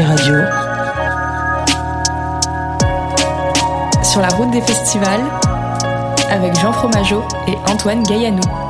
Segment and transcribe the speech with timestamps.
[0.00, 0.34] Radio.
[4.02, 5.20] Sur la route des festivals,
[6.30, 8.61] avec Jean Fromageau et Antoine Gaillanou.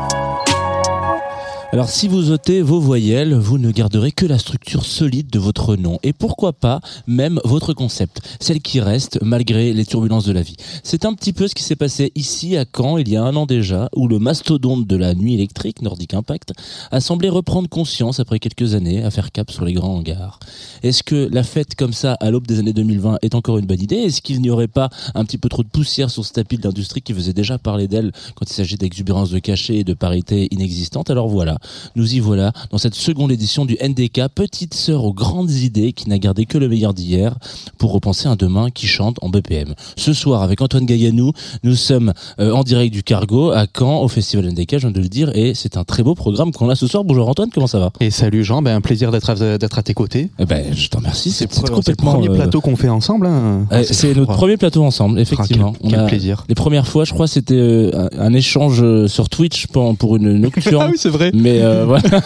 [1.75, 5.75] Alors si vous ôtez vos voyelles, vous ne garderez que la structure solide de votre
[5.77, 10.43] nom et pourquoi pas même votre concept, celle qui reste malgré les turbulences de la
[10.43, 10.57] vie.
[10.83, 13.35] C'est un petit peu ce qui s'est passé ici à Caen il y a un
[13.37, 16.53] an déjà où le mastodonte de la nuit électrique Nordic Impact
[16.91, 20.41] a semblé reprendre conscience après quelques années à faire cap sur les grands hangars.
[20.83, 23.81] Est-ce que la fête comme ça à l'aube des années 2020 est encore une bonne
[23.81, 23.97] idée?
[23.97, 26.65] Est-ce qu'il n'y aurait pas un petit peu trop de poussière sur ce tapis de
[26.65, 30.49] l'industrie qui faisait déjà parler d'elle quand il s'agit d'exubérance de cachet et de parité
[30.51, 31.57] inexistante Alors voilà,
[31.97, 36.09] nous y voilà dans cette seconde édition du NDK, petite sœur aux grandes idées qui
[36.09, 37.35] n'a gardé que le meilleur d'hier
[37.79, 39.75] pour repenser un demain qui chante en BPM.
[39.97, 41.33] Ce soir, avec Antoine Gaillanou,
[41.65, 45.01] nous sommes euh, en direct du Cargo à Caen au Festival NDK, je viens de
[45.01, 47.05] le dire, et c'est un très beau programme qu'on a ce soir.
[47.05, 47.91] Bonjour Antoine, comment ça va?
[48.01, 50.31] Et salut Jean, ben un plaisir d'être à, d'être à tes côtés.
[50.39, 52.13] eh ben, Je t'en remercie, c'est C'est complètement...
[52.13, 53.27] le premier euh, plateau qu'on fait ensemble.
[53.27, 53.67] Hein.
[53.73, 54.37] euh, Ah, c'est notre quoi.
[54.37, 55.73] premier plateau ensemble, effectivement.
[55.75, 56.45] Ah, quel- quel a- plaisir.
[56.49, 60.33] Les premières fois, je crois, c'était euh, un, un échange sur Twitch pour, pour une
[60.39, 60.63] nocturne.
[60.83, 61.31] Ah oui, c'est vrai.
[61.35, 62.23] Mais euh, voilà.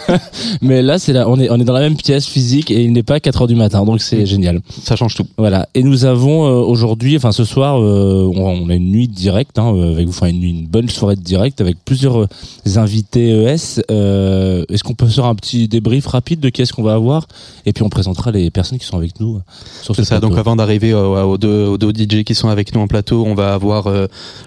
[0.61, 2.93] Mais là, c'est là, on est on est dans la même pièce physique et il
[2.93, 4.61] n'est pas 4 heures du matin, donc c'est génial.
[4.83, 5.25] Ça change tout.
[5.37, 5.67] Voilà.
[5.73, 9.13] Et nous avons euh, aujourd'hui, enfin ce soir, euh, on, on a une nuit de
[9.13, 12.27] direct hein, avec vous, enfin une, bonne soirée de direct avec plusieurs
[12.75, 13.81] invités ES.
[13.89, 17.27] Est-ce qu'on peut faire un petit débrief rapide de qu'est-ce qu'on va avoir?
[17.65, 19.41] Et puis on présentera les personnes qui sont avec nous
[19.81, 20.15] sur ce C'est ça.
[20.15, 20.29] plateau.
[20.29, 23.33] Donc avant d'arriver aux, deux, aux deux DJ qui sont avec nous en plateau, on
[23.33, 23.89] va avoir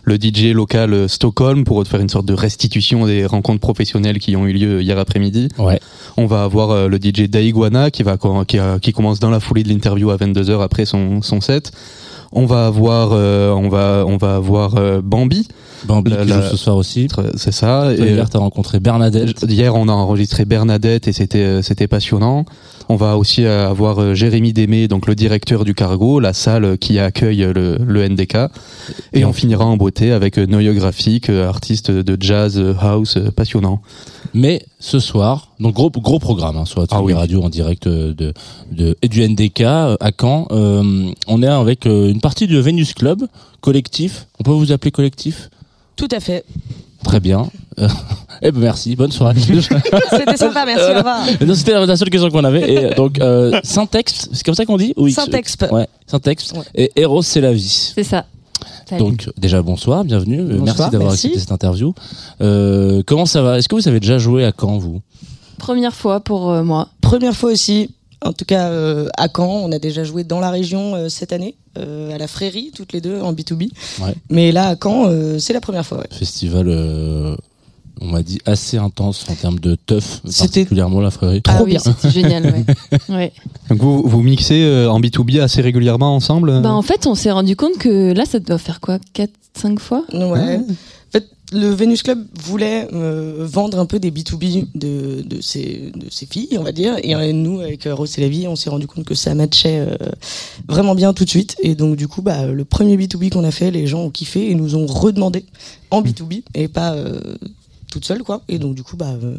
[0.03, 4.47] le DJ local Stockholm pour faire une sorte de restitution des rencontres professionnelles qui ont
[4.47, 5.49] eu lieu hier après-midi.
[5.59, 5.81] Ouais.
[6.17, 9.69] On va avoir euh, le DJ Daiguana qui va qui, commence dans la foulée de
[9.69, 11.73] l'interview à 22h après son, son set.
[12.33, 15.49] On va avoir euh, on va on va avoir euh, Bambi,
[15.87, 17.09] Bambi La- ce soir aussi.
[17.37, 17.93] c'est ça.
[17.95, 19.45] Et, hier, t'as rencontré Bernadette.
[19.49, 22.45] Hier, on a enregistré Bernadette et c'était euh, c'était passionnant.
[22.89, 26.77] On va aussi euh, avoir euh, Jérémy Démé, donc le directeur du Cargo, la salle
[26.77, 28.35] qui accueille euh, le, le NDK.
[29.13, 32.75] Et, Et on finira en beauté avec euh, Noyo Graphique, euh, artiste de jazz, euh,
[32.81, 33.81] house, euh, passionnant.
[34.35, 37.13] Mais ce soir, donc gros gros programme hein, sur la Ah oui.
[37.13, 38.33] Radio en direct euh, de,
[38.73, 40.47] de et du NDK euh, à Caen.
[40.51, 43.23] Euh, on est avec euh, une partie du Venus Club
[43.61, 44.27] collectif.
[44.41, 45.49] On peut vous appeler collectif?
[46.01, 46.47] Tout à fait.
[47.05, 47.51] Très bien.
[47.79, 47.87] Euh,
[48.43, 48.97] eh ben merci.
[48.97, 49.39] Bonne soirée.
[50.11, 51.27] C'était sympa, merci, au revoir.
[51.47, 52.73] non, c'était la seule question qu'on avait.
[52.73, 55.13] Et donc euh, Syntext, c'est comme ça qu'on dit Oui.
[55.13, 55.67] Syntext.
[55.71, 55.87] Ouais.
[56.07, 56.57] Syntext.
[56.57, 56.65] Ouais.
[56.75, 57.93] Et Eros c'est la vie.
[57.95, 58.25] C'est ça.
[58.89, 59.03] Salut.
[59.03, 60.41] Donc déjà bonsoir, bienvenue.
[60.41, 61.95] Euh, Bonsoir, merci d'avoir accepté cette interview.
[62.41, 63.59] Euh, comment ça va?
[63.59, 65.03] Est-ce que vous avez déjà joué à Caen vous?
[65.59, 66.89] Première fois pour euh, moi.
[67.03, 67.91] Première fois aussi,
[68.23, 71.35] en tout cas euh, à Caen, on a déjà joué dans la région euh, cette
[71.35, 73.71] année, euh, à la Frérie, toutes les deux, en B2B.
[74.01, 74.15] Ouais.
[74.29, 76.09] Mais là, à Caen, euh, c'est la première fois, ouais.
[76.11, 77.37] festival, euh,
[78.01, 81.43] on m'a dit, assez intense en termes de teuf, C'était particulièrement la Frérie.
[81.43, 81.81] Trop ah oui, bien.
[81.81, 82.45] c'était génial.
[82.47, 82.65] Ouais.
[83.15, 83.33] ouais.
[83.69, 87.31] Donc vous, vous mixez euh, en B2B assez régulièrement ensemble Bah, en fait, on s'est
[87.31, 90.61] rendu compte que là, ça doit faire quoi 4-5 fois Ouais.
[91.53, 95.93] Le Venus Club voulait euh, vendre un peu des B2B de, de, ses,
[96.31, 96.97] filles, on va dire.
[97.03, 99.97] Et euh, nous, avec Rose et vie, on s'est rendu compte que ça matchait euh,
[100.69, 101.57] vraiment bien tout de suite.
[101.61, 104.51] Et donc, du coup, bah, le premier B2B qu'on a fait, les gens ont kiffé
[104.51, 105.45] et nous ont redemandé
[105.91, 107.21] en B2B et pas euh,
[107.91, 108.43] toute seule, quoi.
[108.49, 109.35] Et donc, du coup, bah, euh,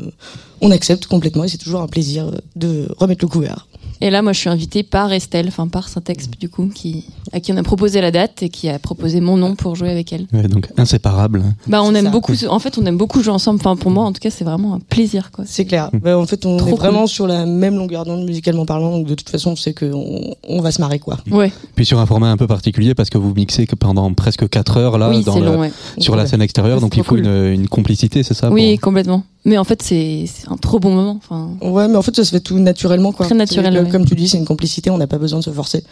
[0.61, 3.67] on accepte complètement et c'est toujours un plaisir euh, de remettre le couvert.
[4.03, 7.39] Et là, moi, je suis invitée par Estelle, enfin par Syntex, du coup, qui, à
[7.39, 10.11] qui on a proposé la date et qui a proposé mon nom pour jouer avec
[10.11, 10.25] elle.
[10.33, 11.43] Ouais, donc inséparable.
[11.67, 12.09] Bah, on aime ça.
[12.09, 12.33] beaucoup.
[12.49, 13.59] En fait, on aime beaucoup jouer ensemble.
[13.59, 15.43] Enfin, pour moi, en tout cas, c'est vraiment un plaisir, quoi.
[15.47, 15.91] C'est clair.
[15.93, 16.79] Bah, en fait, on Trop est cool.
[16.79, 18.89] vraiment sur la même longueur d'onde musicalement parlant.
[18.97, 21.17] Donc, de toute façon, on sait qu'on on va se marrer, quoi.
[21.29, 21.51] Ouais.
[21.75, 24.77] Puis sur un format un peu particulier parce que vous mixez que pendant presque 4
[24.77, 25.59] heures là oui, dans c'est le- long.
[25.59, 25.71] Ouais.
[25.99, 27.19] sur la scène extérieure, donc il faut cool.
[27.25, 28.40] une, une complicité, c'est ça?
[28.49, 29.23] Oui, pour- complètement.
[29.45, 31.17] Mais en fait, c'est un trop bon moment.
[31.23, 33.25] Enfin, Ouais, mais en fait, ça se fait tout naturellement, quoi.
[33.25, 33.91] Très naturel, C'est que, ouais.
[33.91, 35.83] Comme tu dis, c'est une complicité, on n'a pas besoin de se forcer.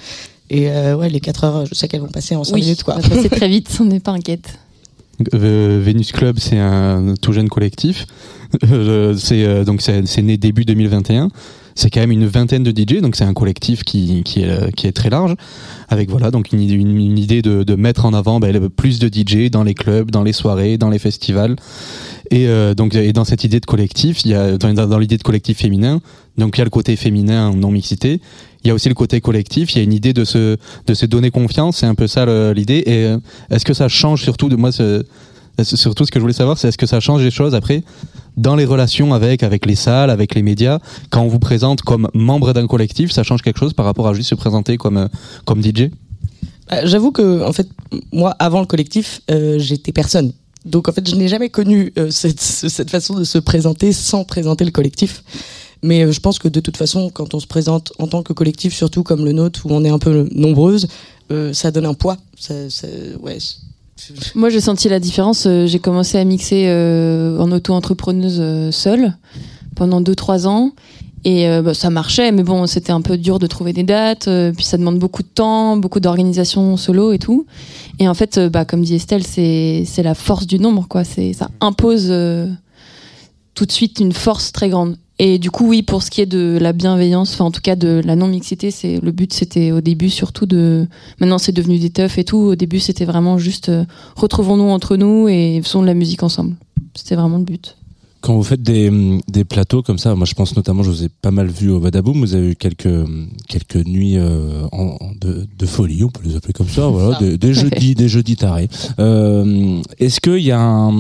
[0.51, 2.83] Et euh, ouais, les 4 heures, je sais qu'elles vont passer en 5 oui, minutes,
[2.83, 2.95] quoi.
[3.01, 3.75] ça va passer très vite.
[3.79, 4.57] On n'est pas inquiète.
[5.33, 8.05] Euh, Venus Club, c'est un tout jeune collectif.
[8.71, 11.29] Euh, c'est euh, donc c'est c'est né début 2021.
[11.79, 14.69] C'est quand même une vingtaine de DJ, donc c'est un collectif qui, qui, est, euh,
[14.75, 15.35] qui est très large,
[15.87, 19.07] avec voilà donc une, une, une idée de, de mettre en avant ben, plus de
[19.07, 21.55] DJ dans les clubs, dans les soirées, dans les festivals.
[22.31, 25.23] Et euh, donc et dans cette idée de collectif, il y a dans, l'idée de
[25.23, 26.01] collectif féminin,
[26.37, 28.19] donc il y a le côté féminin non mixité.
[28.65, 29.73] Il y a aussi le côté collectif.
[29.73, 31.77] Il y a une idée de se de se donner confiance.
[31.77, 32.83] C'est un peu ça l'idée.
[32.85, 33.17] Et euh,
[33.49, 35.05] est-ce que ça change surtout de moi ce,
[35.63, 37.83] surtout ce que je voulais savoir, c'est est-ce que ça change les choses après
[38.37, 40.79] dans les relations avec avec les salles, avec les médias,
[41.09, 44.13] quand on vous présente comme membre d'un collectif, ça change quelque chose par rapport à
[44.13, 45.07] juste se présenter comme euh,
[45.45, 45.89] comme DJ.
[46.71, 47.67] Euh, J'avoue que, en fait,
[48.13, 50.31] moi, avant le collectif, euh, j'étais personne.
[50.65, 53.91] Donc, en fait, je n'ai jamais connu euh, cette, ce- cette façon de se présenter
[53.93, 55.23] sans présenter le collectif.
[55.81, 58.33] Mais euh, je pense que de toute façon, quand on se présente en tant que
[58.33, 60.87] collectif, surtout comme le nôtre, où on est un peu nombreuses,
[61.31, 62.17] euh, ça donne un poids.
[62.49, 63.37] Ouais,
[64.35, 65.45] Moi, j'ai senti la différence.
[65.45, 69.15] euh, J'ai commencé à mixer euh, en auto-entrepreneuse euh, seule
[69.75, 70.71] pendant 2-3 ans.
[71.25, 74.29] Et euh, bah, ça marchait, mais bon, c'était un peu dur de trouver des dates.
[74.29, 77.45] euh, puis ça demande beaucoup de temps, beaucoup d'organisation solo et tout.
[77.99, 81.03] Et en fait, bah, comme dit Estelle, c'est la force du nombre, quoi.
[81.03, 82.07] Ça impose
[83.53, 84.95] tout de suite une force très grande.
[85.21, 87.75] Et du coup, oui, pour ce qui est de la bienveillance, enfin en tout cas
[87.75, 90.87] de la non mixité, c'est le but, c'était au début surtout de.
[91.19, 92.37] Maintenant, c'est devenu des teufs et tout.
[92.37, 93.83] Au début, c'était vraiment juste euh,
[94.15, 96.55] retrouvons-nous entre nous et faisons de la musique ensemble.
[96.95, 97.75] C'était vraiment le but.
[98.21, 98.91] Quand vous faites des,
[99.29, 101.79] des plateaux comme ça, moi je pense notamment, je vous ai pas mal vu au
[101.79, 102.89] Badaboom, vous avez eu quelques,
[103.47, 107.37] quelques nuits euh, en- de, de folie, on peut les appeler comme ça, voilà, des,
[107.37, 108.67] des jeudis, des jeudis tarés.
[108.99, 110.91] Euh, Est-ce qu'il y a un,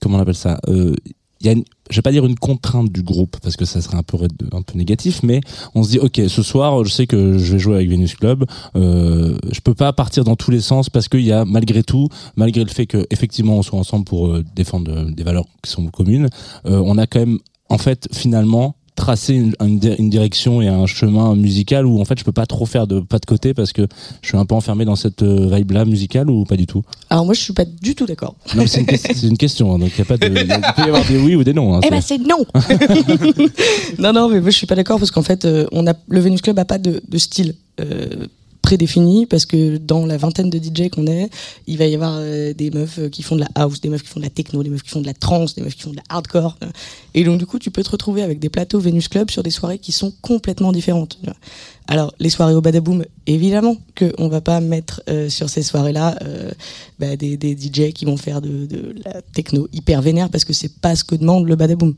[0.00, 0.92] comment on appelle ça euh,
[1.40, 3.80] il y a une, je vais pas dire une contrainte du groupe parce que ça
[3.80, 4.16] serait un peu
[4.52, 5.40] un peu négatif, mais
[5.74, 8.44] on se dit ok ce soir je sais que je vais jouer avec Venus Club,
[8.74, 12.08] euh, je peux pas partir dans tous les sens parce qu'il y a malgré tout,
[12.36, 15.70] malgré le fait que effectivement on soit ensemble pour euh, défendre euh, des valeurs qui
[15.70, 16.28] sont communes,
[16.66, 20.68] euh, on a quand même en fait finalement tracé une, une di- une direction et
[20.68, 23.54] un chemin musical où en fait je peux pas trop faire de pas de côté
[23.54, 23.86] parce que
[24.22, 26.82] je suis un peu enfermé dans cette vibe là musicale ou pas du tout?
[27.10, 28.34] Alors moi, je suis pas du tout d'accord.
[28.56, 30.32] Non c'est une, question hein, donc il y a pas de il
[30.74, 31.74] peut y avoir des oui ou des non.
[31.76, 32.44] hein, Eh ben c'est non.
[33.98, 36.20] non non mais moi je suis pas d'accord parce qu'en fait euh, on a le
[36.20, 38.26] Venus Club a pas de, de style euh,
[38.66, 41.30] prédéfini parce que dans la vingtaine de DJ qu'on est,
[41.68, 44.02] il va y avoir euh, des meufs euh, qui font de la house, des meufs
[44.02, 45.82] qui font de la techno, des meufs qui font de la trance, des meufs qui
[45.82, 46.58] font de la hardcore.
[47.14, 49.52] Et donc du coup tu peux te retrouver avec des plateaux Venus Club sur des
[49.52, 51.16] soirées qui sont complètement différentes.
[51.86, 56.18] Alors les soirées au Badaboom, évidemment que on va pas mettre euh, sur ces soirées-là
[56.98, 60.52] bah, des, des DJ qui vont faire de, de la techno hyper vénère parce que
[60.52, 61.94] c'est pas ce que demande le Badaboom.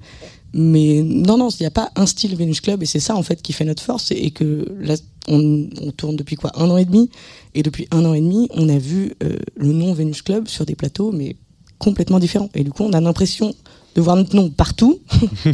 [0.55, 3.23] Mais non, non, il n'y a pas un style Venus Club et c'est ça en
[3.23, 4.95] fait qui fait notre force et que là,
[5.27, 7.11] on, on tourne depuis quoi Un an et demi?
[7.55, 10.65] Et depuis un an et demi, on a vu euh, le nom Venus Club sur
[10.65, 11.37] des plateaux mais
[11.79, 13.55] complètement différents et du coup, on a l'impression
[13.95, 15.01] de voir notre nom partout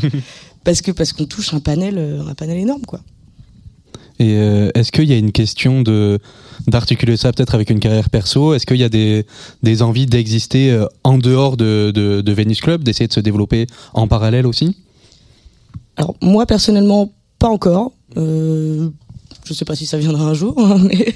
[0.64, 3.00] parce que parce qu'on touche un panel, euh, un panel énorme quoi.
[4.20, 6.20] Et euh, est-ce qu'il y a une question de
[6.68, 8.54] d'articuler ça peut-être avec une carrière perso?
[8.54, 9.26] Est-ce qu'il y a des,
[9.64, 14.06] des envies d'exister en dehors de, de, de Venus Club, d'essayer de se développer en
[14.06, 14.76] parallèle aussi?
[15.96, 17.92] Alors moi personnellement, pas encore.
[18.16, 18.90] Euh,
[19.44, 21.14] je sais pas si ça viendra un jour, hein, mais,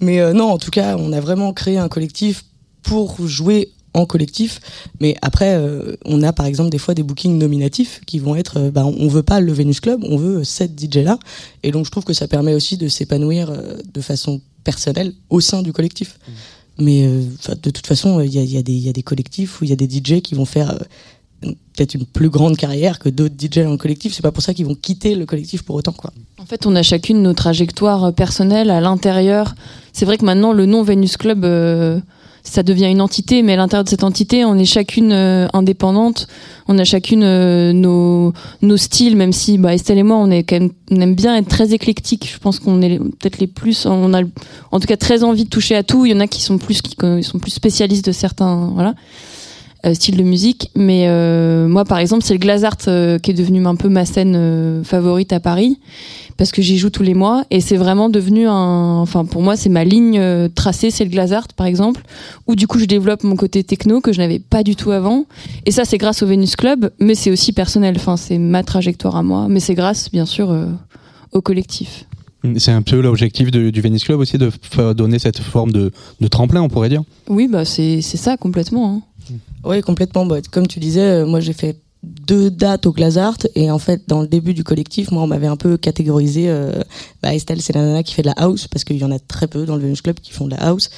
[0.00, 2.44] mais euh, non, en tout cas, on a vraiment créé un collectif
[2.82, 4.60] pour jouer en collectif.
[5.00, 8.58] Mais après, euh, on a par exemple des fois des bookings nominatifs qui vont être,
[8.58, 11.18] euh, bah, on veut pas le Venus Club, on veut cette DJ là.
[11.62, 15.40] Et donc je trouve que ça permet aussi de s'épanouir euh, de façon personnelle au
[15.40, 16.18] sein du collectif.
[16.78, 17.22] Mais euh,
[17.60, 19.72] de toute façon, il y a, y, a y a des collectifs où il y
[19.72, 20.78] a des DJ qui vont faire euh,
[21.40, 24.12] peut-être une plus grande carrière que d'autres DJ le collectif.
[24.12, 26.12] C'est pas pour ça qu'ils vont quitter le collectif pour autant, quoi.
[26.40, 29.54] En fait, on a chacune nos trajectoires euh, personnelles à l'intérieur.
[29.92, 32.00] C'est vrai que maintenant, le nom Venus Club, euh,
[32.42, 36.26] ça devient une entité, mais à l'intérieur de cette entité, on est chacune euh, indépendante.
[36.66, 37.20] On a chacune
[37.72, 38.32] nos,
[38.76, 41.48] styles, même si bah, Estelle et moi, on, est quand même, on aime bien être
[41.48, 42.30] très éclectique.
[42.32, 44.22] Je pense qu'on est peut-être les plus, on a
[44.70, 46.06] en tout cas très envie de toucher à tout.
[46.06, 48.94] Il y en a qui sont plus, qui sont plus spécialistes de certains, voilà.
[49.86, 53.34] Euh, styles de musique mais euh, moi par exemple c'est le Glazart euh, qui est
[53.34, 55.78] devenu un peu ma scène favorite à Paris
[56.38, 59.56] parce que j'y joue tous les mois et c'est vraiment devenu un enfin pour moi
[59.56, 62.00] c'est ma ligne euh, tracée c'est le Glazart par exemple
[62.46, 65.26] où du coup je développe mon côté techno que je n'avais pas du tout avant
[65.66, 69.16] et ça c'est grâce au Venus Club mais c'est aussi personnel enfin c'est ma trajectoire
[69.16, 70.66] à moi mais c'est grâce bien sûr euh,
[71.32, 72.06] au collectif
[72.56, 74.50] C'est un peu l'objectif du Venus Club aussi de
[74.92, 77.02] donner cette forme de, de tremplin, on pourrait dire?
[77.28, 79.02] oui bah c'est c'est ça complètement hein.
[79.64, 80.26] Oui, complètement.
[80.26, 84.08] Bah, comme tu disais, euh, moi j'ai fait deux dates au Glazart et en fait
[84.08, 86.48] dans le début du collectif, moi on m'avait un peu catégorisé.
[86.48, 86.82] Euh,
[87.22, 89.18] bah, Estelle, c'est la nana qui fait de la house parce qu'il y en a
[89.18, 90.90] très peu dans le Venus Club qui font de la house.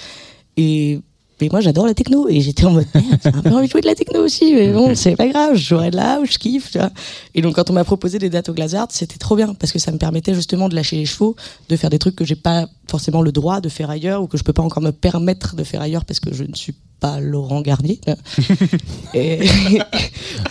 [0.57, 1.01] Et
[1.41, 3.71] mais moi j'adore la techno et j'étais en mode merde, j'ai un peu envie de
[3.71, 6.33] jouer de la techno aussi, mais bon c'est pas grave, je jouerai de la house,
[6.33, 6.71] je kiffe.
[6.71, 6.91] Tu vois.
[7.35, 9.79] Et donc quand on m'a proposé des dates au Glazart, c'était trop bien parce que
[9.79, 11.37] ça me permettait justement de lâcher les chevaux,
[11.69, 14.37] de faire des trucs que j'ai pas forcément le droit de faire ailleurs ou que
[14.37, 17.19] je peux pas encore me permettre de faire ailleurs parce que je ne suis pas
[17.21, 17.99] Laurent Garnier.
[19.15, 19.41] Et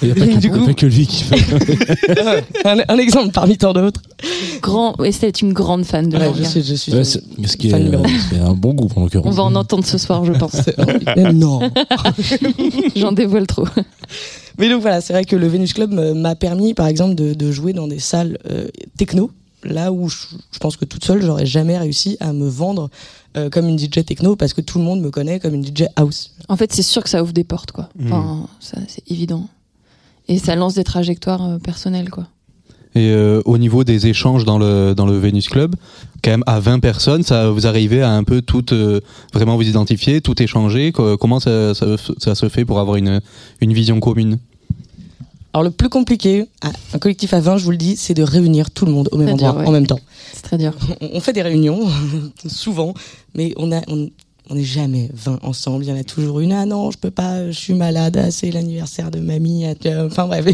[0.01, 1.37] Il n'y a pas, que- Du il y a coup- pas que lui qui fait.
[2.65, 4.01] un, un exemple parmi tant d'autres.
[4.61, 7.19] grand Estelle est une grande fan de Ouais, Laurent je suis, je suis Ouais, ce
[7.57, 8.01] qui est, fan
[8.45, 8.53] un.
[8.53, 9.27] bon goût en l'occurrence.
[9.27, 10.55] on va en entendre ce soir je pense
[11.33, 11.59] non.
[12.95, 13.65] j'en dévoile trop
[14.57, 17.33] Mais donc voilà, c'est vrai que le Venus Club me- m'a permis, par exemple, de,
[17.33, 19.31] de jouer dans des salles euh, techno,
[19.63, 20.17] là où je,
[20.51, 22.89] je pense que toute seule, j'aurais jamais réussi à me vendre
[23.37, 25.83] euh, comme une DJ techno parce que tout le monde me connaît comme une DJ
[25.95, 26.33] house.
[26.47, 27.89] En fait, c'est sûr que ça ouvre des portes, quoi.
[28.05, 29.47] Enfin, ça, c'est évident.
[30.27, 32.27] Et ça lance des trajectoires euh, personnelles, quoi.
[32.95, 35.75] Et euh, au niveau des échanges dans le dans le Venus Club,
[36.23, 38.99] quand même à 20 personnes, ça vous arrivez à un peu tout euh,
[39.31, 40.91] vraiment vous identifier, tout échanger.
[40.91, 41.85] Co- Comment ça, ça,
[42.17, 43.21] ça se fait pour avoir une
[43.61, 44.39] une vision commune?
[45.53, 46.45] Alors le plus compliqué,
[46.93, 49.17] un collectif à 20, je vous le dis, c'est de réunir tout le monde au
[49.17, 49.67] même endroit, dur, ouais.
[49.67, 49.99] en même temps.
[50.33, 50.73] C'est très dur.
[51.01, 51.87] On, on fait des réunions,
[52.47, 52.93] souvent,
[53.33, 54.09] mais on a, on,
[54.49, 55.83] on n'est jamais 20 ensemble.
[55.85, 58.31] Il y en a toujours une, ah non, je peux pas, je suis malade, ah,
[58.31, 59.73] c'est l'anniversaire de mamie, ah,
[60.05, 60.45] enfin bref.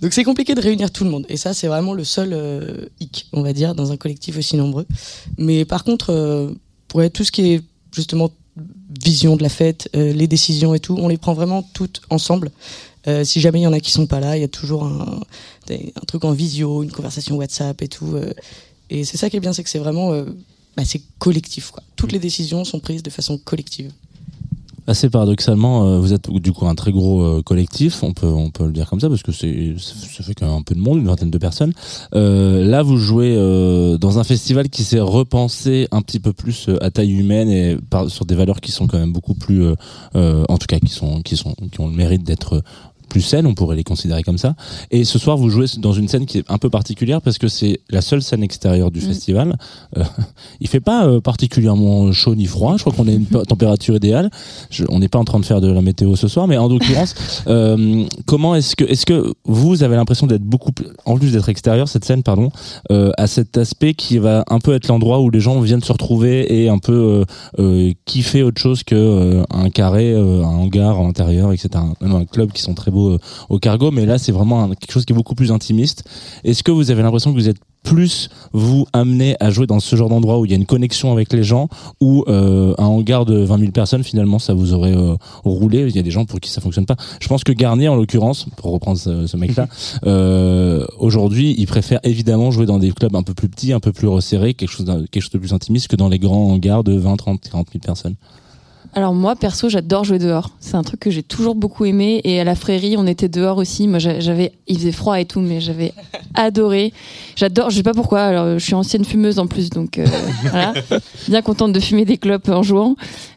[0.00, 1.26] Donc c'est compliqué de réunir tout le monde.
[1.28, 4.56] Et ça, c'est vraiment le seul euh, hic, on va dire, dans un collectif aussi
[4.56, 4.86] nombreux.
[5.38, 6.50] Mais par contre, euh,
[6.94, 7.62] ouais, tout ce qui est
[7.94, 8.30] justement
[9.02, 12.50] vision de la fête, euh, les décisions et tout, on les prend vraiment toutes ensemble.
[13.08, 14.84] Euh, si jamais il y en a qui sont pas là, il y a toujours
[14.84, 15.20] un,
[16.06, 18.14] truc en visio, une conversation WhatsApp et tout.
[18.14, 18.32] euh,
[18.90, 20.24] et c'est ça qui est bien, c'est que c'est vraiment, euh,
[20.76, 21.72] bah, c'est collectif.
[21.96, 23.92] Toutes les décisions sont prises de façon collective.
[24.86, 28.72] Assez paradoxalement, vous êtes du coup un très gros collectif, on peut on peut le
[28.72, 29.46] dire comme ça parce que ça
[30.24, 31.72] fait quand même un peu de monde, une vingtaine de personnes.
[32.12, 33.36] Là, vous jouez
[34.00, 37.76] dans un festival qui s'est repensé un petit peu plus à taille humaine et
[38.08, 39.64] sur des valeurs qui sont quand même beaucoup plus,
[40.14, 42.64] en tout cas qui sont qui sont qui ont le mérite d'être
[43.10, 44.54] plus saines, on pourrait les considérer comme ça.
[44.90, 47.48] Et ce soir, vous jouez dans une scène qui est un peu particulière parce que
[47.48, 49.02] c'est la seule scène extérieure du Mm.
[49.02, 49.56] festival.
[49.98, 50.04] Euh,
[50.60, 52.76] il fait pas euh, particulièrement chaud ni froid.
[52.78, 54.30] Je crois qu'on a une température idéale.
[54.70, 56.68] Je- on n'est pas en train de faire de la météo ce soir, mais en
[56.68, 57.14] l'occurrence,
[57.48, 61.48] euh, comment est-ce que est-ce que vous avez l'impression d'être beaucoup plus, en plus d'être
[61.48, 62.50] extérieur cette scène, pardon,
[62.92, 65.92] euh, à cet aspect qui va un peu être l'endroit où les gens viennent se
[65.92, 67.24] retrouver et un peu
[68.04, 71.68] kiffer autre chose que un carré, un hangar à l'intérieur, etc.
[72.00, 74.74] Même un club qui sont très beaux euh, au cargo, mais là c'est vraiment un-
[74.74, 76.04] quelque chose qui est beaucoup plus intimiste.
[76.44, 79.96] Est-ce que vous avez l'impression que vous êtes plus vous amené à jouer dans ce
[79.96, 81.68] genre d'endroit où il y a une connexion avec les gens
[82.02, 85.14] ou euh, un hangar de 20 000 personnes finalement ça vous aurait euh,
[85.44, 85.86] roulé?
[85.88, 86.96] Il y a des gens pour qui ça fonctionne pas.
[87.20, 89.66] Je pense que Garnier en l'occurrence pour reprendre ce, ce mec là
[90.06, 93.92] euh, aujourd'hui il préfère évidemment jouer dans des clubs un peu plus petits un peu
[93.92, 96.92] plus resserrés quelque chose quelque chose de plus intimiste que dans les grands hangars de
[96.92, 98.14] 20 30 40 000 personnes
[98.92, 100.50] Alors moi, perso, j'adore jouer dehors.
[100.58, 102.20] C'est un truc que j'ai toujours beaucoup aimé.
[102.24, 103.86] Et à la Frérie, on était dehors aussi.
[103.86, 105.92] Moi, j'a- j'avais, il faisait froid et tout, mais j'avais
[106.34, 106.92] adoré.
[107.36, 107.70] J'adore.
[107.70, 108.22] Je sais pas pourquoi.
[108.22, 110.06] Alors, je suis ancienne fumeuse en plus, donc euh,
[110.50, 110.74] voilà.
[111.28, 112.96] Bien contente de fumer des clopes en jouant.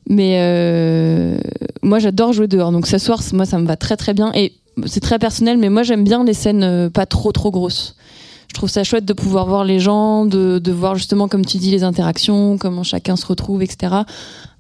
[0.10, 1.38] Mais euh,
[1.84, 2.72] moi, j'adore jouer dehors.
[2.72, 4.32] Donc, s'asseoir, moi, ça me va très très bien.
[4.34, 4.54] Et
[4.88, 7.96] c'est très personnel, mais moi, j'aime bien les scènes euh, pas trop trop grosses.
[8.48, 11.58] Je trouve ça chouette de pouvoir voir les gens, de, de voir justement, comme tu
[11.58, 13.96] dis, les interactions, comment chacun se retrouve, etc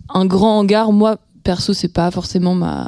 [0.09, 2.87] un grand hangar, moi, perso, c'est pas forcément ma.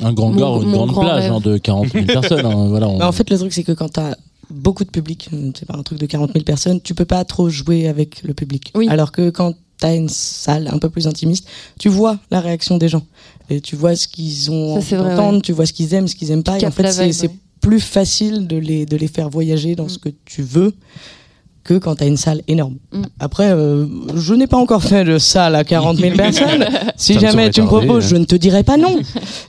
[0.00, 2.66] un grand Mon- hangar ou une grande grand plage hein, de 40 000 personnes hein,
[2.68, 4.16] voilà on- Bah, en fait, le truc, c'est que quand tu as
[4.50, 7.48] beaucoup de public, c'est pas un truc de 40 000 personnes, tu peux pas trop
[7.48, 8.72] jouer avec le public.
[8.74, 8.88] Oui.
[8.88, 11.46] Alors que quand tu as une salle un peu plus intimiste,
[11.78, 13.02] tu vois la réaction des gens.
[13.50, 15.40] Et tu vois ce qu'ils ont Ça, envie d'entendre, ouais.
[15.42, 16.58] tu vois ce qu'ils aiment, ce qu'ils aiment pas.
[16.58, 17.34] Et en fait, c'est ouais.
[17.60, 19.88] plus facile de les, de les faire voyager dans Mm.
[19.90, 20.74] ce que tu veux
[21.64, 22.76] que quand tu as une salle énorme.
[22.92, 23.02] Mm.
[23.18, 26.66] Après, euh, je n'ai pas encore fait de salle à 40 000 personnes.
[26.96, 28.08] Si Ça jamais tu me proposes, hein.
[28.10, 28.96] je ne te dirai pas non.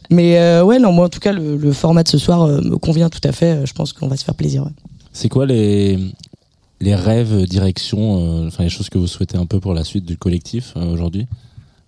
[0.09, 2.61] Mais euh, ouais, non, moi en tout cas, le, le format de ce soir euh,
[2.61, 3.65] me convient tout à fait.
[3.65, 4.63] Je pense qu'on va se faire plaisir.
[4.63, 4.71] ouais.
[5.13, 5.99] C'est quoi les
[6.81, 10.05] les rêves, directions, euh, enfin les choses que vous souhaitez un peu pour la suite
[10.05, 11.25] du collectif euh, aujourd'hui?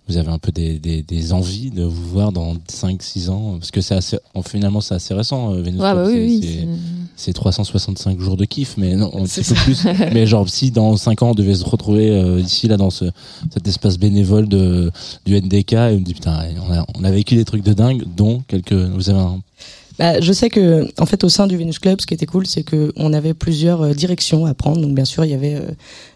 [0.08, 3.70] Vous avez un peu des, des, des envies de vous voir dans 5-6 ans Parce
[3.70, 6.40] que c'est assez, en- finalement c'est assez récent, euh, Venus Club, bah oui, c'est- oui.
[6.42, 6.68] c'est- c'est-
[7.16, 9.84] c'est 365 jours de kiff, mais non, un petit peu plus.
[10.14, 13.06] mais genre, si dans 5 ans on devait se retrouver euh, ici, là, dans ce,
[13.52, 14.90] cet espace bénévole de,
[15.26, 16.38] du NDK, et on me dit putain,
[16.68, 18.72] on a, on a vécu des trucs de dingue, dont quelques.
[18.72, 19.40] Vous avez un.
[19.98, 22.46] Bah, je sais que, en fait, au sein du Venus Club, ce qui était cool,
[22.46, 24.80] c'est que on avait plusieurs euh, directions à prendre.
[24.80, 25.70] Donc, bien sûr, il y avait euh,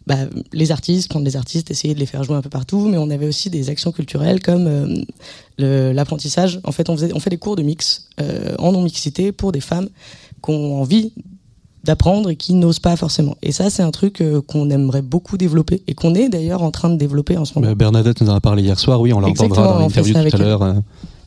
[0.06, 0.18] bah,
[0.52, 3.10] les artistes, prendre les artistes, essayer de les faire jouer un peu partout, mais on
[3.10, 5.04] avait aussi des actions culturelles comme
[5.60, 6.60] euh, l'apprentissage.
[6.64, 9.52] En fait, on, faisait, on fait des cours de mix euh, en non mixité pour
[9.52, 9.88] des femmes
[10.42, 11.12] qui ont envie
[11.84, 13.36] d'apprendre et qui n'osent pas forcément.
[13.42, 16.70] Et ça, c'est un truc euh, qu'on aimerait beaucoup développer et qu'on est d'ailleurs en
[16.70, 17.68] train de développer en ce moment.
[17.68, 20.38] Bah, Bernadette nous en a parlé hier soir, oui, on l'entendra dans l'interview tout à
[20.38, 20.74] l'heure.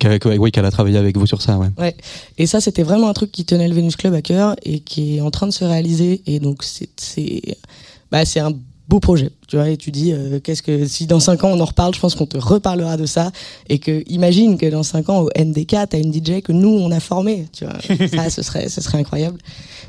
[0.10, 1.96] Ouais, oui, qu'elle a travaillé avec vous sur ça, ouais.
[2.38, 5.18] Et ça, c'était vraiment un truc qui tenait le Venus Club à cœur et qui
[5.18, 6.22] est en train de se réaliser.
[6.26, 6.90] Et donc, c'est,
[8.12, 8.54] bah, c'est un
[8.88, 9.32] beau projet.
[9.48, 11.94] Tu vois, et tu dis, euh, qu'est-ce que, si dans 5 ans on en reparle,
[11.94, 13.32] je pense qu'on te reparlera de ça.
[13.70, 16.92] Et que, imagine que dans 5 ans, au NDK, t'as une DJ que nous, on
[16.92, 17.48] a formée.
[17.52, 17.76] Tu vois,
[18.08, 19.38] ça, ce serait, ce serait incroyable.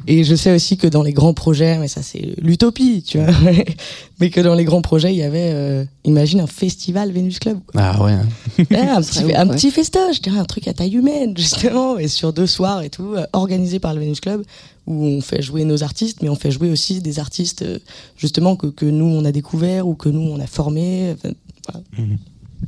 [0.07, 3.33] Et je sais aussi que dans les grands projets, mais ça, c'est l'utopie, tu vois.
[4.21, 7.59] mais que dans les grands projets, il y avait, euh, imagine un festival Venus Club.
[7.67, 7.81] quoi.
[7.83, 8.17] Ah ouais.
[8.71, 12.09] Ouais, un petit, un petit festoche, je dirais un truc à taille humaine, justement, et
[12.09, 14.45] sur deux soirs et tout, euh, organisé par le Venus Club,
[14.87, 17.79] où on fait jouer nos artistes, mais on fait jouer aussi des artistes, euh,
[18.17, 21.15] justement, que, que nous, on a découvert ou que nous, on a formés.
[21.15, 21.81] Enfin,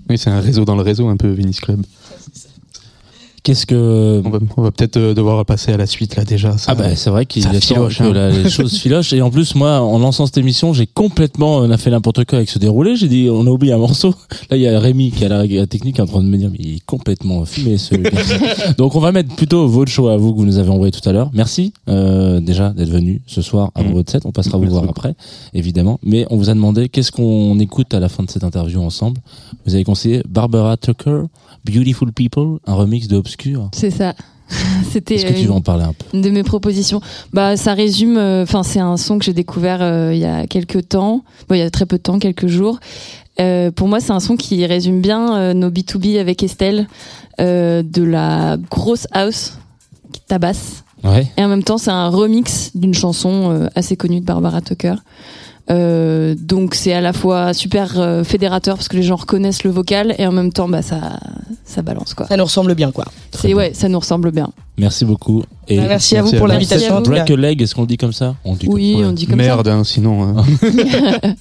[0.09, 1.83] Oui, c'est un réseau dans le réseau, un peu Venice Club.
[3.43, 6.59] Qu'est-ce que On va, va peut-être euh, devoir passer à la suite là déjà.
[6.59, 8.13] Ça, ah bah c'est vrai qu'il est temps filoche, que hein.
[8.13, 11.71] la- les choses filochent et en plus moi en lançant cette émission j'ai complètement on
[11.71, 14.15] a fait n'importe quoi avec ce déroulé j'ai dit on a oublié un morceau
[14.51, 16.51] là il y a Rémi qui a la, la technique en train de me dire
[16.51, 17.95] mais il est complètement fumé ce
[18.77, 21.07] donc on va mettre plutôt votre choix à vous que vous nous avez envoyé tout
[21.09, 23.93] à l'heure merci euh, déjà d'être venu ce soir avant Mm.
[23.95, 24.99] votre set on passera vous Merci voir beaucoup.
[25.01, 25.15] après
[25.55, 28.81] évidemment mais on vous a demandé qu'est-ce qu'on écoute à la fin de cette interview
[28.83, 29.19] ensemble?
[29.67, 31.23] Vous avez conseillé Barbara Tucker
[31.65, 33.17] Beautiful People un remix de
[33.73, 34.15] C'est ça.
[34.91, 36.05] C'était est-ce que tu euh, veux en parler un peu?
[36.15, 37.03] une de mes propositions.
[37.33, 38.17] Bah, ça résume.
[38.17, 41.23] Enfin, c'est un son que j'ai découvert euh, il y a quelques temps.
[41.49, 42.79] Bon, il y a très peu de temps, quelques jours.
[43.41, 46.89] Euh, pour moi, c'est un son qui résume bien euh, nos B2B avec Estelle,
[47.41, 49.59] euh, de la grosse house
[50.13, 50.85] qui tabasse.
[51.05, 54.61] ouais Et en même temps, c'est un remix d'une chanson euh, assez connue de Barbara
[54.61, 54.95] Tucker.
[55.71, 59.71] Euh, donc c'est à la fois super euh, fédérateur parce que les gens reconnaissent le
[59.71, 61.19] vocal et en même temps bah ça
[61.65, 62.27] ça balance quoi.
[62.27, 63.05] Ça nous ressemble bien, quoi.
[63.33, 64.49] C'est ouais, ça nous ressemble bien.
[64.79, 65.43] Merci beaucoup.
[65.69, 67.01] Et Bah, merci à vous pour l'invitation.
[67.03, 68.35] break a leg, est-ce qu'on le dit comme ça?
[68.45, 69.05] On dit comme- Oui, ouais.
[69.05, 70.39] on dit comme Merde, hein, sinon.
[70.39, 70.45] hein.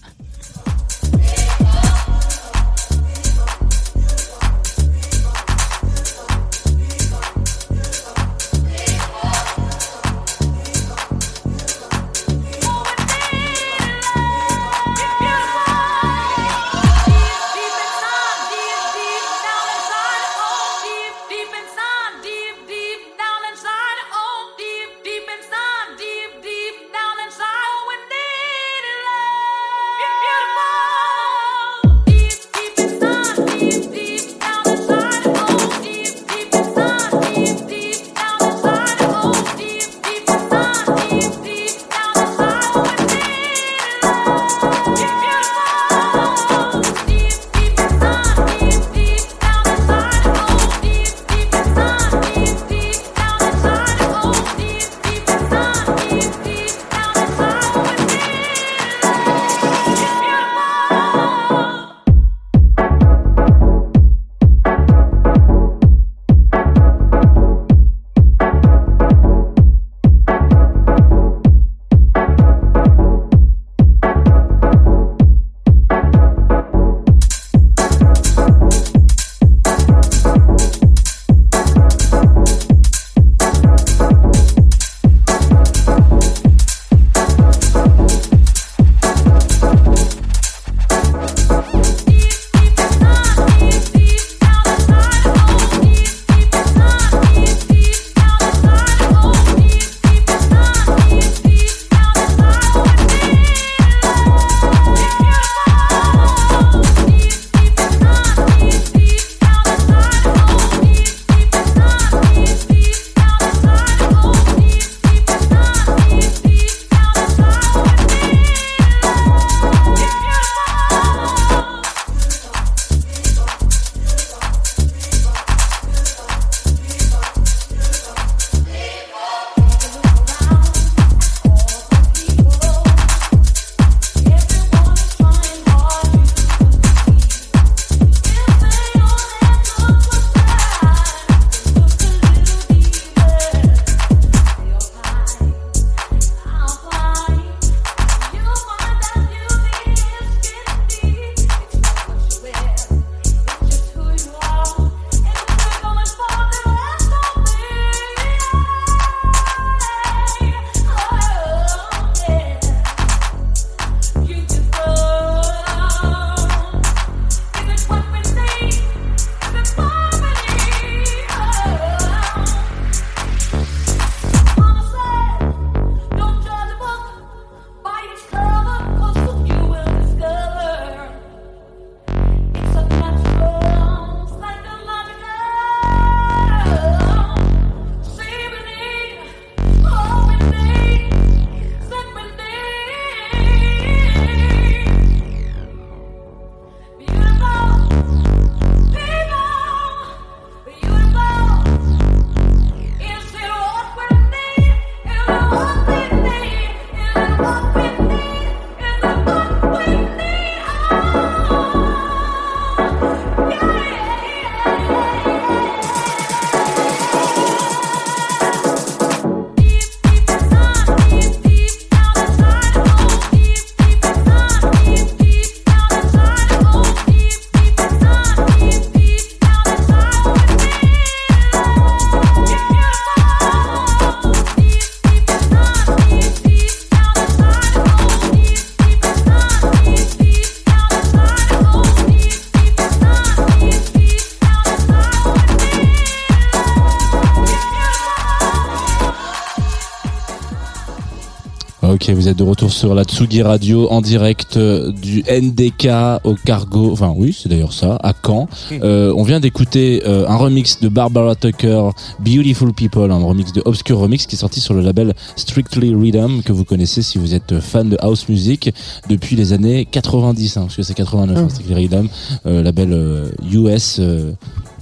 [252.07, 255.89] Ok, vous êtes de retour sur la Tsugi Radio en direct euh, du NDK
[256.23, 256.89] au Cargo.
[256.93, 258.47] Enfin oui, c'est d'ailleurs ça, à Caen.
[258.71, 261.89] Euh, on vient d'écouter euh, un remix de Barbara Tucker,
[262.19, 266.43] Beautiful People, un remix de Obscure Remix qui est sorti sur le label Strictly Rhythm
[266.43, 268.73] que vous connaissez si vous êtes fan de house music
[269.09, 272.07] depuis les années 90, hein, parce que c'est 89, hein, Strictly Rhythm,
[272.45, 273.99] euh, label euh, US.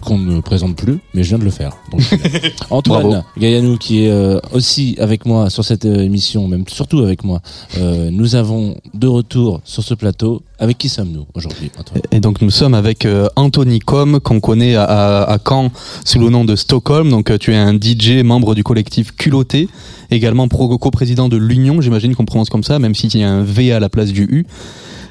[0.05, 1.73] Qu'on ne présente plus, mais je viens de le faire.
[1.91, 2.01] Donc,
[2.69, 3.25] Antoine Bravo.
[3.37, 7.41] Gaillanou, qui est euh, aussi avec moi sur cette euh, émission, même surtout avec moi,
[7.77, 10.41] euh, nous avons de retour sur ce plateau.
[10.57, 12.01] Avec qui sommes-nous aujourd'hui, Antoine?
[12.11, 15.69] Et donc nous sommes avec euh, Anthony Com, qu'on connaît à, à, à Caen
[16.05, 17.09] sous le nom de Stockholm.
[17.09, 19.67] Donc tu es un DJ, membre du collectif Culotté,
[20.11, 23.71] également co-président de l'Union, j'imagine qu'on prononce comme ça, même s'il y a un V
[23.71, 24.45] à la place du U.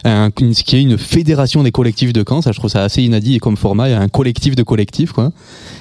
[0.07, 3.03] Un, ce qui est une fédération des collectifs de Caen, ça je trouve ça assez
[3.03, 5.33] inédit et comme format, il y a un collectif de collectifs quoi.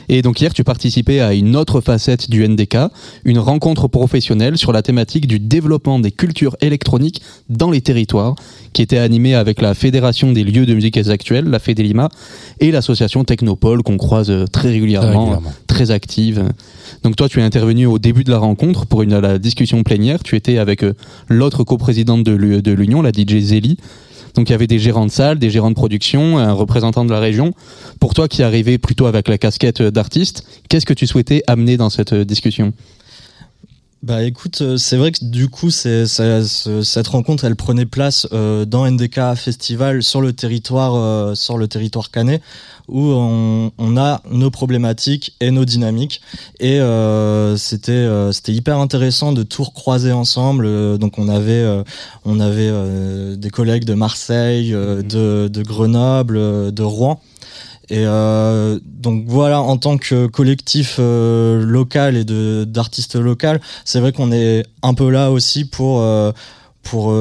[0.08, 2.78] Et donc hier tu participais à une autre facette du NDK,
[3.26, 8.36] une rencontre professionnelle sur la thématique du développement des cultures électroniques dans les territoires,
[8.72, 12.08] qui était animée avec la Fédération des lieux de musique actuelle, la Fédélima,
[12.62, 15.54] et l'association Technopole qu'on croise euh, très régulièrement, Très régulièrement.
[15.68, 16.44] très active.
[17.04, 20.24] Donc toi, tu es intervenu au début de la rencontre pour une, la discussion plénière.
[20.24, 20.94] Tu étais avec euh,
[21.28, 23.78] l'autre coprésidente de l'Union, la DJ Zélie.
[24.34, 27.12] Donc il y avait des gérants de salle, des gérants de production, un représentant de
[27.12, 27.54] la région.
[28.00, 31.90] Pour toi qui arrivais plutôt avec la casquette d'artiste, qu'est-ce que tu souhaitais amener dans
[31.90, 32.74] cette euh, discussion?
[34.04, 37.86] Bah écoute, euh, c'est vrai que du coup, c'est, ça- ce- cette rencontre, elle prenait
[37.86, 42.42] place euh, dans NDK Festival sur le territoire, euh, sur le territoire canet,
[42.90, 46.20] où on, on a nos problématiques et nos dynamiques.
[46.60, 50.66] Et euh, c'était, euh, c'était hyper intéressant de tout recroiser ensemble.
[50.66, 51.84] Euh, donc on avait, euh,
[52.26, 57.22] on avait euh, des collègues de Marseille, euh, de, de Grenoble, de Rouen.
[57.90, 62.24] Et euh, donc voilà, en tant que collectif euh, local et
[62.66, 66.32] d'artistes locaux, c'est vrai qu'on est un peu là aussi pour euh,
[66.82, 67.14] pour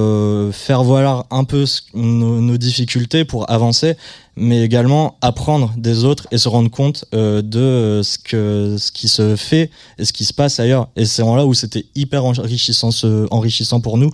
[0.53, 3.96] faire voir un peu nos, difficultés pour avancer,
[4.35, 9.37] mais également apprendre des autres et se rendre compte de ce que ce qui se
[9.37, 10.88] fait et ce qui se passe ailleurs.
[10.96, 14.11] Et c'est là où c'était hyper enrichissant pour nous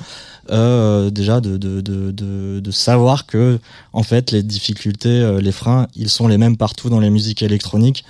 [0.51, 3.59] euh, déjà de, de, de, de, de savoir que
[3.93, 7.43] en fait les difficultés, euh, les freins, ils sont les mêmes partout dans les musiques
[7.43, 8.05] électroniques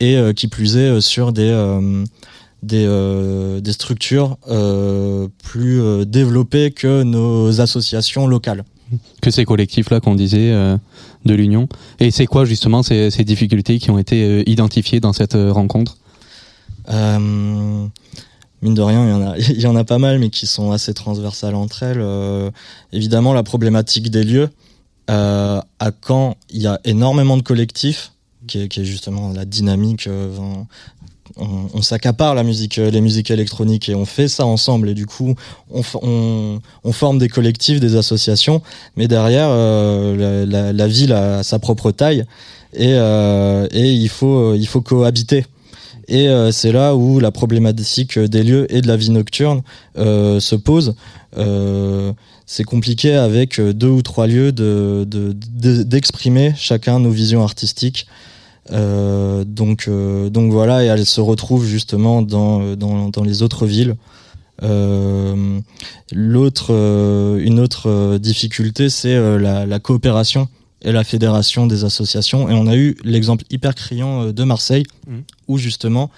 [0.00, 2.04] et euh, qui plus est euh, sur des euh,
[2.62, 8.64] des, euh, des structures euh, plus euh, développées que nos associations locales.
[9.20, 10.76] que ces collectifs-là qu'on disait euh,
[11.24, 11.68] de l'Union.
[12.00, 15.52] Et c'est quoi justement ces, ces difficultés qui ont été euh, identifiées dans cette euh,
[15.52, 15.96] rencontre?
[16.90, 17.86] Euh,
[18.62, 20.46] mine de rien, il y, en a, il y en a pas mal, mais qui
[20.46, 22.00] sont assez transversales entre elles.
[22.00, 22.50] Euh,
[22.92, 24.48] évidemment, la problématique des lieux.
[25.10, 28.12] Euh, à Caen, il y a énormément de collectifs,
[28.46, 30.06] qui est, qui est justement la dynamique.
[30.06, 30.30] euh,
[31.36, 34.88] on, s'accapare la musique, euh, les musiques électroniques et on fait ça ensemble.
[34.90, 35.34] Et du coup,
[35.70, 38.60] on, on, on forme des collectifs, des associations,
[38.96, 42.24] mais derrière, euh, la, la- la ville a sa propre taille
[42.74, 45.46] et, euh, et il faut, il faut cohabiter.
[46.08, 49.62] Et euh, c'est là où la problématique des lieux et de la vie nocturne
[49.98, 50.94] euh, se pose.
[51.38, 52.12] Euh,
[52.46, 58.06] c'est compliqué avec deux ou trois lieux de, de- de- d'exprimer chacun nos visions artistiques.
[58.70, 62.76] Donc, voilà, et elle se retrouve justement dans,
[63.24, 63.96] les autres villes.
[66.12, 66.70] L'autre,
[67.40, 70.48] une autre difficulté, c'est la coopération
[70.82, 72.48] et la fédération des associations.
[72.48, 75.22] Et on a eu l'exemple hyper criant euh, de Marseille, Mhm.
[75.48, 76.10] où justement,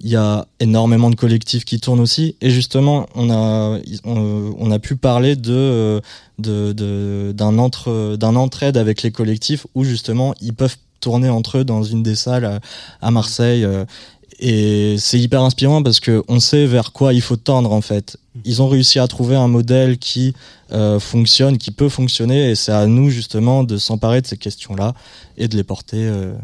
[0.00, 2.34] il y a énormément de collectifs qui tournent aussi.
[2.40, 6.00] Et justement, on a, on, on a pu parler de, euh,
[6.38, 11.58] de, de- d'un entre, d'un entraide avec les collectifs où justement, ils peuvent tourner entre
[11.58, 12.60] eux dans une des salles à,
[13.00, 13.64] à Marseille.
[14.44, 18.16] Et c'est hyper inspirant parce que on sait vers quoi il faut tendre en fait.
[18.44, 20.34] Ils ont réussi à trouver un modèle qui
[20.72, 24.94] euh, fonctionne, qui peut fonctionner, et c'est à nous justement de s'emparer de ces questions-là
[25.38, 26.34] et de les porter, euh,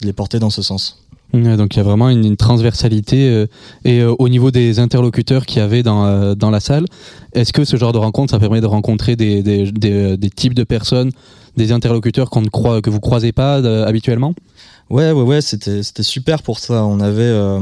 [0.00, 1.03] de les porter dans ce sens.
[1.34, 3.28] Donc il y a vraiment une, transversalité.
[3.28, 3.46] euh,
[3.84, 6.86] et euh, au niveau des interlocuteurs qu'il y avait dans, euh, dans la salle,
[7.32, 10.54] est-ce que ce genre de rencontre, ça permet de rencontrer des, des, des, des types
[10.54, 11.10] de personnes,
[11.56, 14.34] des interlocuteurs qu'on ne croit, que vous croisez pas euh, habituellement?
[14.90, 16.84] Ouais, ouais, ouais, c'était c'était super pour ça.
[16.84, 17.58] On avait euh,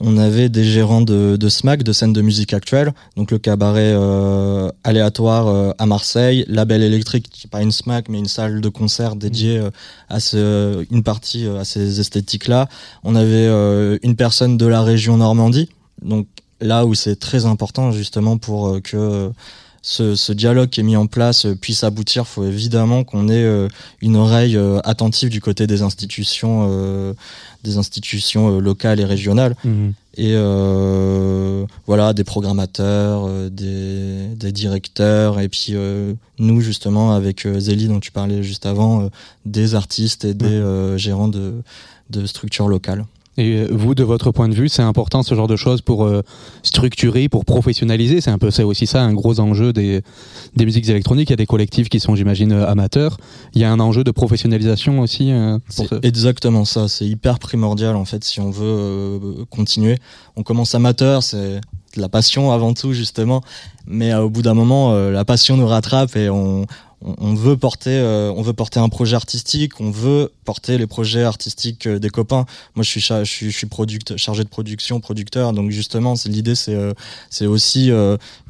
[0.00, 3.92] on avait des gérants de, de SMAC, de scène de musique actuelle, donc le cabaret
[3.94, 8.60] euh, aléatoire euh, à Marseille, Label électrique, qui est pas une SMAC mais une salle
[8.60, 9.70] de concert dédiée euh,
[10.08, 12.68] à ce, une partie euh, à ces esthétiques-là.
[13.02, 15.68] On avait euh, une personne de la région Normandie,
[16.02, 16.26] donc
[16.60, 19.30] là où c'est très important justement pour euh, que
[19.82, 23.44] ce, ce dialogue qui est mis en place euh, puisse aboutir, faut évidemment qu'on ait
[23.44, 23.68] euh,
[24.02, 27.14] une oreille euh, attentive du côté des institutions, euh,
[27.64, 29.54] des institutions euh, locales et régionales.
[30.16, 35.74] Et euh, voilà, des programmateurs, euh, des, des, directeurs, et puis
[36.38, 39.10] nous justement avec Zélie dont tu parlais juste avant,
[39.46, 40.62] des artistes et des
[40.96, 41.62] gérants de,
[42.10, 43.04] de structures locales.
[43.38, 46.10] Et vous, de votre point de vue, c'est important ce genre de choses pour
[46.62, 48.20] structurer, pour professionnaliser?
[48.20, 50.02] C'est un peu ça aussi ça, un gros enjeu des,
[50.56, 51.30] des musiques électroniques.
[51.30, 53.16] Il y a des collectifs qui sont, j'imagine, amateurs.
[53.54, 55.32] Il y a un enjeu de professionnalisation aussi.
[55.68, 56.88] c'est exactement ça.
[56.88, 59.98] C'est hyper primordial en fait si on veut continuer.
[60.36, 61.60] On commence amateur, c'est
[61.96, 63.42] la passion avant tout justement
[63.88, 66.66] mais euh, au bout d'un moment euh, la passion nous rattrape et on,
[67.02, 71.22] on, veut porter euh, on veut porter un projet artistique on veut porter les projets
[71.22, 72.44] artistiques des copains.
[72.74, 73.52] Moi je suis je suis,
[74.16, 75.52] chargé de production producteur.
[75.52, 76.76] Donc justement c'est l'idée c'est
[77.30, 77.90] c'est aussi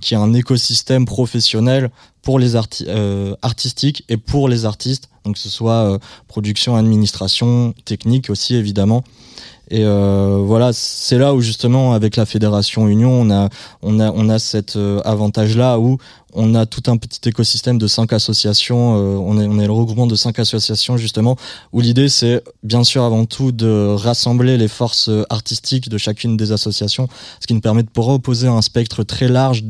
[0.01, 1.91] qu'il y ait un écosystème professionnel
[2.23, 5.09] pour les artistiques et pour les artistes.
[5.25, 9.05] Donc que ce soit production administration technique aussi évidemment
[9.71, 13.49] et euh, voilà, c'est là où justement avec la fédération Union, on a
[13.83, 15.99] on a on a cet euh, avantage là où
[16.33, 18.97] on a tout un petit écosystème de cinq associations.
[18.97, 21.37] Euh, on est on est le regroupement de cinq associations justement
[21.73, 26.53] où l'idée c'est bien sûr avant tout de rassembler les forces artistiques de chacune des
[26.53, 27.07] associations,
[27.41, 29.65] ce qui nous permet de proposer un spectre très large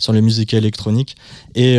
[0.00, 1.16] sur les musiques électroniques
[1.54, 1.78] et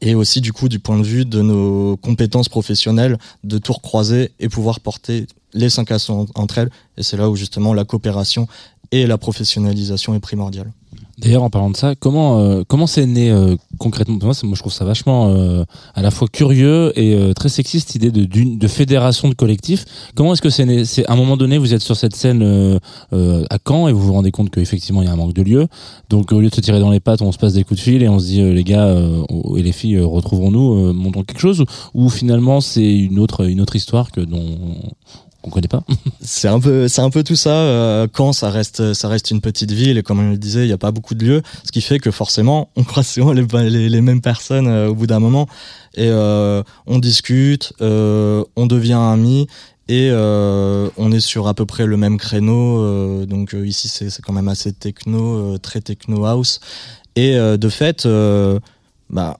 [0.00, 4.32] et aussi du coup du point de vue de nos compétences professionnelles de tout recroiser
[4.40, 8.46] et pouvoir porter les cinq associations entre elles et c'est là où justement la coopération
[8.92, 10.70] et la professionnalisation est primordiale.
[11.18, 14.18] D'ailleurs, en parlant de ça, comment euh, comment c'est né euh, concrètement?
[14.20, 15.64] Moi, je trouve ça vachement euh,
[15.94, 19.84] à la fois curieux et très sexiste l'idée de, de fédération de collectifs.
[20.16, 20.84] Comment est-ce que c'est né?
[20.84, 22.42] C'est à un moment donné, vous êtes sur cette scène
[23.12, 25.68] à Caen et vous vous rendez compte qu'effectivement il y a un manque de lieu.
[26.10, 27.84] Donc au lieu de se tirer dans les pattes, on se passe des coups de
[27.84, 28.92] fil et on se dit les gars
[29.56, 31.64] et les filles, retrouvons-nous, montons quelque chose?
[31.94, 34.58] Ou finalement c'est une autre une autre histoire que dont
[35.44, 35.82] qu'on connaît pas.
[36.20, 37.50] c'est un peu, c'est un peu tout ça.
[37.50, 40.66] Euh, quand ça reste, ça reste une petite ville et comme on le disait, il
[40.66, 44.00] n'y a pas beaucoup de lieux, ce qui fait que forcément, on croise souvent les,
[44.00, 45.46] mêmes personnes euh, au bout d'un moment
[45.94, 49.46] et euh, on discute, euh, on devient amis
[49.86, 53.26] et on est sur à peu près le même créneau.
[53.26, 56.60] donc ici, c'est, c'est quand même assez techno, très techno house.
[57.16, 58.08] Et de fait,
[59.10, 59.36] bah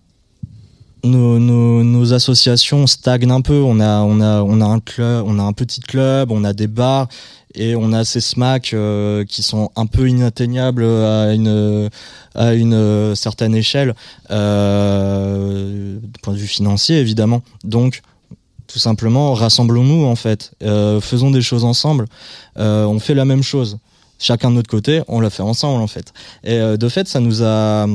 [1.05, 3.61] nos, nos, nos, associations stagnent un peu.
[3.63, 6.53] On a, on a, on a un club, on a un petit club, on a
[6.53, 7.09] des bars
[7.55, 11.89] et on a ces SMAC euh, qui sont un peu inatteignables à une,
[12.35, 13.95] à une certaine échelle,
[14.31, 17.43] euh, du point de vue financier évidemment.
[17.63, 18.03] Donc,
[18.67, 22.07] tout simplement, rassemblons-nous en fait, euh, faisons des choses ensemble.
[22.59, 23.79] Euh, on fait la même chose,
[24.19, 26.13] chacun de notre côté, on la fait ensemble en fait.
[26.43, 27.87] Et euh, de fait, ça nous a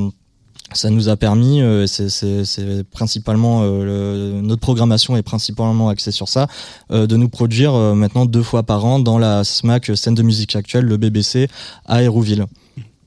[0.74, 6.46] ça nous a permis, euh, c'est principalement euh, notre programmation est principalement axée sur ça,
[6.90, 10.56] euh, de nous produire maintenant deux fois par an dans la SMAC scène de musique
[10.56, 11.48] actuelle, le BBC
[11.86, 12.46] à Hérouville.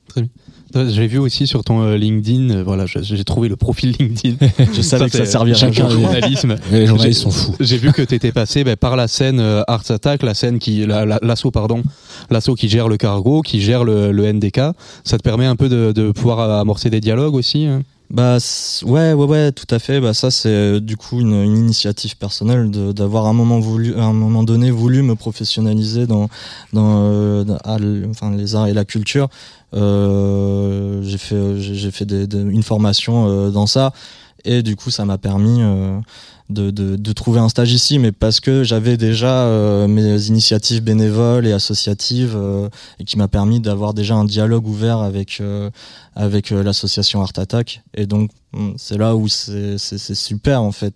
[0.08, 0.30] Très bien.
[0.88, 4.36] J'ai vu aussi sur ton LinkedIn, voilà, j'ai trouvé le profil LinkedIn.
[4.72, 6.56] Je savais que ça servirait chacun journalisme.
[6.72, 7.54] Les journalistes sont fous.
[7.60, 10.86] J'ai vu que tu étais passé ben, par la scène Arts Attack, la scène qui,
[10.86, 11.82] l'assaut pardon,
[12.30, 14.60] l'assaut qui gère le cargo, qui gère le, le, NDK.
[15.04, 17.66] Ça te permet un peu de, de pouvoir amorcer des dialogues aussi.
[17.66, 17.82] Hein?
[18.10, 18.36] Bah
[18.84, 22.16] ouais ouais ouais tout à fait bah ça c'est euh, du coup une, une initiative
[22.16, 26.28] personnelle d'avoir un moment voulu un moment donné voulu me professionnaliser dans
[26.74, 27.44] dans, euh,
[28.10, 33.50] enfin les arts et la culture euh, j'ai fait j'ai fait des, une formation euh,
[33.50, 33.92] dans ça
[34.44, 35.60] et du coup ça m'a permis
[36.50, 40.82] de, de, de, trouver un stage ici, mais parce que j'avais déjà euh, mes initiatives
[40.82, 45.70] bénévoles et associatives euh, et qui m'a permis d'avoir déjà un dialogue ouvert avec euh,
[46.14, 47.82] avec l'association Art Attack.
[47.94, 48.30] Et donc
[48.76, 50.94] c'est là où c'est super en fait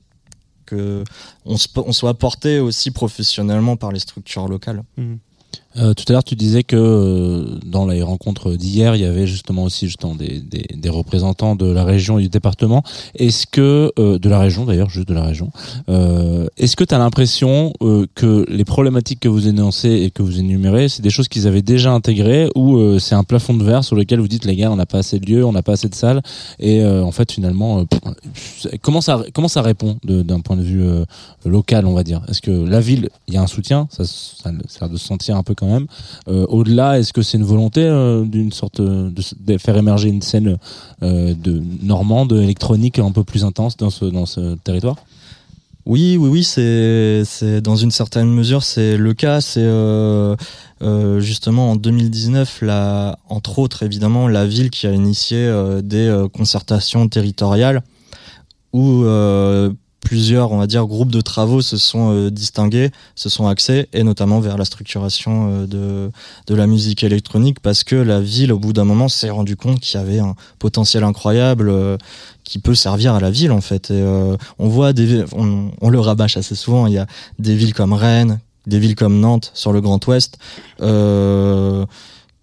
[0.67, 1.03] que
[1.47, 4.83] on, on, soit porté aussi professionnellement par les structures locales.
[4.99, 5.15] Mmh.
[5.79, 9.27] Euh, tout à l'heure, tu disais que euh, dans les rencontres d'hier, il y avait
[9.27, 12.83] justement aussi justement des, des, des, représentants de la région et du département.
[13.15, 15.51] Est-ce que euh, de la région d'ailleurs, juste de la région,
[16.57, 17.73] est-ce que tu as l'impression
[18.15, 21.63] que les problématiques que vous énoncez et que vous énumérez, c'est des choses qu'ils avaient
[21.63, 24.77] déjà intégrées ou c'est un plafond de verre sur lequel vous dites les gars, on
[24.77, 26.23] n'a pas assez de lieux, on n'a pas assez de salles
[26.59, 27.85] et en fait finalement,
[28.83, 30.85] comment ça comment ça répond d'un point de vue
[31.45, 32.23] local, on va dire?
[32.29, 35.07] Est-ce que la ville, il y a un soutien, ça, ça, ça a de se
[35.07, 35.68] sentir un peu quand
[36.29, 40.59] Euh, au-delà, est-ce que c'est une volonté euh, d'une sorte de, faire émerger une scène
[41.03, 44.97] euh, de normande électronique un peu plus intense dans ce territoire?
[45.87, 49.41] Oui, oui, oui, c'est dans une certaine mesure c'est le cas.
[49.41, 49.67] C'est
[51.19, 55.51] justement en 2019, la, entre autres évidemment, la ville qui a initié
[55.83, 57.83] des concertations territoriales
[58.75, 59.03] où
[60.09, 64.03] plusieurs, on va dire, groupes de travaux se sont euh, distingués, se sont axés, et
[64.03, 66.11] notamment vers la structuration euh, de,
[66.47, 69.81] de la musique électronique, parce que la ville, au bout d'un moment, s'est rendu compte
[69.81, 71.99] qu'il y avait un potentiel incroyable euh,
[72.43, 73.91] qui peut servir à la ville, en fait.
[73.91, 74.03] Et
[74.59, 76.87] on voit des, on, on, le rabâche assez souvent.
[76.87, 77.07] Il y a
[77.39, 80.39] des villes comme Rennes, des villes comme Nantes sur le Grand Ouest,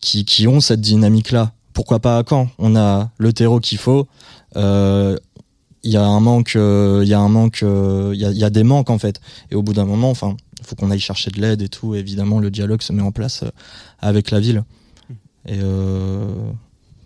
[0.02, 1.52] qui, qui ont cette dynamique-là.
[1.74, 2.48] Pourquoi pas à Caen?
[2.60, 4.08] On a le terreau qu'il faut.
[4.56, 5.18] Euh,
[5.86, 8.32] il y a un manque, euh, il y a un manque, euh, il y, a,
[8.32, 9.22] y, a, des manques en fait.
[9.52, 11.94] Et au bout d'un moment, enfin, il faut qu'on aille chercher de l'aide et tout.
[11.94, 13.50] évidemment, le dialogue se met en place euh,
[14.00, 14.64] avec la ville.
[15.48, 15.60] Et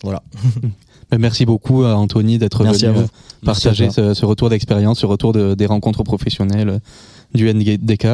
[0.02, 0.24] voilà.
[1.20, 3.06] Merci beaucoup à Anthony d'être venu
[3.44, 6.80] partager ce, ce, retour d'expérience, ce retour de, des rencontres professionnelles
[7.34, 8.08] du NDK.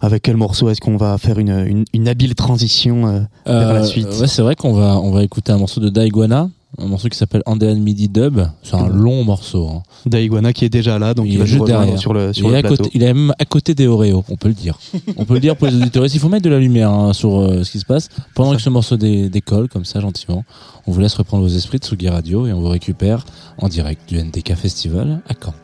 [0.00, 4.08] Avec quel morceau est-ce qu'on va faire une, une, une habile transition vers la suite?
[4.08, 7.16] ouais, C'est vrai qu'on va, on va écouter un morceau de Daiguana un morceau qui
[7.16, 8.40] s'appelle Andean Midi Dub.
[8.62, 9.68] C'est un long morceau.
[9.68, 9.82] Hein.
[10.06, 12.58] Daiguana qui est déjà là, donc il, est juste derrière sur le, sur il le
[12.58, 12.88] est plateau.
[12.92, 14.78] il est même à côté des Oreos, on peut le dire.
[15.16, 16.04] on peut le dire pour les auditeurs.
[16.06, 18.62] Il faut mettre de la lumière hein, sur euh, ce qui se passe pendant que
[18.62, 20.44] ce morceau décolle, comme ça, gentiment.
[20.86, 23.24] On vous laisse reprendre vos esprits de Sugi Radio et on vous récupère
[23.58, 25.54] en direct du NDK Festival à Caen.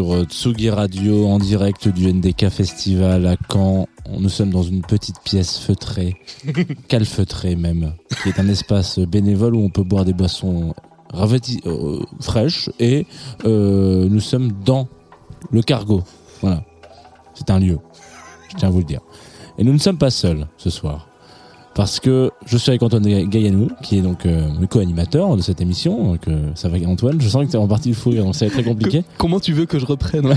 [0.00, 3.86] Sur euh, Tsugi Radio en direct du NDK Festival à Caen.
[4.18, 6.16] Nous sommes dans une petite pièce feutrée,
[6.88, 7.92] calfeutrée même,
[8.22, 10.74] qui est un espace bénévole où on peut boire des boissons
[11.14, 13.06] euh, fraîche et
[13.44, 14.88] euh, nous sommes dans
[15.50, 16.02] le cargo.
[16.40, 16.64] Voilà.
[17.34, 17.78] C'est un lieu.
[18.48, 19.02] Je tiens à vous le dire.
[19.58, 21.09] Et nous ne sommes pas seuls ce soir.
[21.80, 25.62] Parce que je suis avec Antoine Gaillanou, qui est donc euh, le co-animateur de cette
[25.62, 26.12] émission.
[26.12, 28.34] Donc, euh, ça va Antoine, je sens que tu es en partie le fou, donc
[28.34, 29.02] ça va être très compliqué.
[29.16, 30.34] Comment tu veux que je reprenne là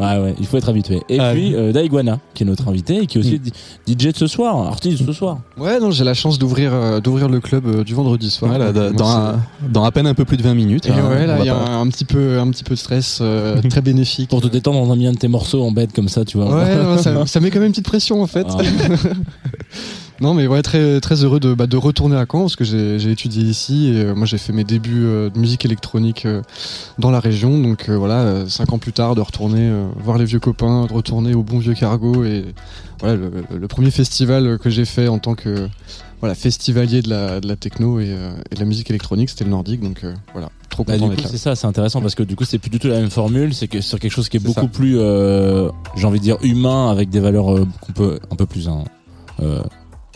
[0.00, 1.00] Ouais, ouais, il faut être habitué.
[1.08, 3.52] Et Ah, puis, euh, Daiguana, qui est notre invité et qui est aussi di-
[3.96, 5.38] DJ de ce soir, artiste de ce soir.
[5.56, 8.50] Ouais, non, j'ai la chance d'ouvrir euh, d'ouvrir le club euh, du vendredi soir.
[8.72, 10.86] Dans, moi, un- dans à peine un peu plus de 20 minutes.
[10.86, 12.80] Et hein, ouais, là, il y a un, un petit peu un petit peu de
[12.80, 14.30] stress euh, très bénéfique.
[14.30, 16.52] Pour te détendre dans un de tes morceaux en bête comme ça, tu vois.
[16.52, 18.48] Ouais, non, ça, ça met quand même une petite pression en fait.
[18.50, 18.56] Ah.
[20.22, 23.10] Non, mais ouais, très très heureux de, bah, de retourner à Caen parce que j'ai
[23.10, 26.42] étudié ici et euh, moi j'ai fait mes débuts euh, de musique électronique euh,
[27.00, 27.58] dans la région.
[27.60, 31.42] Donc voilà, cinq ans plus tard, de retourner voir les vieux copains, de retourner au
[31.42, 32.44] bon vieux cargo et
[33.00, 35.68] voilà le, le premier festival que j'ai fait en tant que
[36.20, 38.14] voilà festivalier de la, de la techno et,
[38.50, 39.80] et de la musique électronique, c'était le Nordique.
[39.80, 42.44] Donc voilà, trop Bah, content du coup, c'est ça, c'est intéressant parce que du coup,
[42.44, 43.54] c'est plus du tout la même formule.
[43.54, 44.68] C'est que sur quelque chose qui est, beaucoup ça.
[44.68, 44.98] plus,
[45.96, 47.46] j'ai envie de dire, humain, avec des valeurs
[47.80, 48.84] qu'on peut un peu plus hein,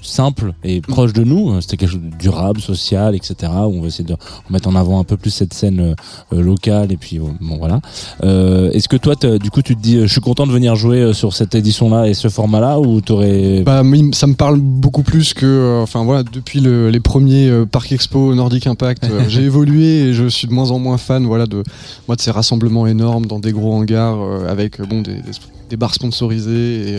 [0.07, 1.61] simples et proches de nous.
[1.61, 3.35] C'était quelque chose de durable, social, etc.
[3.67, 4.15] Où on va essayer de
[4.51, 5.95] mettre en avant un peu plus cette scène euh,
[6.33, 6.93] euh, locale.
[6.93, 7.81] Et puis, euh, bon, voilà.
[8.25, 11.13] Euh, Est-ce que toi, du coup, tu te dis, je suis content de venir jouer
[11.13, 13.83] sur cette édition-là et ce format-là, ou t'aurais Bah,
[14.13, 18.67] ça me parle beaucoup plus que, enfin voilà, depuis le- les premiers Parc Expo Nordic
[18.67, 21.63] Impact, j'ai évolué et je suis de moins en moins fan, voilà, de
[22.09, 25.31] moi de ces rassemblements énormes dans des gros hangars avec bon des, des,
[25.71, 26.97] des bars sponsorisés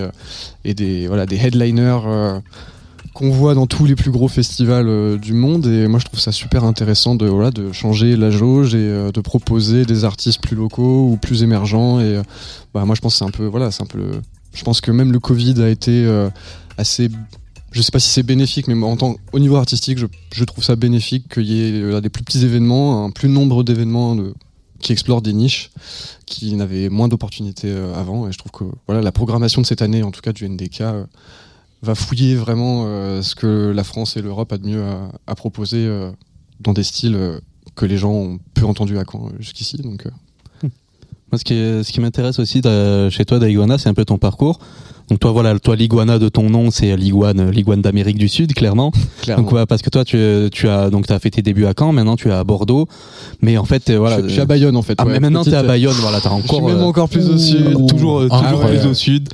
[0.65, 2.39] et, et des voilà des headliners euh,
[3.17, 5.65] qu'on voit dans tous les plus gros festivals euh, du monde.
[5.65, 9.11] Et moi je trouve ça super intéressant de voilà de changer la jauge et euh,
[9.11, 11.99] de proposer des artistes plus locaux ou plus émergents.
[11.99, 12.21] Et euh,
[12.75, 14.21] bah moi je pense c'est un peu voilà c'est un peu
[14.53, 16.07] je pense que même le Covid a été
[16.77, 17.09] assez
[17.71, 20.63] je sais pas si c'est bénéfique mais en tant au niveau artistique je, je trouve
[20.63, 24.33] ça bénéfique qu'il y ait des plus petits événements un plus nombre d'événements de-
[24.79, 25.71] qui explorent des niches
[26.27, 28.27] qui n'avaient moins d'opportunités avant.
[28.27, 30.83] Et je trouve que voilà la programmation de cette année en tout cas du NDK
[31.83, 35.35] va fouiller vraiment euh, ce que la France et l'Europe a de mieux à, à
[35.35, 36.11] proposer euh,
[36.59, 37.39] dans des styles euh,
[37.75, 40.07] que les gens ont peu entendus à Caen euh, jusqu'ici donc
[41.31, 42.61] Moi, ce qui, ce qui m'intéresse aussi
[43.11, 44.59] chez toi, d'Iguana, c'est un peu ton parcours.
[45.09, 48.91] Donc toi, voilà, toi, l'iguana de ton nom, c'est l'iguane, l'iguane d'Amérique du Sud, clairement.
[49.21, 50.17] clairement Donc ouais, parce que toi, tu,
[50.53, 52.87] tu as donc as fait tes débuts à Caen, maintenant tu es à Bordeaux,
[53.41, 54.21] mais en fait, voilà.
[54.21, 55.95] je, je suis à Bayonne en fait Ah, ouais, mais maintenant petite- t'es à Bayonne,
[55.99, 58.77] voilà, t'as je suis encore même encore plus au sud toujours, Ah, toujours ouais.
[58.77, 59.29] plus au sud.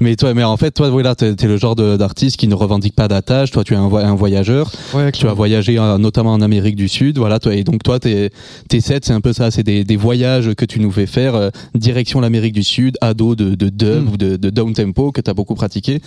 [0.00, 2.96] Mais toi, mais en fait, toi, voilà, t'es t'es le genre d'artiste qui ne revendique
[2.96, 3.52] pas d'attache.
[3.52, 4.70] Toi, tu es un, vo- un voyageur.
[4.92, 7.38] Ouais, Tu as voyagé euh, notamment en Amérique du Sud, voilà.
[7.38, 8.30] Toi, et donc toi, tes
[8.68, 11.36] tes sets, c'est un peu ça, c'est des, des voyages que tu nous fais faire
[11.36, 14.12] euh, direction l'Amérique du Sud, ado de, de dub Mm.
[14.12, 16.00] ou de, de down tempo que tu as beaucoup pratiqué.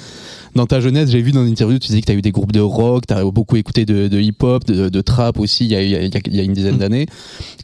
[0.56, 2.52] Dans ta jeunesse, j'ai vu dans l'interview, tu disais que tu as eu des groupes
[2.52, 5.76] de rock, tu as beaucoup écouté de, de hip-hop, de, de trap aussi, il y
[5.76, 7.06] a, y a- y a- une dizaine d'années.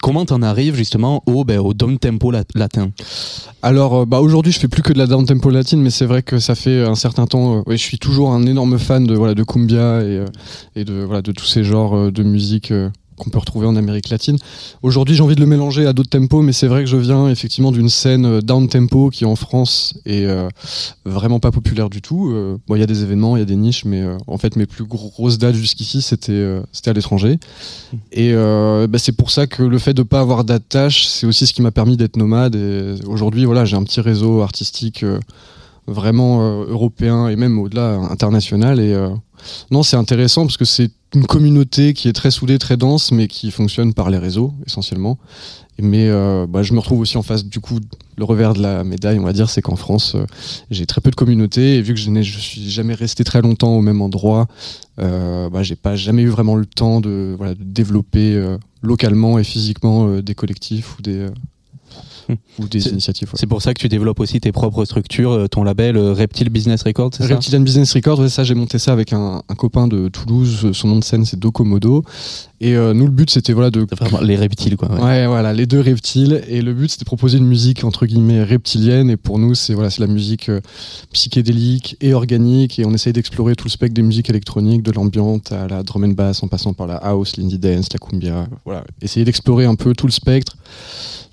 [0.01, 2.91] Comment t'en arrives justement au, ben, au down tempo lat- latin?
[3.61, 6.05] Alors, euh, bah aujourd'hui, je fais plus que de la down tempo latine, mais c'est
[6.05, 7.59] vrai que ça fait un certain temps.
[7.59, 11.21] euh, je suis toujours un énorme fan de voilà de cumbia et, euh, de voilà
[11.21, 12.73] de tous ces genres euh, de musique
[13.15, 14.37] qu'on peut retrouver en Amérique latine.
[14.81, 17.29] Aujourd'hui, j'ai envie de le mélanger à d'autres tempos, mais c'est vrai que je viens
[17.29, 20.25] effectivement d'une scène down tempo qui en France est
[21.05, 22.33] vraiment pas populaire du tout.
[22.67, 24.65] Bon, il y a des événements, il y a des niches, mais en fait, mes
[24.65, 27.37] plus grosses dates jusqu'ici, c'était c'était à l'étranger.
[28.11, 31.53] Et bah, c'est pour ça que le fait de pas avoir d'attache, c'est aussi ce
[31.53, 32.55] qui m'a permis d'être nomade.
[32.55, 35.05] Et aujourd'hui, voilà, j'ai un petit réseau artistique
[35.87, 38.79] vraiment euh, européen et même au-delà international.
[38.79, 39.09] Et euh,
[39.71, 43.27] non, c'est intéressant parce que c'est une communauté qui est très soudée, très dense, mais
[43.27, 45.17] qui fonctionne par les réseaux essentiellement.
[45.81, 47.79] Mais euh, bah, je me retrouve aussi en face du coup
[48.15, 50.25] le revers de la médaille, on va dire, c'est qu'en France euh,
[50.69, 53.75] j'ai très peu de communauté et vu que je je suis jamais resté très longtemps
[53.75, 54.47] au même endroit,
[54.99, 58.39] euh, bah, j'ai pas jamais eu vraiment le temps de voilà de développer
[58.83, 61.27] localement et physiquement des collectifs ou des.
[62.59, 63.27] ou des C'est- initiatives.
[63.29, 63.37] ouais.
[63.39, 66.49] C'est pour ça que tu développes aussi tes propres structures, euh, ton label euh, Reptile
[66.49, 69.55] Business Records, c'est ça Reptilian Business Record, ouais, ça j'ai monté ça avec un, un
[69.55, 72.03] copain de Toulouse, son nom de scène c'est Docomodo.
[72.61, 74.89] Et euh, nous le but c'était voilà de Vraiment les reptiles, quoi.
[74.89, 75.01] ouais.
[75.01, 76.41] Ouais, voilà, les deux reptiles.
[76.47, 79.09] Et le but, c'était de proposer une musique entre guillemets reptilienne.
[79.09, 80.61] Et pour nous, c'est voilà, la musique euh,
[81.11, 82.79] psychédélique et organique.
[82.79, 86.03] Et on essaye d'explorer tout le spectre des musiques électroniques, de l'ambiante à la drum
[86.05, 88.47] and bass, en passant par la house, l'indie dance, la cumbia.
[88.65, 90.55] Voilà, essayer d'explorer un peu tout le spectre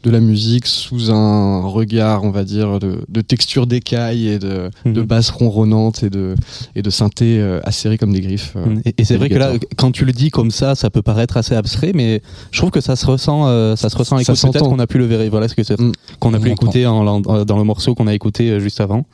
[0.03, 4.71] de la musique sous un regard, on va dire, de, de texture d'écaille et de,
[4.85, 5.07] de Mhm.
[5.07, 6.35] basse ronronnante et de,
[6.75, 8.55] et de synthé euh, acéré comme des griffes.
[8.57, 8.77] euh.
[8.85, 11.37] Et, et c'est vrai que là, quand tu le dis comme ça, ça peut paraître
[11.37, 14.33] assez abstrait, mais je trouve que ça se ressent, euh, ça se ressent à Ça
[14.33, 14.53] l'écoute.
[14.53, 15.31] Peut-être qu'on a pu le vérifier.
[15.31, 15.93] Voilà ce que c'est, Mm.
[16.19, 18.81] qu'on a On pu écouter en, en- dans le morceau qu'on a écouté euh, juste
[18.81, 19.05] avant.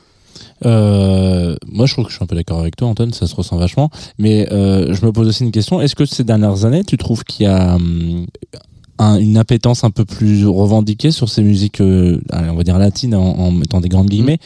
[0.65, 3.13] Euh, moi, je trouve que je suis un peu d'accord avec toi, Antoine.
[3.13, 3.91] Ça se ressent vachement.
[4.19, 5.81] Mais euh, je me pose aussi une question.
[5.81, 8.27] Est-ce que ces dernières années, tu trouves qu'il y a hum,
[8.99, 13.15] un- une appétence un peu plus revendiquée sur ces musiques, euh, on va dire latines,
[13.15, 14.39] en, en mettant des grandes guillemets.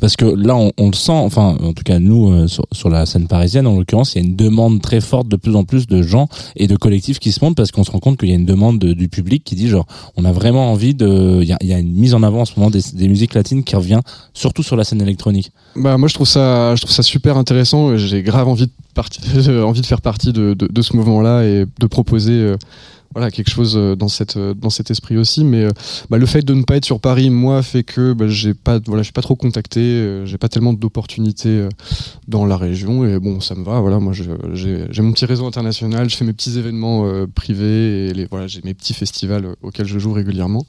[0.00, 2.88] Parce que là, on, on le sent, enfin, en tout cas, nous, euh, sur, sur
[2.88, 5.64] la scène parisienne, en l'occurrence, il y a une demande très forte de plus en
[5.64, 6.26] plus de gens
[6.56, 8.46] et de collectifs qui se montent parce qu'on se rend compte qu'il y a une
[8.46, 9.86] demande de- du public qui dit, genre,
[10.16, 11.40] on a vraiment envie de.
[11.42, 13.34] Il y a, y a une mise en avant en ce moment des, des musiques
[13.34, 14.00] latines qui revient
[14.32, 15.52] surtout sur la scène électronique.
[15.76, 17.94] Bah moi je trouve ça je trouve ça super intéressant.
[17.98, 19.22] J'ai grave envie de partir
[19.66, 22.56] envie de faire partie de, de, de ce mouvement-là et de proposer euh,
[23.12, 23.96] voilà quelque chose euh,
[24.36, 25.44] euh, dans cet esprit aussi.
[25.44, 25.70] Mais euh,
[26.10, 29.02] bah, le fait de ne pas être sur Paris moi fait que bah, j'ai je
[29.02, 30.24] suis pas trop contacté.
[30.24, 31.68] j'ai pas tellement d'opportunités
[32.28, 33.80] dans la région et bon ça me va.
[33.80, 36.08] Voilà moi j'ai mon petit réseau international.
[36.08, 40.12] Je fais mes petits événements privés les voilà j'ai mes petits festivals auxquels je joue
[40.12, 40.64] régulièrement.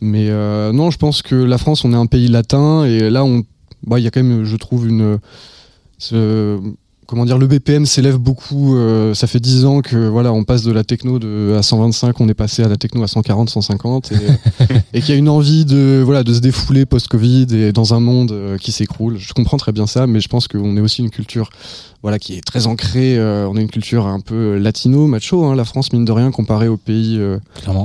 [0.00, 0.30] Mais
[0.72, 3.42] non, je pense que la France, on est un pays latin et là, on,
[3.86, 5.18] bah, il y a quand même, je trouve, une,
[7.10, 8.76] comment dire, le BPM s'élève beaucoup.
[8.76, 12.20] euh, ça fait 10 ans que voilà, on passe de la techno de, à 125,
[12.20, 14.14] on est passé à la techno à 140, 150, et,
[14.94, 18.00] et qu'il y a une envie de voilà de se défouler post-Covid et dans un
[18.00, 19.18] monde euh, qui s'écroule.
[19.18, 21.50] Je comprends très bien ça, mais je pense qu'on est aussi une culture
[22.02, 23.18] voilà qui est très ancrée.
[23.18, 26.30] euh, on a une culture un peu latino, macho, hein, la France mine de rien
[26.30, 27.20] comparée aux pays.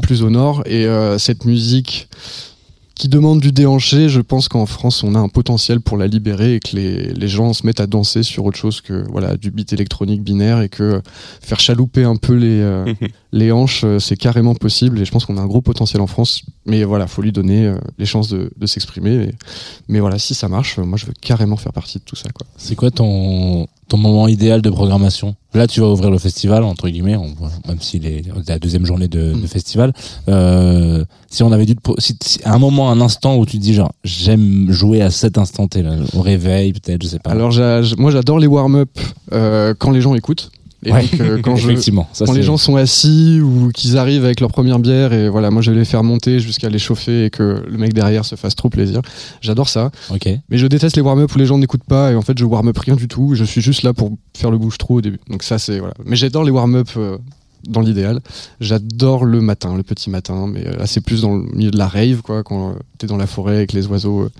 [0.03, 0.61] plus au nord.
[0.67, 0.85] Et
[1.17, 2.07] cette musique
[2.95, 6.55] qui demande du déhanché, je pense qu'en France, on a un potentiel pour la libérer
[6.55, 9.51] et que les, les gens se mettent à danser sur autre chose que voilà du
[9.51, 11.01] beat électronique binaire et que
[11.41, 12.93] faire chalouper un peu les, euh,
[13.35, 14.99] les hanches, euh, c'est carrément possible.
[14.99, 16.41] Et je pense qu'on a un gros potentiel en France.
[16.65, 19.29] Mais voilà, faut lui donner euh, les chances de, de s'exprimer.
[19.89, 22.29] Mais voilà, si ça marche, euh, moi, je veux carrément faire partie de tout ça.
[22.33, 22.47] Quoi.
[22.57, 25.35] C'est quoi ton, ton moment idéal de programmation?
[25.53, 27.33] Là, tu vas ouvrir le festival, entre guillemets, on,
[27.67, 29.47] même s'il est la deuxième journée de, de Mm.
[29.47, 29.93] festival.
[30.29, 33.61] Euh, si on avait dû si, si- à un moment, un instant où tu te
[33.61, 37.31] dis genre, j'aime jouer à cet instant T, là, au réveil, peut-être, je sais pas.
[37.31, 37.53] Alors,
[37.97, 38.89] moi, j'adore les warm-up
[39.33, 40.51] euh, quand les gens écoutent.
[40.85, 41.01] Et Ouais.
[41.01, 42.07] donc, euh, quand je, Effectivement.
[42.13, 45.49] Ça, quand les gens sont assis ou qu'ils arrivent avec leur première bière et voilà,
[45.51, 48.35] moi je vais les faire monter jusqu'à les chauffer et que le mec derrière se
[48.35, 49.01] fasse trop plaisir.
[49.41, 49.91] J'adore ça.
[50.49, 52.77] Mais je déteste les warm-up où les gens n'écoutent pas et en fait je warm-up
[52.77, 53.33] rien du tout.
[53.35, 55.19] Je suis juste là pour faire le bouche-trou au début.
[55.29, 55.93] Donc ça c'est voilà.
[56.05, 57.17] Mais j'adore les warm-up euh,
[57.67, 58.19] dans l'idéal.
[58.59, 60.47] J'adore le matin, le petit matin.
[60.47, 63.07] Mais euh, là c'est plus dans le milieu de la rave quoi, quand euh, t'es
[63.07, 64.31] dans la forêt avec les oiseaux, euh,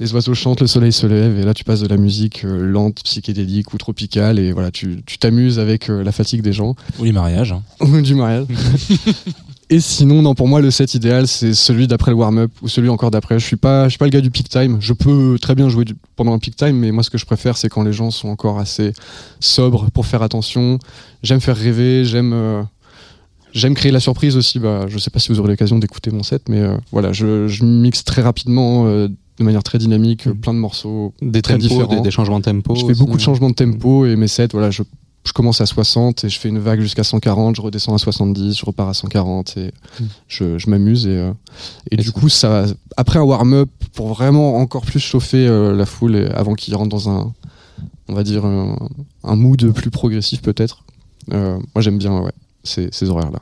[0.00, 2.64] les oiseaux chantent, le soleil se lève et là tu passes de la musique euh,
[2.66, 6.74] lente, psychédélique ou tropicale et voilà tu tu t'amuses avec euh, la fatigue des gens.
[6.98, 7.52] Ou les mariages.
[7.52, 7.62] hein.
[7.80, 8.46] Ou du mariage.
[9.72, 12.88] Et sinon, non, pour moi, le set idéal, c'est celui d'après le warm-up ou celui
[12.88, 13.38] encore d'après.
[13.38, 14.78] Je suis pas, je suis pas le gars du peak time.
[14.80, 17.24] Je peux très bien jouer du- pendant un peak time, mais moi, ce que je
[17.24, 18.92] préfère, c'est quand les gens sont encore assez
[19.38, 20.80] sobres pour faire attention.
[21.22, 22.62] J'aime faire rêver, j'aime, euh,
[23.52, 24.58] j'aime créer la surprise aussi.
[24.58, 27.46] Bah, je sais pas si vous aurez l'occasion d'écouter mon set, mais euh, voilà, je,
[27.46, 29.06] je mixe très rapidement, euh,
[29.38, 31.14] de manière très dynamique, euh, plein de morceaux.
[31.22, 31.94] Des Très tempos, différents.
[31.94, 32.74] des, des changements de tempo.
[32.74, 32.98] Je fais aussi.
[33.00, 34.82] beaucoup de changements de tempo et mes sets, voilà, je,
[35.24, 38.58] je commence à 60 et je fais une vague jusqu'à 140, je redescends à 70,
[38.58, 39.72] je repars à 140 et
[40.28, 41.32] je, je m'amuse et, euh,
[41.90, 42.64] et, Et du coup ça,
[42.96, 46.88] après un warm-up pour vraiment encore plus chauffer euh, la foule et avant qu'ils rentrent
[46.88, 47.32] dans un,
[48.08, 48.76] on va dire un,
[49.24, 50.84] un mood plus progressif peut-être.
[51.32, 52.32] euh, moi j'aime bien ouais,
[52.64, 53.40] ces, ces horaires là.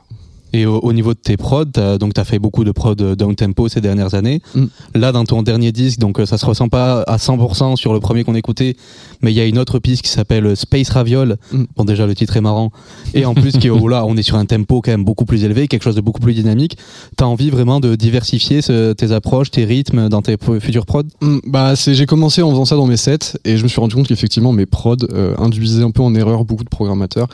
[0.53, 1.65] Et au, au niveau de tes prods,
[1.99, 4.41] donc tu as fait beaucoup de prods down tempo ces dernières années.
[4.55, 4.65] Mm.
[4.95, 7.99] Là, dans ton dernier disque, donc euh, ça se ressent pas à 100% sur le
[7.99, 8.75] premier qu'on écoutait,
[9.21, 11.37] mais il y a une autre piste qui s'appelle Space Raviol.
[11.51, 11.63] Mm.
[11.75, 12.71] Bon, déjà le titre est marrant.
[13.13, 15.25] Et en plus, qui est, oh là, on est sur un tempo quand même beaucoup
[15.25, 16.77] plus élevé, quelque chose de beaucoup plus dynamique.
[17.15, 21.03] T'as envie vraiment de diversifier ce- tes approches, tes rythmes dans tes futurs prods?
[21.21, 23.79] Hmm, bah c'est j'ai commencé en faisant ça dans mes sets et je me suis
[23.79, 27.27] rendu compte qu'effectivement mes prods euh, induisaient un peu en erreur beaucoup de programmateurs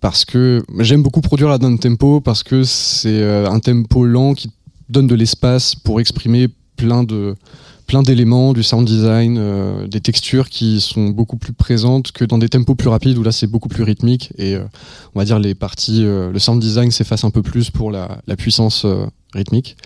[0.00, 4.34] parce que j'aime beaucoup produire la down tempo parce que c'est euh, un tempo lent
[4.34, 4.50] qui
[4.88, 7.04] donne de l'espace pour exprimer plein
[8.02, 12.48] d'éléments du sound design euh, des textures qui sont beaucoup plus présentes que dans des
[12.48, 14.64] tempos plus rapides où là c'est beaucoup plus rythmique et euh,
[15.14, 18.86] on va dire les parties le sound design s'efface un peu plus pour la, puissance
[19.34, 19.76] rythmique.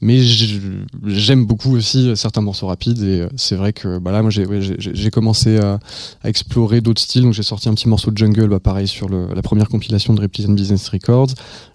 [0.00, 4.30] Mais j'aime beaucoup aussi certains morceaux rapides et euh, c'est vrai que bah là moi
[4.30, 5.78] j'ai commencé à,
[6.24, 7.22] explorer d'autres styles.
[7.22, 10.20] Donc j'ai sorti un petit morceau de jungle bah pareil sur la première compilation de
[10.20, 11.28] Reptilian Business Records.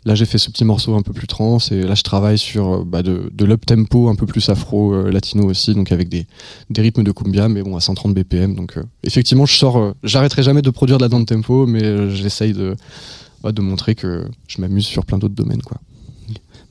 [0.06, 2.74] Là j'ai fait ce petit morceau un peu plus trance et là je travaille sur
[2.74, 6.26] euh, bah, de, l'up tempo un peu plus afro euh, latino aussi donc avec des,
[6.78, 10.70] rythmes de cumbia mais bon à 130 bpm donc effectivement je sors j'arrêterai jamais de
[10.70, 12.76] produire de la down tempo mais j'essaye de
[13.44, 15.78] de montrer que je m'amuse sur plein d'autres domaines quoi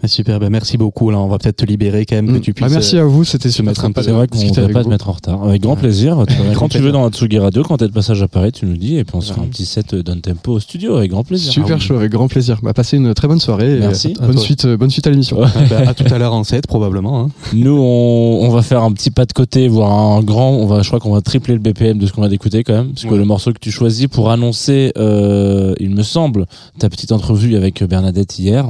[0.00, 1.10] Bah, Super, bah, merci beaucoup.
[1.10, 2.72] Là, on va peut-être te libérer quand même, que tu Bah, puisses.
[2.72, 4.68] merci à vous c'était se super mettre un sympa peu- C'est vrai qu'on ne va
[4.72, 5.42] pas te mettre en retard.
[5.42, 6.24] Avec grand plaisir.
[6.56, 8.96] Quand tu veux dans Atsugi Radio, quand t'es de passage à Paris, tu nous dis,
[8.96, 11.50] et puis on se fera un petit set d'un tempo au studio, avec grand plaisir.
[11.52, 12.58] Super chaud, avec grand plaisir.
[12.62, 13.76] Bah, passez une très bonne soirée.
[13.80, 14.14] Merci.
[14.22, 15.40] euh, bonne, suite, euh, bonne suite à l'émission.
[15.40, 15.46] Ouais.
[15.68, 17.20] Bah, à tout à l'heure en 7, probablement.
[17.20, 17.28] hein.
[17.52, 20.50] Nous, on, on va faire un petit pas de côté, voire un grand.
[20.50, 22.74] On va, je crois qu'on va tripler le BPM de ce qu'on vient d'écouter quand
[22.74, 23.18] même, parce que Ouais.
[23.18, 26.46] le morceau que tu choisis pour annoncer, euh, il me semble,
[26.78, 28.68] ta petite entrevue avec Bernadette hier.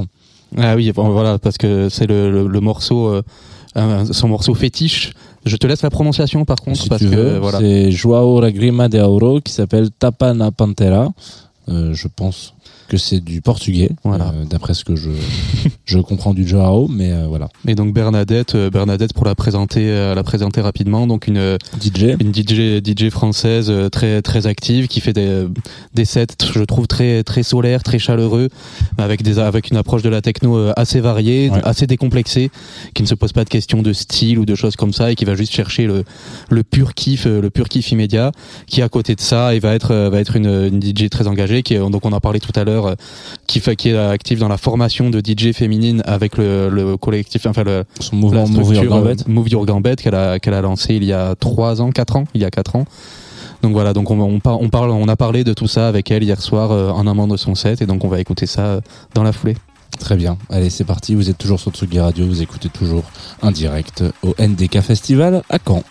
[0.57, 3.07] Ah oui, bon, voilà, parce que c'est le, le, le morceau,
[3.77, 5.13] euh, son morceau fétiche.
[5.45, 7.59] Je te laisse la prononciation par contre, si parce tu que veux, voilà.
[7.59, 11.09] c'est Joao Lagrima de Auro qui s'appelle Tapa na Pantera.
[11.69, 12.53] Euh, je pense
[12.89, 14.33] que c'est du portugais, Voilà.
[14.35, 15.09] euh, d'après ce que je
[15.85, 17.47] je comprends du Joao, mais euh, voilà.
[17.67, 22.15] Et donc Bernadette, euh, Bernadette pour la présenter, la présenter rapidement, donc une DJ.
[22.19, 25.45] une DJ DJ française très très active qui fait des
[25.93, 28.49] des sets je trouve très très solaires, très chaleureux
[28.97, 31.61] avec des avec une approche de la techno assez variée, Ouais.
[31.63, 32.49] assez décomplexée,
[32.93, 35.15] qui ne se pose pas de questions de style ou de choses comme ça et
[35.15, 36.03] qui va juste chercher le
[36.49, 38.31] le pur kiff le pur kiff immédiat
[38.67, 41.61] qui à côté de ça et va être va être une, une DJ très engagée
[41.63, 42.95] qui donc on en parlait tout à l'heure euh,
[43.47, 47.45] qui fait qui est active dans la formation de DJ féminine avec le, le collectif
[47.45, 49.21] enfin le Son mouvement la Move Your structure, Gambit.
[49.21, 52.15] euh, Move Your Gambit qu'elle a qu'elle a lancé il y a trois ans, quatre
[52.15, 52.85] ans, il y a quatre ans.
[53.61, 56.09] Donc voilà, donc on, on, par- on parle, on a parlé de tout ça avec
[56.11, 58.61] elle hier soir euh, en amont de son set et donc on va écouter ça
[58.61, 58.81] euh,
[59.13, 59.57] dans la foulée.
[59.99, 60.37] Très bien.
[60.49, 61.13] Allez, c'est parti.
[61.13, 62.25] Vous êtes toujours sur Tsugi Radio.
[62.25, 63.03] Vous écoutez toujours
[63.41, 65.83] un direct au NDK Festival à Caen.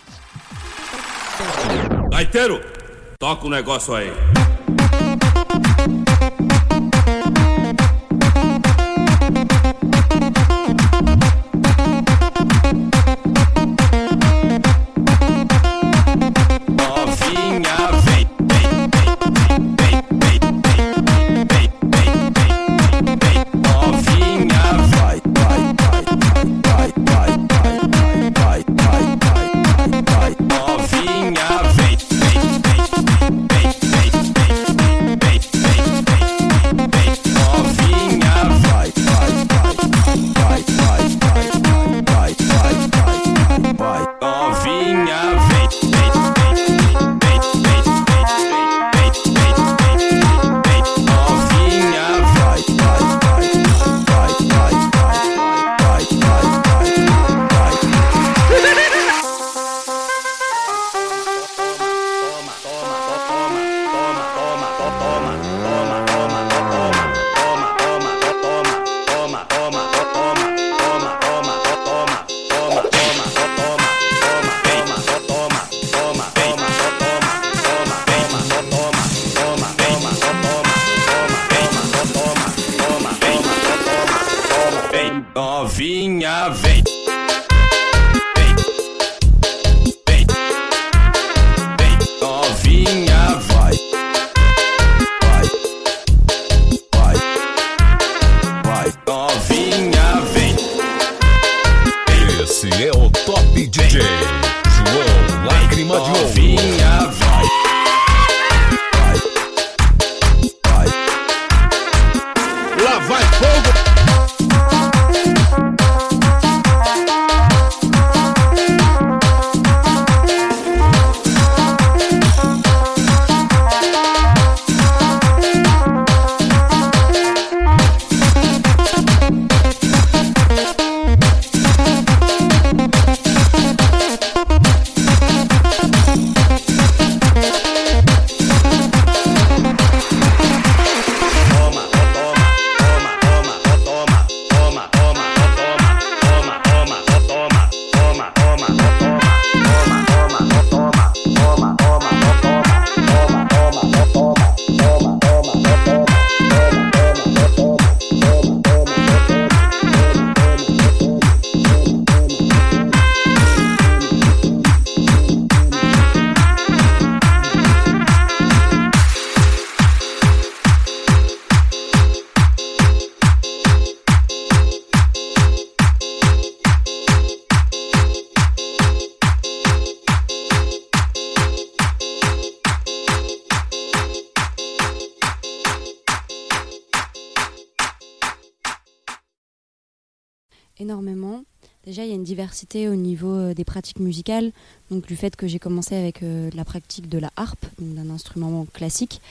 [192.75, 194.51] Au niveau euh, des pratiques musicales.
[194.91, 198.65] Donc, du fait que j'ai commencé avec euh, la pratique de la harpe, d'un instrument
[198.73, 199.21] classique,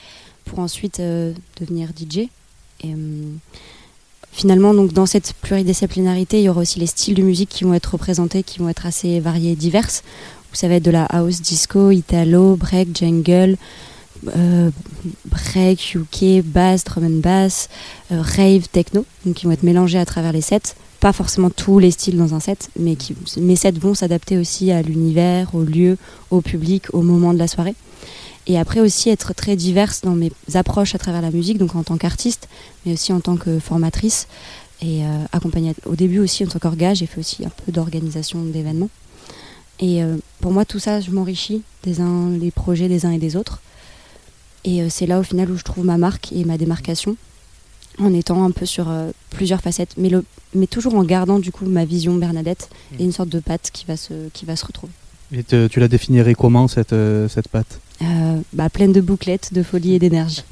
[0.45, 2.29] pour ensuite euh, devenir DJ.
[2.81, 2.95] Et
[4.31, 7.73] finalement, donc, dans cette pluridisciplinarité, il y aura aussi les styles de musique qui vont
[7.73, 10.03] être représentés, qui vont être assez variés et diverses.
[10.53, 13.57] Ça va être de la house, disco, italo, break, jungle,
[14.35, 14.71] euh,
[15.25, 17.67] break, UK, bass, drum and bass,
[18.09, 20.73] rave, techno, donc qui vont être mélangés à travers les sets.
[20.99, 24.71] Pas forcément tous les styles dans un set, mais qui, mes sets vont s'adapter aussi
[24.71, 25.97] à l'univers, au lieu,
[26.29, 27.75] au public, au moment de la soirée.
[28.47, 31.83] Et après aussi être très diverse dans mes approches à travers la musique, donc en
[31.83, 32.49] tant qu'artiste,
[32.85, 34.27] mais aussi en tant que formatrice.
[34.81, 35.73] et euh, accompagner.
[35.85, 38.89] Au début aussi, en tant qu'orga, j'ai fait aussi un peu d'organisation d'événements.
[39.79, 43.17] Et euh, pour moi, tout ça, je m'enrichis des uns, les projets des uns et
[43.17, 43.61] des autres.
[44.65, 47.15] Et euh, c'est là au final où je trouve ma marque et ma démarcation,
[47.99, 50.23] en étant un peu sur euh, plusieurs facettes, mais, le,
[50.55, 52.69] mais toujours en gardant du coup ma vision Bernadette
[52.99, 54.93] et une sorte de patte qui va se, qui va se retrouver.
[55.31, 57.79] Et te- tu la définirais comment cette, euh, cette patte?
[58.01, 60.43] Euh, bah, pleine de bouclettes, de folie et d'énergie.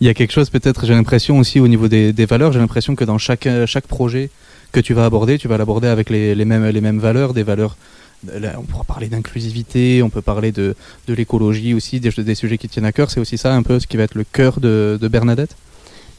[0.00, 2.58] Il y a quelque chose peut-être, j'ai l'impression aussi au niveau des, des valeurs, j'ai
[2.58, 4.30] l'impression que dans chaque, chaque projet
[4.72, 7.42] que tu vas aborder, tu vas l'aborder avec les, les, mêmes, les mêmes valeurs, des
[7.42, 7.76] valeurs,
[8.24, 10.74] on pourra parler d'inclusivité, on peut parler de,
[11.06, 13.86] de l'écologie aussi, des, sujets qui tiennent à cœur, c'est aussi ça un peu ce
[13.86, 15.56] qui va être le cœur de, de Bernadette?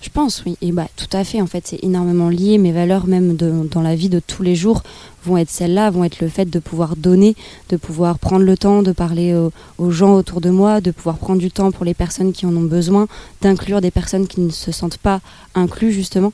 [0.01, 0.57] Je pense, oui.
[0.71, 2.59] Bah, tout à fait, en fait, c'est énormément lié.
[2.59, 4.83] Mes valeurs, même dans la vie de tous les jours,
[5.25, 7.35] vont être celles-là, vont être le fait de pouvoir donner,
[7.69, 9.35] de pouvoir prendre le temps de parler
[9.77, 12.55] aux, gens autour de moi, de pouvoir prendre du temps pour les personnes qui en
[12.55, 13.07] ont besoin,
[13.41, 15.19] d'inclure des personnes qui ne se sentent pas
[15.55, 16.31] inclus, justement.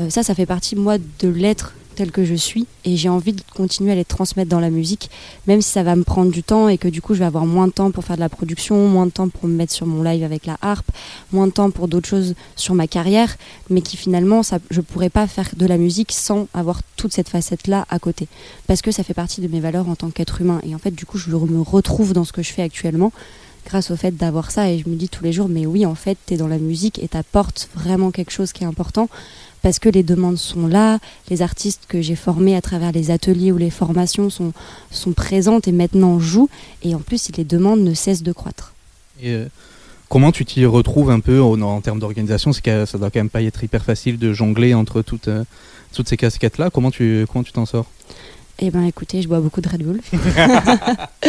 [0.00, 2.66] Euh, ça, ça fait partie, moi, de l'être tel que je suis.
[2.84, 5.10] Et j'ai envie de continuer à les transmettre dans la musique,
[5.48, 7.46] même si ça va me prendre du temps et que du coup, je vais avoir
[7.46, 9.86] moins de temps pour faire de la production, moins de temps pour me mettre sur
[9.86, 10.90] mon live avec la harpe,
[11.32, 13.36] moins de temps pour d'autres choses sur ma carrière,
[13.70, 17.28] mais qui finalement, ça, je pourrais pas faire de la musique sans avoir toute cette
[17.28, 18.28] facette-là à côté.
[18.66, 20.60] Parce que ça fait partie de mes valeurs en tant qu'être humain.
[20.62, 23.12] Et en fait, du coup, je me retrouve dans ce que je fais actuellement
[23.66, 24.70] grâce au fait d'avoir ça.
[24.70, 26.58] Et je me dis tous les jours, mais oui, en fait, tu es dans la
[26.58, 29.08] musique et t'apportes vraiment quelque chose qui est important.
[29.66, 33.50] Parce que les demandes sont là, les artistes que j'ai formés à travers les ateliers
[33.50, 34.52] ou les formations sont,
[34.92, 36.48] sont présentes et maintenant jouent.
[36.84, 38.74] Et en plus, les demandes ne cessent de croître.
[39.20, 39.48] Et, euh,
[40.08, 42.52] Comment tu t'y retrouves un peu en, en termes d'organisation?
[42.52, 45.42] C'est que ça doit quand même pas être hyper facile de jongler entre toutes, euh,
[45.92, 46.70] toutes ces casquettes-là.
[46.70, 47.86] Comment tu comment tu t'en sors?
[48.60, 50.00] Eh ben écoutez, je bois beaucoup de Red Bull.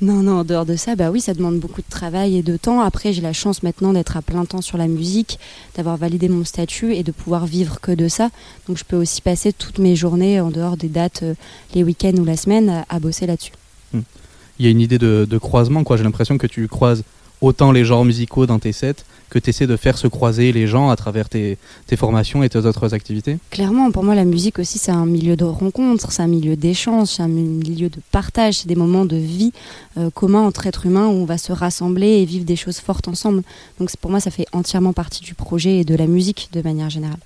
[0.00, 2.56] non, non, en dehors de ça, bah oui, ça demande beaucoup de travail et de
[2.56, 2.80] temps.
[2.80, 5.40] Après, j'ai la chance maintenant d'être à plein temps sur la musique,
[5.76, 8.30] d'avoir validé mon statut et de pouvoir vivre que de ça.
[8.68, 11.34] Donc je peux aussi passer toutes mes journées en dehors des dates, euh,
[11.74, 13.52] les week-ends ou la semaine, à, bosser là-dessus.
[13.92, 15.96] Il y a une idée de, de croisement, quoi.
[15.96, 17.02] J'ai l'impression que tu croises
[17.40, 20.66] autant les genres musicaux dans tes sets que tu essaies de faire se croiser les
[20.66, 23.38] gens à travers tes, tes formations et tes autres activités.
[23.50, 27.08] Clairement, pour moi, la musique aussi, c'est un milieu de rencontre, c'est un milieu d'échange,
[27.08, 29.52] c'est un milieu de partage, c'est des moments de vie
[29.98, 33.08] euh, communs entre êtres humains où on va se rassembler et vivre des choses fortes
[33.08, 33.42] ensemble.
[33.78, 36.90] Donc pour moi, ça fait entièrement partie du projet et de la musique de manière
[36.90, 37.20] générale.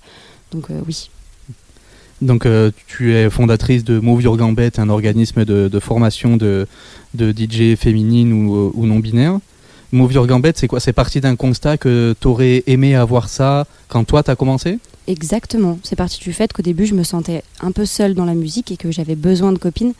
[0.51, 1.09] Donc euh, oui.
[2.21, 6.67] Donc euh, tu es fondatrice de Move Your Gambette, un organisme de, de formation de,
[7.13, 9.39] de DJ féminine ou, ou non binaire.
[9.93, 14.03] Move Gambette, c'est quoi C'est parti d'un constat que tu aurais aimé avoir ça quand
[14.03, 15.77] toi t'as commencé Exactement.
[15.83, 18.71] C'est parti du fait qu'au début, je me sentais un peu seule dans la musique
[18.71, 19.93] et que j'avais besoin de copines.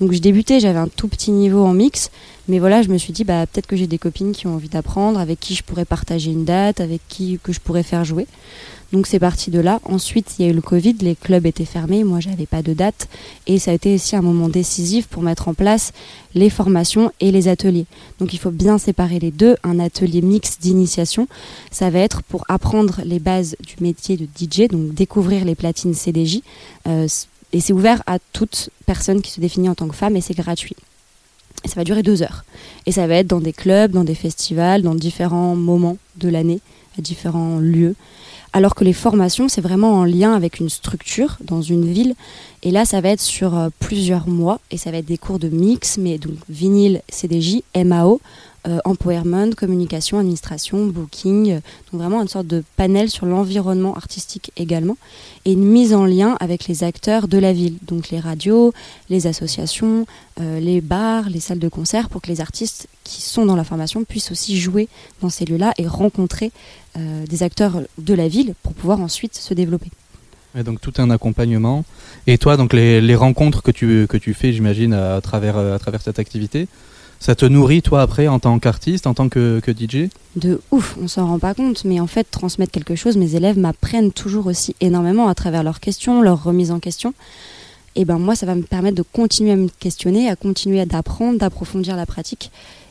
[0.00, 2.10] Donc je débutais, j'avais un tout petit niveau en mix,
[2.48, 4.68] mais voilà, je me suis dit bah peut-être que j'ai des copines qui ont envie
[4.68, 8.26] d'apprendre, avec qui je pourrais partager une date, avec qui que je pourrais faire jouer.
[8.92, 9.80] Donc c'est parti de là.
[9.84, 12.74] Ensuite, il y a eu le Covid, les clubs étaient fermés, moi j'avais pas de
[12.74, 13.08] date
[13.48, 15.92] et ça a été aussi un moment décisif pour mettre en place
[16.34, 17.86] les formations et les ateliers.
[18.20, 19.56] Donc il faut bien séparer les deux.
[19.64, 21.26] Un atelier mix d'initiation,
[21.72, 25.94] ça va être pour apprendre les bases du métier de DJ, donc découvrir les platines
[25.94, 26.40] CDJ.
[26.86, 27.08] Euh,
[27.52, 30.34] et c'est ouvert à toute personne qui se définit en tant que femme et c'est
[30.34, 30.76] gratuit.
[31.64, 32.44] Ça va durer deux heures.
[32.86, 36.60] Et ça va être dans des clubs, dans des festivals, dans différents moments de l'année,
[36.98, 37.94] à différents lieux.
[38.52, 42.14] Alors que les formations, c'est vraiment en lien avec une structure dans une ville.
[42.62, 44.60] Et là, ça va être sur euh, plusieurs mois.
[44.70, 48.20] Et ça va être des cours de mix, mais donc vinyle, CDJ, MAO,
[48.66, 51.50] euh, empowerment, communication, administration, booking.
[51.50, 51.60] euh,
[51.90, 54.96] donc vraiment une sorte de panel sur l'environnement artistique également.
[55.44, 57.76] Et une mise en lien avec les acteurs de la ville.
[57.82, 58.72] Donc les radios,
[59.10, 60.06] les associations,
[60.40, 63.64] euh, les bars, les salles de concert, pour que les artistes qui sont dans la
[63.64, 64.88] formation puissent aussi jouer
[65.20, 66.50] dans ces lieux-là et rencontrer
[66.96, 69.90] euh, des acteurs de la ville pour pouvoir ensuite se développer.
[70.64, 71.84] Donc tout un accompagnement.
[72.28, 75.78] Et toi, donc les, les rencontres que tu, que tu fais, j'imagine, à travers, à
[75.80, 76.68] travers cette activité,
[77.20, 81.06] ça te nourrit toi après en tant qu'artiste, en tant que, DJ de ouf, on
[81.06, 84.74] s'en rend pas compte, mais en fait, transmettre quelque chose, mes élèves m'apprennent toujours aussi
[84.80, 87.14] énormément à travers leurs questions, leurs remises en question.
[87.94, 90.86] Et ben moi, ça va me permettre de continuer à me questionner, à continuer à
[90.86, 92.50] d'apprendre, d'approfondir la pratique.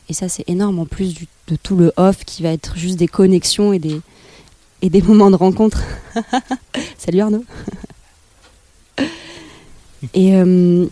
[0.09, 1.15] Et ça, c'est énorme en plus
[1.47, 3.99] de tout le off qui va être juste des connexions et des,
[4.81, 5.81] et des moments de rencontre.
[6.97, 7.43] Salut Arnaud.
[10.13, 10.85] et euh,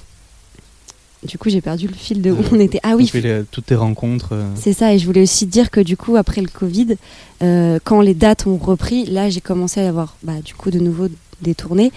[1.27, 2.79] du coup, j'ai perdu le fil de où on était.
[2.83, 4.29] Ah oui, les- toutes tes rencontres.
[4.33, 6.95] euh, c'est ça, et je voulais aussi dire que du coup, après le Covid,
[7.43, 10.79] euh, quand les dates ont repris, là, j'ai commencé à avoir bah, du coup de
[10.79, 11.07] nouveau
[11.41, 11.91] des tournées,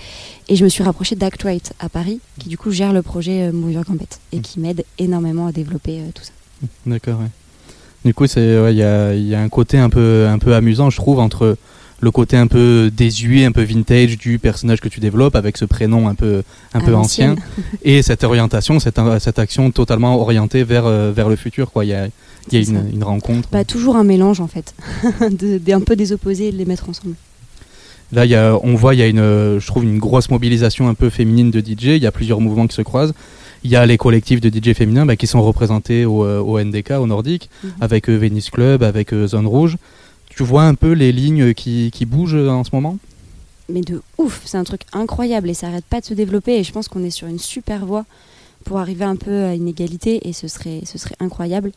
[0.48, 3.48] et je me suis rapprochée d'Act Right à Paris, qui du coup gère le projet
[3.48, 6.32] euh, Move Your Gambette, et qui m'aide énormément à développer euh, tout ça.
[6.86, 7.28] D'accord, ouais.
[8.04, 10.90] Du coup, ouais, il y, a, y a un côté un peu, un peu amusant,
[10.90, 11.56] je trouve, entre
[12.04, 15.64] le côté un peu désuet, un peu vintage du personnage que tu développes avec ce
[15.64, 16.42] prénom un peu,
[16.74, 17.34] un À peu ancien
[17.82, 21.72] et cette orientation, cette, cette action totalement orientée vers, euh, vers le futur.
[21.72, 21.86] Quoi.
[21.86, 22.06] Il y a,
[22.50, 23.48] il y a C'est une, rencontre.
[23.50, 24.74] Bah, toujours un mélange en fait,
[25.30, 27.14] de, un peu des opposés et de les mettre ensemble.
[28.12, 30.88] Là, y a, on voit, il y a une, euh, je trouve, une grosse mobilisation
[30.88, 31.96] un peu féminine de DJ.
[31.96, 33.14] Il y a plusieurs mouvements qui se croisent.
[33.64, 36.60] Il y a les collectifs de DJ féminins bah, qui sont représentés au, euh, au
[36.62, 37.70] NDK, au Nordique, Mhm.
[37.80, 39.78] avec euh, Venice Club, avec euh, Zone Rouge.
[40.36, 42.98] Tu vois un peu les lignes qui, bougent en ce moment?
[43.68, 46.64] Mais de ouf, c'est un truc incroyable et ça arrête pas de se développer et
[46.64, 48.04] je pense qu'on est sur une super voie
[48.64, 51.70] pour arriver un peu à une égalité et ce serait, ce serait incroyable.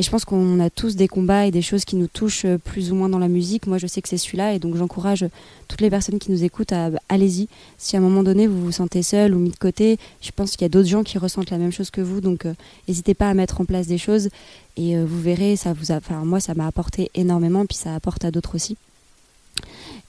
[0.00, 2.56] Et je pense qu'on a tous des combats et des choses qui nous touchent euh,
[2.56, 3.66] plus ou moins dans la musique.
[3.66, 5.26] Moi, je sais que c'est celui-là et donc j'encourage
[5.66, 7.48] toutes les personnes qui nous écoutent à bah, allez-y.
[7.78, 10.52] Si à un moment donné vous vous sentez seul ou mis de côté, je pense
[10.52, 12.20] qu'il y a d'autres gens qui ressentent la même chose que vous.
[12.20, 12.54] Donc euh,
[12.86, 14.28] n'hésitez pas à mettre en place des choses
[14.76, 18.24] et euh, vous verrez, ça vous a, moi ça m'a apporté énormément puis ça apporte
[18.24, 18.76] à d'autres aussi.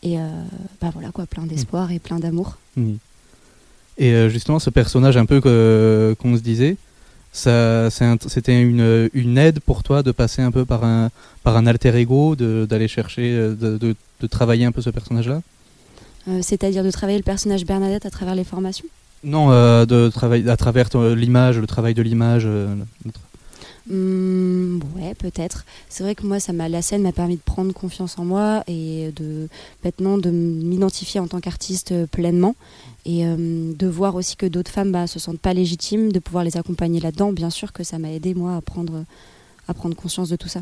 [0.03, 0.17] Et
[0.79, 2.57] bah voilà quoi, plein d'espoir et plein d'amour.
[2.77, 2.99] Mhm.
[3.97, 6.77] Et justement, ce personnage un peu qu'on se disait,
[7.31, 11.09] c'était une, une aide pour toi de passer un peu par un,
[11.43, 15.41] par un alter ego, d'aller chercher, euh, de, de- de travailler un peu ce personnage-là?
[16.27, 18.85] Euh, C'est-à-dire de travailler le personnage Bernadette à travers les formations?
[19.23, 22.43] Non, euh, de travailler à travers l'image, le travail de l'image.
[22.45, 22.75] euh,
[23.89, 25.65] Hmm, ouais, peut-être.
[25.89, 28.63] C'est vrai que moi, ça m'a, la scène m'a permis de prendre confiance en moi
[28.67, 29.47] et de
[29.83, 32.55] maintenant de m'identifier en tant qu'artiste pleinement
[33.05, 36.43] et euh, de voir aussi que d'autres femmes bah, se sentent pas légitimes, de pouvoir
[36.43, 37.31] les accompagner là-dedans.
[37.31, 39.05] Bien sûr que ça m'a aidé moi à prendre,
[39.67, 40.61] à prendre conscience de tout ça.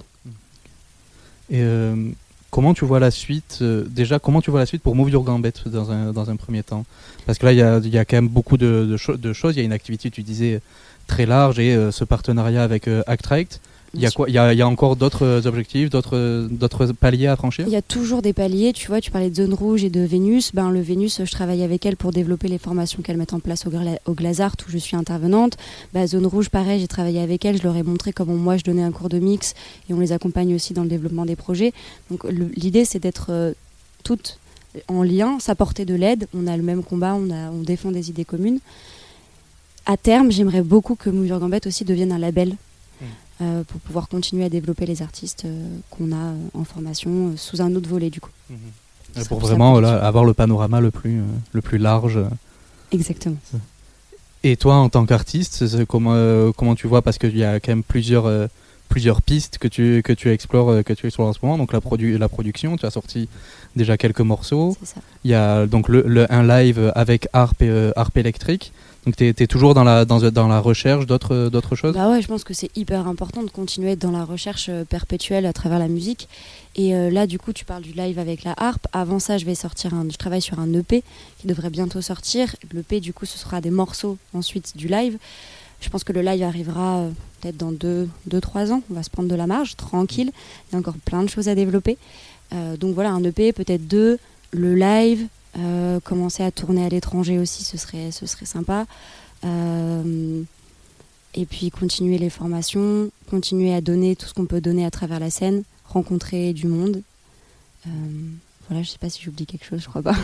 [1.50, 2.10] Et euh,
[2.52, 5.24] comment tu vois la suite euh, Déjà, comment tu vois la suite pour Move Your
[5.24, 6.86] Gambit dans un, dans un premier temps?
[7.26, 9.34] Parce que là, il y a, y a quand même beaucoup de, de, cho- de
[9.34, 9.56] choses.
[9.56, 10.62] Il y a une activité, tu disais,
[11.08, 13.62] très large et ce partenariat avec Actrite.
[13.94, 14.30] Il y a quoi?
[14.30, 17.66] Il y a, il y a encore d'autres objectifs, d'autres d'autres paliers à franchir?
[17.68, 20.02] Il y a toujours des paliers, tu vois, tu parlais de Zone Rouge et de
[20.02, 20.52] Vénus.
[20.54, 23.66] Ben, le Vénus, je travaille avec elle pour développer les formations qu'elle met en place
[23.66, 25.58] au, Gla- au Glazart où je suis intervenante.
[25.94, 28.64] Ben, Zone Rouge, pareil, j'ai travaillé avec elle, je leur ai montré comment moi je
[28.64, 29.54] donnais un cours de mix
[29.90, 31.74] et on les accompagne aussi dans le développement des projets.
[32.12, 32.26] Donc
[32.56, 33.54] l'idée c'est d'être euh,
[34.04, 34.38] toutes
[34.90, 36.28] en lien, s'apporter de l'aide.
[36.36, 38.60] On a le même combat, on, a, on défend des idées communes.
[39.86, 42.56] À terme, j'aimerais beaucoup que Your Gambette aussi devienne un label
[43.42, 47.38] euh, pour pouvoir continuer à développer les artistes euh, qu'on a euh, en formation euh,
[47.38, 48.32] sous un autre volet du coup.
[49.16, 51.24] Sera Pour vraiment voilà, avoir le panorama le plus, euh,
[51.54, 52.20] le plus large.
[52.92, 53.38] Exactement.
[54.44, 57.02] Et toi, en tant qu'artiste, comment, euh, comment tu vois?
[57.02, 58.48] Parce qu'il y a quand même plusieurs, euh,
[58.90, 61.58] plusieurs pistes que tu, que tu explores, euh, que tu explores en ce moment.
[61.58, 63.28] Donc la, produ la production, tu as sorti
[63.76, 64.78] déjà quelques morceaux.
[65.24, 68.72] Il y a donc le, le- un live avec harpe, et, euh, harpe électrique.
[69.08, 71.96] Donc tu es, toujours dans la, recherche d'autres choses?
[71.96, 75.46] Bah ouais, je pense que c'est hyper important de continuer dans la recherche euh, perpétuelle
[75.46, 76.28] à travers la musique.
[76.76, 78.86] Et euh, là, du coup, tu parles du live avec la harpe.
[78.92, 81.06] Avant ça, je vais sortir un, je travaille sur un EP
[81.40, 82.54] qui devrait bientôt sortir.
[82.74, 85.18] L'EP, du coup, ce sera des morceaux ensuite du live.
[85.80, 88.82] Je pense que le live arrivera euh, peut-être dans 2-3 deux, deux, ans.
[88.92, 90.32] On va se prendre de la marge, tranquille.
[90.70, 91.98] Il y a encore plein de choses à développer.
[92.52, 94.20] Donc voilà, un EP, peut-être deux.
[94.52, 95.28] Le live,
[95.58, 98.86] euh, commencer à tourner à l'étranger aussi, ce serait, ce serait sympa.
[99.44, 100.42] Euh,
[101.34, 105.20] et puis continuer les formations, continuer à donner tout ce qu'on peut donner à travers
[105.20, 107.02] la scène, rencontrer du monde.
[107.86, 107.90] Euh,
[108.70, 110.16] voilà, je sais pas si j'oublie quelque chose, je crois pas.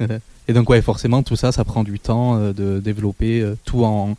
[0.48, 4.16] Et donc ouais, forcément, tout ça, ça prend du temps de développer tout en,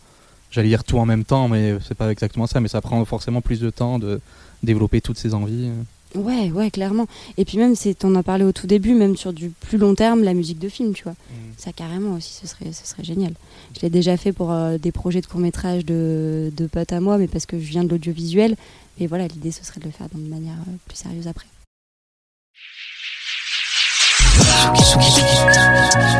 [0.51, 3.41] j'allais dire tout en même temps, mais c'est pas exactement ça, mais ça prend forcément
[3.41, 4.21] plus de temps de
[4.63, 5.69] développer toutes ces envies.
[6.16, 7.07] Ouais, ouais, clairement.
[7.38, 9.78] Et puis même, c'est, on en a parlé au tout début, même sur du plus
[9.78, 11.16] long terme, la musique de film, tu vois.
[11.57, 13.34] Ça carrément aussi, ce serait, ce serait génial.
[13.76, 16.99] Je l'ai déjà fait pour euh, des projets de court métrage de, de potes à
[16.99, 18.55] moi, mais parce que je viens de l'audiovisuel.
[18.99, 21.47] Et voilà, l'idée, ce serait de le faire d'une manière euh, plus sérieuse après.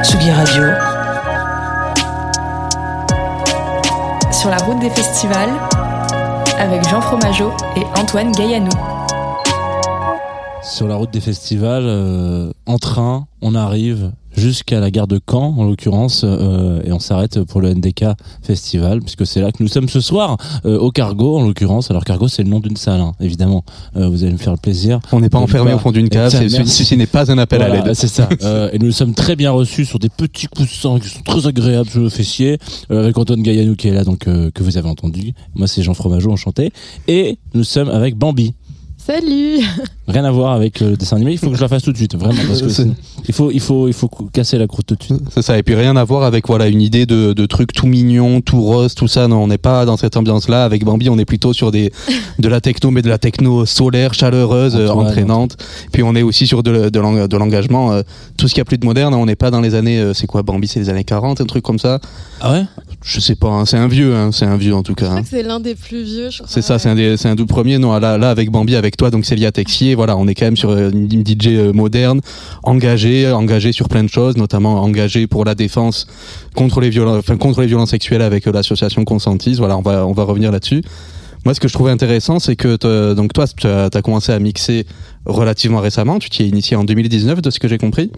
[0.04, 0.64] Tsugi Radio.
[4.32, 5.52] Sur la route des festivals,
[6.58, 8.70] avec Jean Fromageau et Antoine Gaillanou.
[10.64, 15.54] Sur la route des festivals, euh, en train, on arrive jusqu'à la gare de Caen,
[15.58, 18.06] en l'occurrence, euh, et on s'arrête pour le NDK
[18.42, 21.92] Festival, puisque c'est là que nous sommes ce soir, euh, au Cargo, en l'occurrence.
[21.92, 23.66] Alors Cargo, c'est le nom d'une salle, hein, évidemment.
[23.98, 25.00] Euh, vous allez me faire le plaisir.
[25.12, 27.68] On n'est pas enfermé pas- au fond d'une cave, ceci n'est pas un appel à
[27.68, 27.94] l'aide.
[27.94, 28.30] C'est ça.
[28.44, 31.90] Euh, et nous sommes très bien reçus sur des petits coussins qui sont très agréables
[31.90, 32.58] sur le fessier,
[32.92, 35.34] euh, avec Antoine Gaillanou qui est là, donc euh, que vous avez entendu.
[35.56, 36.72] Moi, c'est Jean Fromageau, enchanté.
[37.10, 38.54] Et nous sommes avec Bambi.
[39.06, 39.60] Salut
[40.08, 41.32] Rien à voir avec euh, le dessin animé.
[41.32, 42.68] Il faut que je la fasse tout de suite, vraiment, parce que
[43.28, 45.22] il faut, il faut, il faut casser la croûte tout de suite.
[45.34, 47.88] C'est ça, et puis rien à voir avec voilà une idée de, de trucs tout
[47.88, 49.28] mignons, tout rose, tout ça.
[49.28, 50.66] Non, on n'est pas dans cette ambiance-là.
[50.66, 51.92] Avec Bambi, on est plutôt sur des
[52.40, 55.58] de la techno, mais de la techno solaire, chaleureuse, euh, Antoine, entraînante.
[55.92, 57.92] Puis on est aussi sur de, de l'eng- de l'engagement.
[57.94, 58.02] euh,
[58.38, 60.00] tout ce qu'il y a plus de moderne, on n'est pas dans les années.
[60.00, 62.00] euh, c'est quoi Bambi C'est les années 40, un truc comme ça.
[62.42, 62.66] Ah ouais?
[63.04, 63.48] Je sais pas.
[63.50, 65.10] hein, c'est un vieux, hein, c'est un vieux en tout cas.
[65.10, 65.24] Hein.
[65.24, 66.48] que c'est l'un des plus vieux, je crois.
[66.50, 67.80] C'est ça, c'est un des, c'est un tout premier.
[67.80, 70.58] Non, là, là, avec Bambi, avec toi, donc Célia Texier, voilà, on est quand même
[70.58, 72.22] sur euh, une DJ euh, moderne,
[72.64, 76.06] engagée, engagée sur plein de choses, notamment engagée pour la défense
[76.56, 79.56] contre les violences, enfin, contre les violences sexuelles avec euh, l'association Consentis.
[79.56, 80.84] Voilà, on va, on va revenir là-dessus.
[81.44, 84.38] Moi, ce que je trouvais intéressant, c'est que donc toi, tu as, t'as commencé à
[84.38, 84.86] mixer
[85.26, 86.20] relativement récemment.
[86.20, 88.12] Tu t'y es initié en 2019, de ce que j'ai compris.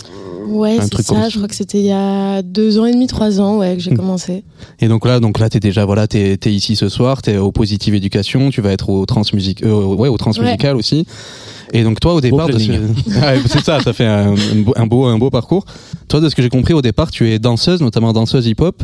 [0.47, 1.29] Ouais, Un c'est comme ça.
[1.29, 3.81] Je crois que c'était il y a deux ans et demi, trois ans, ouais, que
[3.81, 3.97] j'ai Hmm.
[3.97, 4.43] commencé.
[4.79, 7.51] Et donc là, donc là, t'es déjà voilà, t'es es ici ce soir, t'es au
[7.51, 11.05] Positive Éducation, tu vas être au Transmusique, euh, ouais, au Transmusical aussi.
[11.71, 12.65] Et donc toi, au départ, de ce...
[12.67, 12.93] planning.
[13.07, 15.65] Ouais, c'est ça, ça fait un, un beau- un beau, un beau parcours.
[16.09, 18.83] Toi, de ce que j'ai compris au départ, tu es danseuse, notamment danseuse hip-hop.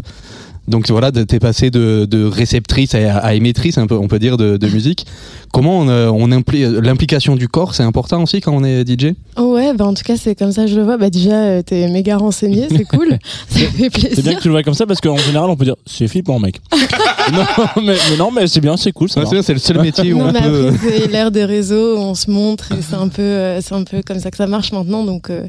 [0.70, 4.38] Donc voilà, t'es passé de, de réceptrice à, à émettrice, un peu, on peut dire,
[4.38, 5.05] de, de musique.
[5.51, 9.13] Comment on, euh, on impli- l'implication du corps, c'est important aussi quand on est DJ.
[9.36, 10.97] Oh ouais, bah en tout cas, c'est comme ça que je le vois.
[10.97, 13.17] Bah déjà, euh, t'es méga renseigné, c'est cool.
[13.49, 14.09] ça fait plaisir.
[14.13, 16.07] C'est bien que tu le vois comme ça parce qu'en général, on peut dire c'est
[16.07, 16.61] flippant, mec.
[17.34, 17.43] non,
[17.84, 19.07] mais, mais non, mais c'est bien, c'est cool.
[19.15, 20.72] Ouais, c'est le seul métier où non, on mais peut.
[20.88, 24.01] c'est l'ère des réseaux, on se montre et c'est un peu, euh, c'est un peu
[24.05, 25.03] comme ça que ça marche maintenant.
[25.03, 25.45] Donc, euh,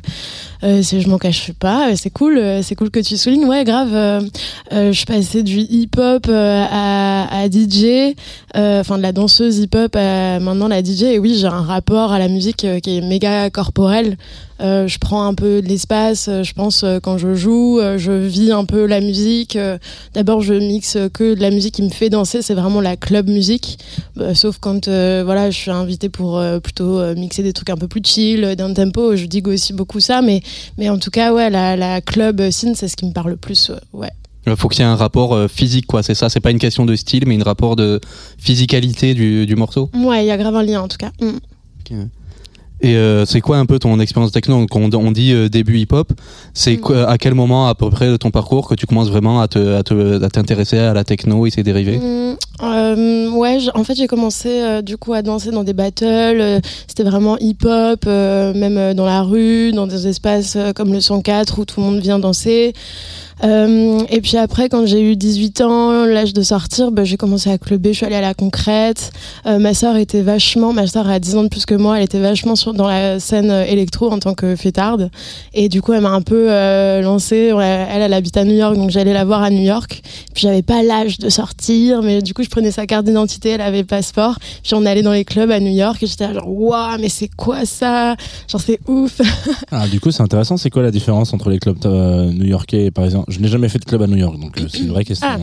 [0.64, 1.94] euh, je m'en cache pas.
[1.96, 3.44] C'est cool, c'est cool que tu soulignes.
[3.44, 3.90] Ouais, grave.
[4.72, 8.14] je passée du hip-hop euh, à, à DJ,
[8.56, 11.02] euh, enfin de la danseuse hip-hop à maintenant la DJ.
[11.02, 14.16] Et oui, j'ai un rapport à la musique euh, qui est méga corporel.
[14.60, 17.98] Euh, je prends un peu de l'espace, euh, je pense, euh, quand je joue, euh,
[17.98, 19.56] je vis un peu la musique.
[19.56, 19.78] euh,
[20.14, 23.28] D'abord, je mixe que de la musique qui me fait danser, c'est vraiment la club
[23.28, 23.80] musique.
[24.34, 27.76] Sauf quand euh, voilà, je suis invitée pour euh, plutôt euh, mixer des trucs un
[27.76, 29.16] peu plus chill, euh, d'un tempo.
[29.16, 30.40] Je digue aussi beaucoup ça, mais,
[30.78, 33.36] mais en tout cas, ouais, la, la club scene, c'est ce qui me parle le
[33.36, 33.70] plus.
[33.70, 34.10] euh, ouais.
[34.46, 36.02] Il faut qu'il y ait un rapport euh, physique, quoi.
[36.02, 36.28] C'est ça.
[36.30, 38.00] C'est pas une question de style, mais un rapport de
[38.38, 39.90] physicalité du, du morceau.
[39.94, 41.10] Ouais, il y a grave un lien en tout cas.
[41.20, 42.04] Mm.
[42.82, 44.58] Et euh, c'est quoi un peu ton expérience techno?
[44.58, 46.12] Donc, on, on dit euh, début hip-hop.
[46.54, 47.04] C'est Mm.
[47.08, 49.74] à quel moment à peu près de ton parcours que tu commences vraiment à te,
[49.76, 53.94] à te, à t'intéresser à la techno et ses dérivés Mm, euh, ouais, en fait
[53.94, 56.04] j'ai commencé euh, du coup à danser dans des battles.
[56.06, 60.92] euh, C'était vraiment hip-hop, euh, même euh, dans la rue, dans des espaces euh, comme
[60.94, 62.72] le 104 où tout le monde vient danser.
[63.44, 67.50] Euh, et puis après, quand j'ai eu 18 ans, l'âge de sortir, bah, j'ai commencé
[67.50, 69.12] à clubber, je suis allée à la concrète.
[69.46, 72.04] Euh, ma sœur était vachement, ma sœur a 10 ans de plus que moi, elle
[72.04, 75.10] était vachement sur, dans la scène euh, électro en tant que fêtarde.
[75.54, 77.52] Et du coup, elle m'a un peu euh, lancée.
[77.54, 80.02] Elle, elle habite à New York, donc j'allais la voir à New York.
[80.34, 83.60] Puis j'avais pas l'âge de sortir, mais du coup, je prenais sa carte d'identité, elle
[83.60, 84.38] avait passeport.
[84.62, 87.30] Puis on allait dans les clubs à New York et j'étais genre, waouh, mais c'est
[87.34, 88.16] quoi ça?
[88.48, 89.20] Genre, c'est ouf.
[89.72, 90.56] Ah, du coup, c'est intéressant.
[90.56, 93.78] C'est quoi la différence entre les clubs euh, new-yorkais et parisien Je n'ai jamais fait
[93.78, 95.26] de club à New York, donc euh, c'est une vraie question.
[95.30, 95.38] Ah.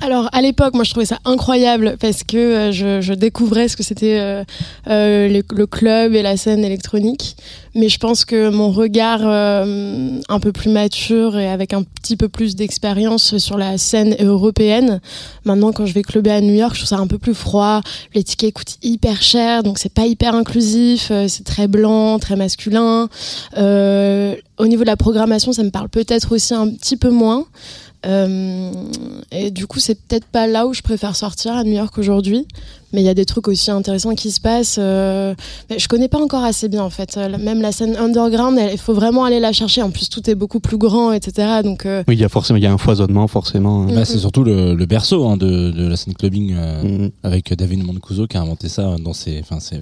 [0.00, 3.84] Alors à l'époque, moi je trouvais ça incroyable parce que euh, je, découvrais ce que
[3.84, 7.36] c'était euh, le, club et la scène électronique.
[7.76, 12.28] Mais je pense que mon regard un peu plus mature et avec un petit peu
[12.28, 15.00] plus d'expérience sur la scène européenne,
[15.44, 17.80] maintenant quand je vais clubber à New York, je trouve ça un peu plus froid.
[18.14, 21.10] Les tickets coûtent hyper cher, donc c'est pas hyper inclusif.
[21.26, 23.08] C'est très blanc, très masculin.
[24.56, 27.46] Au niveau de la programmation, ça me parle peut-être aussi un petit peu moins.
[28.06, 28.70] Euh,
[29.30, 32.46] et du coup, c'est peut-être pas là où je préfère sortir à New York aujourd'hui.
[32.94, 34.76] Mais il y a des trucs aussi intéressants qui se passent.
[34.78, 35.34] euh,
[35.68, 37.16] mais je connais pas encore assez bien en fait.
[37.16, 39.82] Euh, Même la scène underground, il faut vraiment aller la chercher.
[39.82, 41.60] En plus, tout est beaucoup plus grand, etc.
[41.64, 43.84] Donc, euh, Oui, il y a forcément, il y a un foisonnement forcément.
[43.84, 47.10] Bah, c'est surtout le, le berceau hein, de, de la scène clubbing euh, Mhm.
[47.24, 49.80] avec David Mancuso qui a inventé ça dans ses, enfin c'est,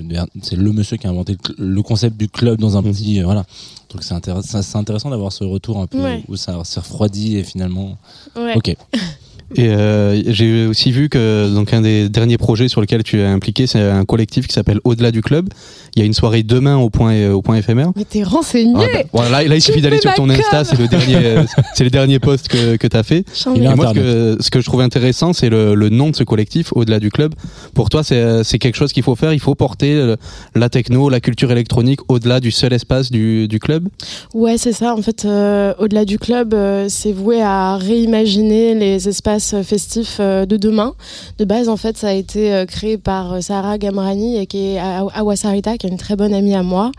[0.57, 2.93] le monsieur qui a inventé le, concept du club dans un Mhm.
[2.93, 3.45] petit, euh, voilà.
[3.93, 6.23] Donc c'est intéressant, c'est intéressant d'avoir ce retour un peu Ouais.
[6.29, 7.99] où ça s'est refroidi et finalement.
[8.37, 8.55] ouais.
[8.57, 8.75] Ok.
[9.57, 13.25] Et euh, j'ai aussi vu que donc un des derniers projets sur lesquels tu es
[13.25, 15.49] impliqué, c'est un collectif qui s'appelle Au-delà du club.
[15.95, 17.91] Il y a une soirée demain au point au point éphémère.
[17.97, 18.73] Mais t'es renseigné.
[18.77, 21.43] Ah, bah, voilà, là, là, il suffit d'aller sur ton Insta, c'est le dernier, euh,
[21.75, 23.25] c'est le dernier post que que t'as fait.
[23.57, 26.25] Et moi, ce que, ce que je trouve intéressant, c'est le, le nom de ce
[26.25, 27.35] collectif, au-delà du club.
[27.75, 29.33] Pour toi, c'est c'est quelque chose qu'il faut faire.
[29.35, 30.17] Il faut porter le-
[30.55, 33.89] la techno, la culture électronique au-delà du seul espace du, du club?
[34.35, 34.95] Ouais, c'est ça.
[34.95, 40.47] En fait, euh, au-delà du club, euh, c'est voué à réimaginer les espaces festifs euh,
[40.47, 40.95] de demain.
[41.39, 44.75] De base, en fait, ça a été euh, créé par euh, Sarah Gamrani, et qui
[44.75, 46.93] est à Wasarita, qui est une très bonne amie à moi.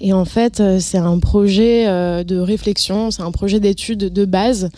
[0.00, 1.84] Et en fait, c'est un projet
[2.24, 4.70] de réflexion, c'est un projet d'étude de base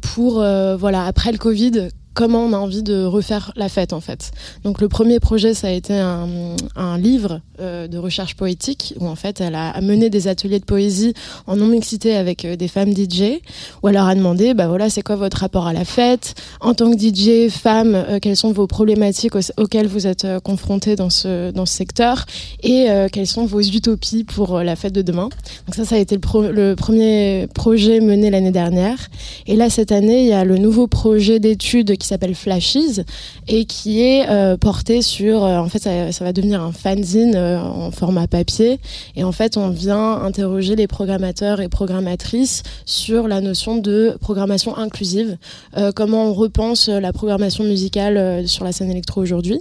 [0.00, 4.32] pour, voilà, après le Covid, comment on a envie de refaire la fête en fait.
[4.64, 6.56] Donc le premier projet, ça a été un,
[6.98, 11.12] livre euh, de recherche poétique où en fait elle a mené des ateliers de poésie
[11.46, 13.40] en non mixité avec euh, des femmes DJ
[13.82, 16.34] où elle leur a demandé bah voilà c'est quoi votre rapport à la fête?
[16.60, 20.96] En tant que DJ femme euh, quelles sont vos problématiques aux- auxquelles vous êtes confrontées
[20.96, 22.24] dans ce dans ce secteur?
[22.62, 25.28] Et quelles sont vos utopies pour la fête de demain?
[25.66, 28.98] Donc ça ça a été le, le premier projet mené l'année dernière
[29.46, 33.02] et là cette année il y a le nouveau projet d'études qui s'appelle Flashes
[33.48, 37.60] et qui est euh, porté sur euh, en fait ça, va devenir un fanzine euh,
[37.60, 38.78] en format papier.
[39.16, 44.76] Et en fait on vient interroger les programmateurs et programmatrices sur la notion de programmation
[44.76, 45.36] inclusive
[45.76, 49.60] euh, comment on repense la programmation musicale sur la scène électro aujourd'hui.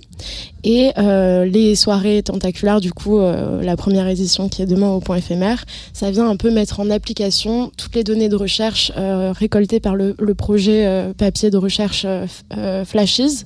[0.64, 5.64] Et les soirées tentaculaires du coup la première édition qui est demain au point éphémère
[5.94, 10.16] ça vient un peu mettre en application toutes les données de recherche récoltées par le,
[10.36, 12.08] projet papier de recherche
[12.86, 13.46] Flashes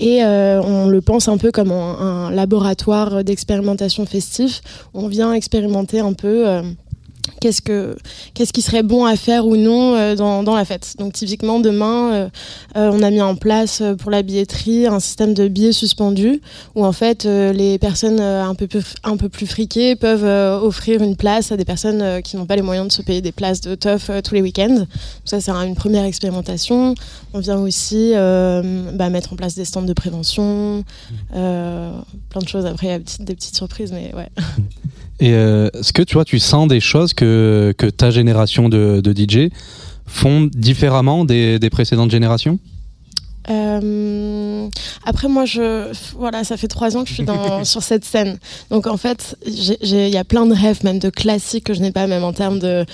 [0.00, 4.60] et euh, on le pense un peu comme un, un laboratoire d'expérimentation festif.
[4.92, 6.62] On vient expérimenter un peu euh,
[7.40, 7.96] qu'est-ce que
[8.34, 10.94] qu'est-ce qui serait bon à faire ou non euh, dans, dans la fête.
[10.98, 12.28] Donc typiquement demain, euh,
[12.76, 16.40] euh, on a mis en place pour la billetterie un système de billets suspendus
[16.74, 20.24] où en fait euh, les personnes un peu plus, un peu plus friquées peuvent
[20.62, 23.32] offrir une place à des personnes qui n'ont pas les moyens de se payer des
[23.32, 24.74] places de teuf tous les week-ends.
[24.74, 24.86] Donc
[25.24, 26.94] ça c'est un- une première expérimentation.
[27.32, 30.84] On vient aussi bah, mettre en place des stands de prévention,
[31.34, 31.92] euh,
[32.30, 32.66] plein de choses.
[32.66, 34.28] Après il y a des petites surprises, mais ouais.
[35.20, 39.00] Et euh, est-ce que tu vois, tu sens des choses que, que ta génération de,
[39.00, 39.50] de DJ
[40.06, 42.58] font différemment des, des précédentes générations?
[43.50, 44.68] Euh,
[45.04, 48.38] après moi je voilà ça fait trois ans que je suis dans sur cette scène.
[48.70, 51.92] Donc en fait il y a plein de rêves même de classiques que je n'ai
[51.92, 52.86] pas même en termes de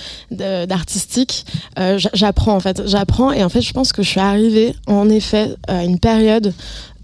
[0.65, 1.45] d'artistique.
[1.79, 2.81] Euh, j'a- j'apprends en fait.
[2.85, 6.53] J'apprends et en fait je pense que je suis arrivée en effet à une période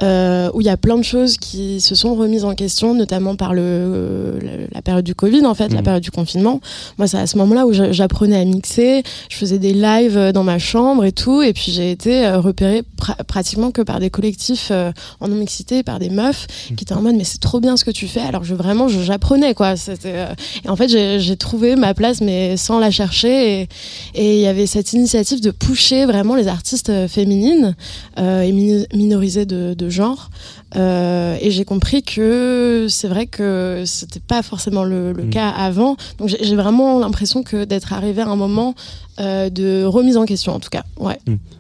[0.01, 3.35] euh, où il y a plein de choses qui se sont remises en question, notamment
[3.35, 5.83] par le, le- la période du Covid, en fait, la Mhm.
[5.83, 6.59] période du confinement.
[6.97, 10.43] Moi, c'est à ce moment-là où j'apprenais à mixer, je faisais des lives euh, dans
[10.43, 14.09] ma chambre et tout, et puis j'ai été euh, repérée pra- pratiquement que par des
[14.09, 17.77] collectifs euh, en non-mixité, par des meufs qui étaient en mode, mais c'est trop bien
[17.77, 19.75] ce que tu fais, alors je vraiment, j'apprenais, quoi.
[19.75, 20.25] C'était, euh,
[20.65, 23.67] Et en fait, j'ai trouvé ma place, mais sans la chercher,
[24.15, 27.75] et il y avait cette initiative de pusher vraiment les artistes féminines
[28.17, 28.51] et
[28.93, 30.29] minorisées de, de genre.
[30.75, 35.95] Euh, et j'ai compris que c'est vrai que c'était pas forcément le, le cas avant.
[36.19, 38.75] Donc j'ai vraiment l'impression que d'être arrivé à un moment
[39.19, 40.83] euh, de remise en question, en tout cas.
[40.99, 41.17] Ouais.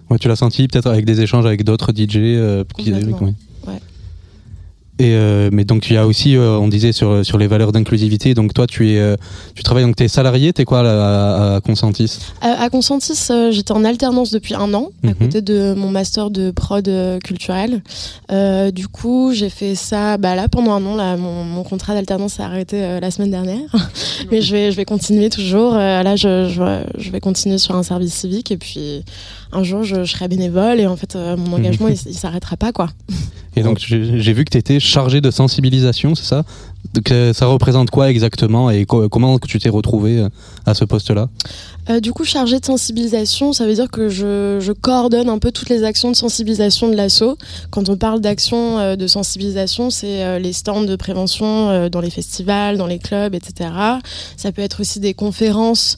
[0.09, 2.91] Ouais, tu l'as senti peut-être avec des échanges avec d'autres DJ euh, qui-
[3.67, 3.79] ouais.
[4.99, 7.71] Et euh, mais donc il y a aussi, euh, on disait sur sur les valeurs
[7.71, 8.33] d'inclusivité.
[8.33, 9.15] Donc toi, tu es, euh,
[9.55, 12.17] tu travailles donc t'es salarié, t'es quoi là, à, à Consentis?
[12.41, 15.15] À, à Consentis, euh, j'étais en alternance depuis un an, à Mhm.
[15.15, 17.81] côté de mon master de prod euh, culturel.
[18.31, 20.95] Euh, du coup, j'ai fait ça bah, là pendant un an.
[20.95, 23.69] Là, mon, mon contrat d'alternance s'est arrêté euh, la semaine dernière,
[24.31, 25.75] mais je vais, je vais continuer toujours.
[25.75, 29.03] Euh, là, je, je, je vais continuer sur un service civique et puis
[29.51, 32.57] un jour, je, je serai bénévole et en fait, euh, mon engagement, il, il s'arrêtera
[32.57, 32.89] pas, quoi.
[33.55, 36.43] Et donc j'ai j'ai vu que tu étais chargé de sensibilisation, c'est ça?
[37.33, 40.29] Ça représente quoi exactement et co- comment tu t'es retrouvé euh,
[40.65, 41.29] à ce poste-là?
[41.89, 45.69] Euh, du coup, chargée de sensibilisation, ça veut dire que je, coordonne un peu toutes
[45.69, 47.37] les actions de sensibilisation de l'ASSO.
[47.69, 52.77] Quand on parle d'actions euh, de sensibilisation, c'est les stands de prévention dans les festivals,
[52.77, 53.69] dans les clubs, etc.
[54.35, 55.97] Ça peut être aussi des conférences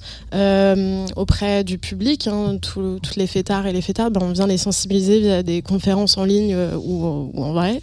[1.15, 2.27] auprès du public.
[2.27, 2.57] hein.
[2.61, 6.25] Toutes les fêtards et les fêtards, ben, on vient les sensibiliser via des conférences en
[6.25, 7.81] ligne ou en vrai.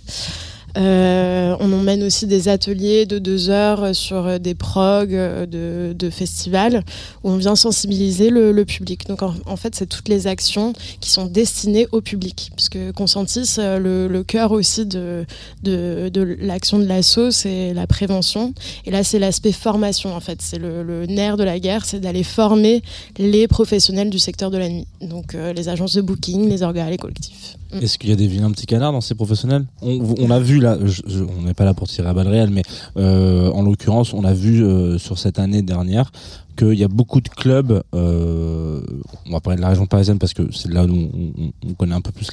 [0.77, 5.47] Euh, on emmène aussi des ateliers de deux heures sur euh, des progs euh,
[5.95, 6.85] de, festivals
[7.25, 9.07] où on vient sensibiliser le, public.
[9.07, 12.51] Donc en, fait, c'est toutes les actions qui sont destinées au public.
[12.55, 15.27] Puisque Consentis, euh, le, cœur aussi de,
[15.65, 18.55] l'action de l'ASSO, c'est la prévention.
[18.85, 20.41] Et là, c'est l'aspect formation en fait.
[20.43, 22.83] C'est le, nerf de la guerre, c'est d'aller former
[23.19, 24.87] les professionnels du secteur de la nuit.
[25.01, 27.57] Donc les agences de booking, les organes, les collectifs.
[27.73, 27.79] Mm.
[27.83, 29.65] Est-ce qu'il y a des vilains petits canards dans ces professionnels?
[29.83, 32.63] On, on a vu là, on n'est pas là pour tirer à balles réelles, mais
[32.97, 36.11] euh, en l'occurrence, on a vu euh, sur cette année dernière
[36.57, 38.81] qu'il y a beaucoup de clubs, euh,
[39.27, 41.11] on va parler de la région parisienne parce que c'est là où on,
[41.43, 42.29] on- on connaît un peu plus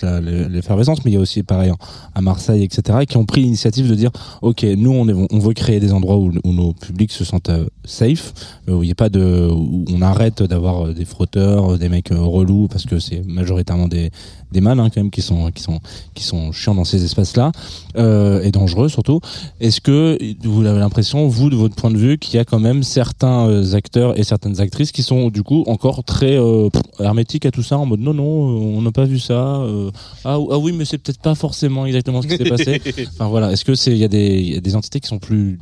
[0.50, 1.78] l'effervescence, mais il y a aussi pareil en-
[2.16, 5.94] à Marseille, etc., qui ont pris l'initiative de dire, ok, nous on, veut créer des
[5.94, 8.34] endroits où, nos publics se sentent euh, safe,
[8.70, 12.86] euh, où il a pas de, on arrête d'avoir des frotteurs, des mecs relous, parce
[12.86, 14.10] que c'est majoritairement des,
[14.52, 15.80] des mâles hein, quand même qui sont qui sont
[16.14, 17.52] qui sont chiants dans ces espaces là
[17.98, 19.20] euh, et dangereux surtout.
[19.60, 20.18] Est-ce que
[20.48, 23.48] vous avez l'impression, vous, de votre point de vue, qu'il y a quand même certains
[23.48, 23.76] euh,
[24.14, 26.69] acteurs et certaines actrices qui sont du coup encore très euh,
[26.99, 29.61] hermétiques à tout ça, en mode non, non, euh, on n'a pas vu ça.
[29.61, 29.91] euh,
[30.26, 32.81] ah, ah oui, mais c'est peut-être pas forcément exactement ce qui s'est passé.
[33.14, 35.60] Enfin voilà, est-ce que c'est il y y a des entités qui sont plus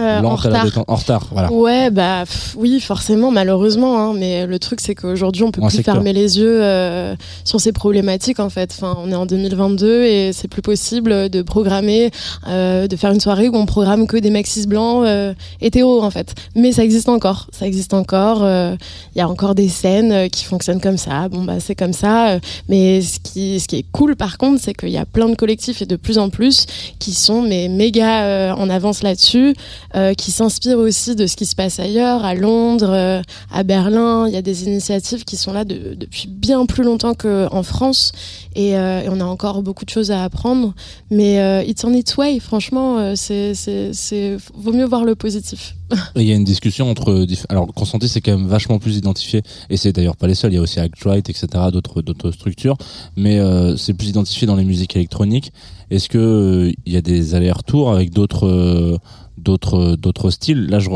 [0.00, 0.64] Euh, en retard.
[0.64, 1.52] détente, en retard, voilà.
[1.52, 3.98] Ouais, bah pff, oui, forcément, malheureusement.
[3.98, 5.94] hein, mais le truc, c'est qu'aujourd'hui, on peut En plus secteur.
[5.96, 7.14] fermer les yeux euh,
[7.44, 8.40] sur ces problématiques.
[8.40, 12.10] En fait, enfin, on est en 2022 et c'est plus possible de programmer,
[12.48, 16.10] euh, de faire une soirée où on programme que des maxis blancs euh, hétéros, en
[16.10, 16.34] fait.
[16.54, 17.46] Mais ça existe encore.
[17.52, 18.42] Ça existe encore.
[18.42, 18.76] euh,
[19.14, 21.28] Il y a encore des scènes euh, qui fonctionnent comme ça.
[21.28, 22.30] Bon, bah c'est comme ça.
[22.30, 22.38] euh,
[22.68, 25.34] mais ce qui, ce qui est cool, par contre, c'est qu'il y a plein de
[25.34, 26.66] collectifs et de plus en plus
[26.98, 29.54] qui sont mais méga euh, en avance là-dessus
[29.94, 34.26] euh, qui s'inspirent aussi de ce qui se passe ailleurs, à Londres, euh, à Berlin.
[34.28, 38.12] Il y a des initiatives qui sont là de- depuis bien plus longtemps qu'en France.
[38.54, 40.74] Et, euh, et on a encore beaucoup de choses à apprendre.
[41.10, 45.74] Mais euh, it's on its way, franchement, euh, c'est, vaut mieux voir le positif.
[46.16, 49.78] Il y a une discussion entre alors consenti c'est quand même vachement plus identifié et
[49.78, 52.76] c'est d'ailleurs pas les seuls il y a aussi Actright etc d'autres structures
[53.16, 55.50] mais euh, c'est plus identifié dans les musiques électroniques
[55.90, 58.98] est-ce que euh, il y a des allers-retours avec d'autres euh,
[59.38, 60.90] d'autres d'autres styles là je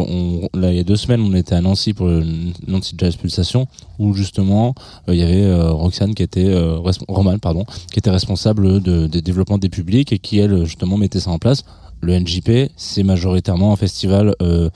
[0.55, 2.25] là il y a deux semaines on était à Nancy pour le
[2.67, 3.67] Nancy Jazz Pulsation
[3.99, 4.75] où justement
[5.09, 6.79] euh, il y avait euh, Roxane qui était euh,
[7.09, 11.21] Roman pardon qui était responsable de, des développements des publics et qui elle justement mettait
[11.21, 11.65] ça en place
[12.01, 14.69] le NJP c'est majoritairement un festival euh,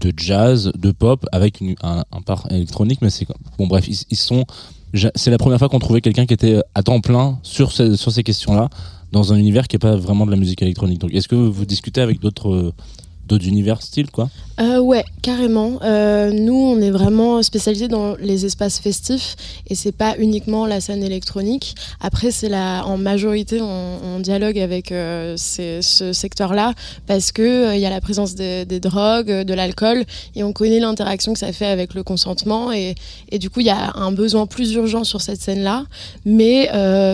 [0.00, 3.26] de jazz, de pop, avec une- un, part électronique, mais c'est
[3.58, 4.44] bon bref, ils, sont.
[5.14, 8.22] C'est la première fois qu'on trouvait quelqu'un qui était à temps plein sur sur ces
[8.22, 8.68] questions-là,
[9.12, 11.00] dans un univers qui est pas vraiment de la musique électronique.
[11.00, 12.72] Donc, est-ce que vous discutez avec d'autres euh,
[13.26, 15.78] d'autres univers style quoi Euh, ouais, carrément.
[15.82, 19.36] Euh, nous, on est vraiment spécialisé dans les espaces festifs
[19.68, 21.74] et c'est pas uniquement la scène électronique.
[22.00, 26.72] Après, c'est la, en majorité, on, dialogue avec euh, ce secteur-là
[27.06, 30.04] parce que il y a la présence des, drogues, de l'alcool
[30.34, 32.94] et on connaît l'interaction que ça fait avec le consentement et,
[33.30, 35.84] et du coup, il y a un besoin plus urgent sur cette scène-là.
[36.24, 36.68] Mais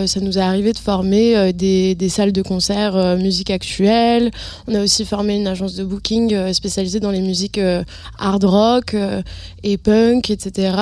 [0.07, 4.31] ça nous est arrivé de former des, des salles de concert musique actuelle.
[4.67, 7.83] On a aussi formé une agence de booking euh, spécialisée dans les musiques euh,
[8.19, 9.21] hard rock euh,
[9.63, 10.75] et punk, etc.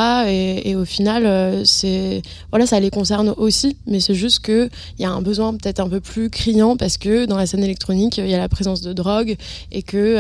[0.65, 5.06] Et, au final, c'est voilà, ça les concerne aussi, mais c'est juste que il y
[5.06, 8.27] a un besoin peut-être un peu plus criant parce que dans la scène électronique, il
[8.27, 9.35] y a la présence de drogue
[9.72, 10.15] et que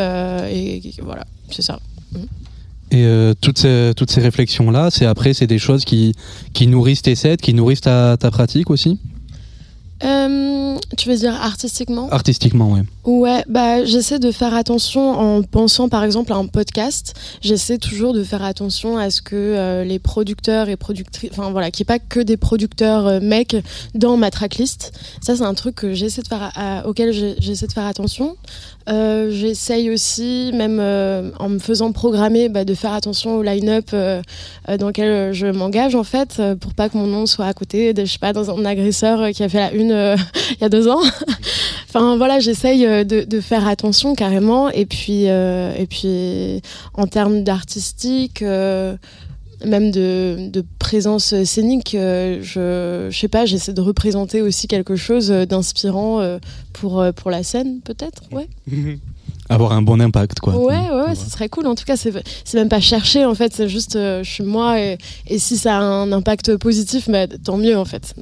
[1.01, 1.79] voilà, c'est ça.
[2.91, 3.07] Et
[3.39, 6.13] toutes ces, toutes ces réflexions-là, c'est après, c'est des choses qui,
[6.53, 8.99] qui nourrissent tes sets, qui nourrissent ta, ta pratique aussi?
[10.03, 12.09] Euh, tu veux dire artistiquement?
[12.09, 12.81] Artistiquement, ouais.
[13.03, 17.13] Ouais, bah j'essaie de faire attention en pensant par exemple à un podcast.
[17.41, 21.71] J'essaie toujours de faire attention à ce que euh, les producteurs et productrices, enfin voilà,
[21.71, 23.55] qu'il n'y ait pas que des producteurs euh, mecs
[23.95, 24.91] dans ma tracklist.
[25.21, 28.35] Ça c'est un truc que j'essaie de faire, à- auquel j'essaie de faire attention.
[28.87, 30.79] J'essaye aussi, même
[31.39, 36.03] en me faisant programmer, bah, de faire attention au line-up dans lequel je m'engage en
[36.03, 38.65] fait, pour pas que mon nom soit à côté, de, je sais pas, dans un
[38.65, 40.15] agresseur qui a fait la une euh,
[40.51, 41.01] il y a deux ans.
[41.89, 44.69] enfin voilà, j'essaye euh, de, de faire attention carrément.
[44.69, 46.61] Et puis, euh, et puis
[46.93, 48.41] en termes d'artistique.
[48.41, 48.95] euh,
[49.63, 55.27] même de, de présence scénique, je, je sais pas, j'essaie de représenter aussi quelque chose
[55.29, 56.39] d'inspirant
[56.73, 58.47] pour, pour la scène, peut-être, ouais.
[59.49, 60.55] Avoir un bon impact, quoi.
[60.57, 61.67] Ouais, ouais, ouais, ce serait cool.
[61.67, 62.13] En tout cas, c'est
[62.55, 64.97] même pas cherché, en fait, c'est juste, euh, je suis moi, et,
[65.27, 68.15] et si ça a un impact positif, bah, tant mieux, en fait.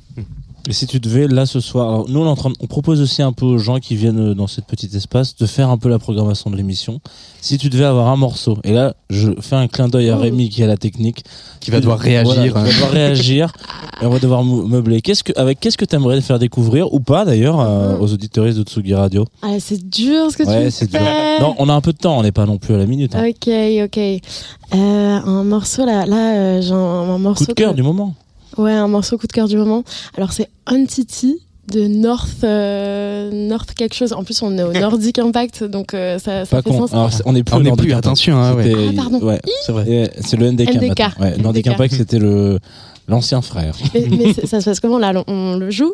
[0.69, 2.67] Et si tu devais là ce soir, alors, nous on, est en train de- on
[2.67, 5.69] propose aussi un peu aux gens qui viennent euh, dans cet petit espace de faire
[5.71, 7.01] un peu la programmation de l'émission.
[7.41, 10.21] Si tu devais avoir un morceau, et là je fais un clin d'œil à Oh.
[10.21, 11.23] Rémi qui à la technique,
[11.59, 12.33] Qui va devoir réagir.
[12.35, 13.51] Voilà, qui va devoir réagir,
[13.99, 15.01] et on va devoir meubler.
[15.01, 18.01] Qu'est-ce que, avec qu'est-ce que t'aimerais faire découvrir ou pas d'ailleurs euh, Mhm.
[18.03, 19.25] aux auditeurs de Tsugi Radio?
[19.41, 20.99] Ah, c'est dur ce que tu Ouais, c'est dur.
[21.41, 23.15] Non, on a un peu de temps, on n'est pas non plus à la minute.
[23.15, 23.27] hein.
[23.27, 23.49] Ok,
[23.85, 23.97] ok.
[24.75, 27.45] Euh, un morceau là, là, euh, j'ai un, un morceau.
[27.45, 28.13] Coup de cœur que- du moment.
[28.57, 29.83] Ouais, un morceau coup de cœur du moment.
[30.17, 31.39] Alors c'est Entity
[31.71, 34.11] de North, euh, North quelque chose.
[34.13, 36.79] En plus, on est au Nordic Impact, donc euh, ça, ça Pas fait con.
[36.87, 36.93] sens.
[36.93, 38.05] Alors, on est plus On Nordic plus, Impact.
[38.07, 38.63] attention, hein, ouais.
[38.63, 39.19] C'était- Ah, pardon.
[39.21, 40.11] ouais, C'est vrai.
[40.21, 40.75] C'est le NDK.
[40.75, 40.99] NDK.
[41.19, 41.73] Ouais, Nordic NDK.
[41.75, 42.59] Impact, c'était le
[43.07, 43.75] l'ancien frère.
[43.93, 45.13] Mais, ça se passe comment là?
[45.27, 45.93] On le joue?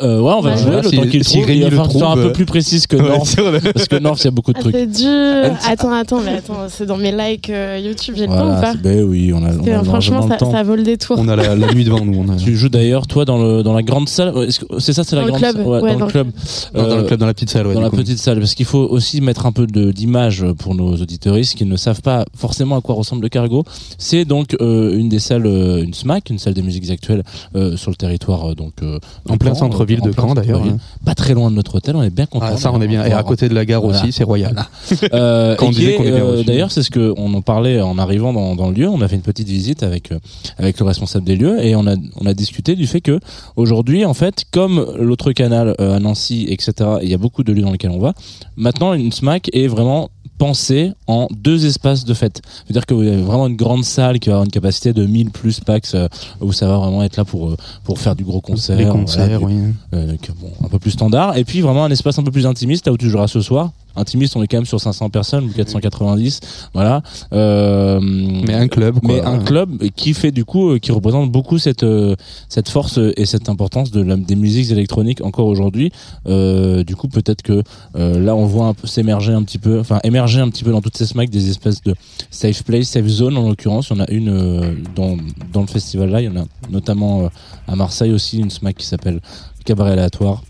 [0.00, 0.56] Euh, ouais, on va Ouais.
[0.56, 1.46] jouer Voilà, le si- temps qu'il si trouve.
[1.46, 3.36] Rémi Il va le un peu euh, plus précise que Ouais, North.
[3.74, 4.74] Parce que North, il y a beaucoup de Ah, trucs.
[4.74, 5.56] c'est dur.
[5.66, 8.60] Attends, attends, mais attends, c'est dans mes likes euh, YouTube, j'ai le temps ou Voilà,
[8.60, 10.50] pas ben oui, on a, on a Franchement, le ça, temps.
[10.52, 11.16] ça vaut le détour.
[11.18, 12.24] On a la, la nuit devant nous.
[12.26, 12.36] On a...
[12.36, 14.32] Tu joues d'ailleurs, toi, dans, le, dans la grande salle.
[14.78, 16.26] C'est ça, c'est la Dans le grande club, salle ouais, dans, dans le club.
[16.74, 17.74] Dans le Euh, club, dans la petite salle, ouais.
[17.74, 17.96] dans la coup.
[17.96, 21.64] petite salle, parce qu'il faut aussi mettre un peu de- d'image pour nos auditeuristes qui
[21.64, 23.64] ne savent pas forcément à quoi ressemble le cargo.
[23.98, 27.22] C'est donc euh, une des salles, euh, une SMAC, une salle des musiques actuelles
[27.56, 28.98] euh, sur le territoire euh, donc euh,
[29.28, 30.78] En plein Caen, en de Caen, d'ailleurs, centre-ville.
[31.04, 32.46] Pas très loin de notre hôtel, on est bien content.
[32.48, 33.04] Ah, ça, on est bien.
[33.04, 34.54] Et à côté de la gare aussi, c'est royal.
[35.12, 36.44] Euh, bien euh, reçu.
[36.44, 38.88] D'ailleurs, c'est ce que on en parlait en arrivant dans, dans le lieu.
[38.88, 40.18] On a fait une petite visite avec euh,
[40.58, 43.18] avec le responsable des lieux et on a on a discuté du fait que
[43.56, 46.72] aujourd'hui, en fait, comme l'autre canal euh, à Nancy, etc.
[47.02, 48.14] Il y a beaucoup de lieux dans lesquels on va.
[48.56, 50.10] Maintenant, une SMAC est vraiment
[50.42, 52.42] pensée en deux espaces de fête.
[52.64, 55.30] C'est-à-dire que vous avez vraiment une grande salle qui va avoir une capacité de 1000
[55.30, 56.08] plus packs euh,
[56.40, 59.40] où ça va vraiment être là pour euh, pour faire du gros concert, Les concerts,
[59.40, 59.54] oui.
[59.94, 61.36] euh, que, bon, un peu plus standard.
[61.36, 63.70] Et puis vraiment un espace un peu plus intimiste, là où tu joueras ce soir.
[63.96, 66.40] Intimiste, on est quand même sur 500 personnes ou 490,
[66.74, 67.02] voilà.
[67.32, 69.08] Euh, Mais un club, quoi.
[69.08, 72.14] mais un club qui fait du coup, euh, qui représente beaucoup cette euh,
[72.48, 75.92] cette force et cette importance de la, des musiques électroniques encore aujourd'hui.
[76.26, 77.62] Euh, du coup, peut-être que
[77.96, 80.70] euh, là, on voit un peu s'émerger un petit peu, enfin émerger un petit peu
[80.70, 81.94] dans toutes ces smacks des espèces de
[82.30, 83.88] safe place, safe zone en l'occurrence.
[83.90, 85.16] Il y en a une euh, dans
[85.52, 86.20] dans le festival là.
[86.20, 87.28] Il y en a notamment euh,
[87.68, 89.20] à Marseille aussi une smack qui s'appelle
[89.64, 90.42] Cabaret aléatoire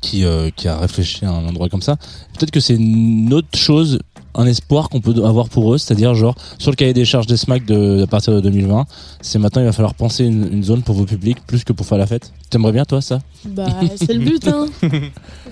[0.00, 1.96] qui, euh, qui a réfléchi à un endroit comme ça.
[2.36, 4.00] Peut-être que c'est une autre chose,
[4.34, 7.36] un espoir qu'on peut avoir pour eux, c'est-à-dire genre sur le cahier des charges des
[7.36, 8.86] SMAC de, à partir de 2020,
[9.20, 11.86] c'est maintenant il va falloir penser une, une zone pour vos publics plus que pour
[11.86, 12.32] faire la fête.
[12.48, 13.18] T'aimerais bien toi ça?
[13.44, 13.66] Bah,
[13.96, 14.66] c'est le but, hein.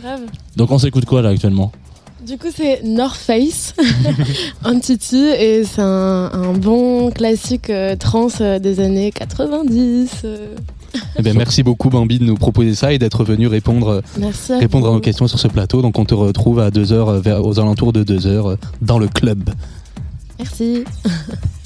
[0.00, 0.22] Grave.
[0.56, 1.72] Donc on s'écoute quoi là actuellement?
[2.26, 3.74] Du coup, c'est North Face,
[4.64, 10.26] Entity, et c'est un, un bon classique euh, trans euh, des années 90.
[11.18, 14.52] Eh ben, merci beaucoup Bambi de nous proposer ça et d'être venu répondre, Merci.
[14.52, 15.82] à répondre à nos questions sur ce plateau.
[15.82, 18.56] Donc on te retrouve à 2 heures, euh, vers, aux alentours de 2 heures euh,
[18.80, 19.50] dans le club.
[20.38, 20.84] Merci.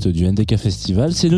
[0.00, 1.12] direct du NDK Festival.
[1.12, 1.30] C'est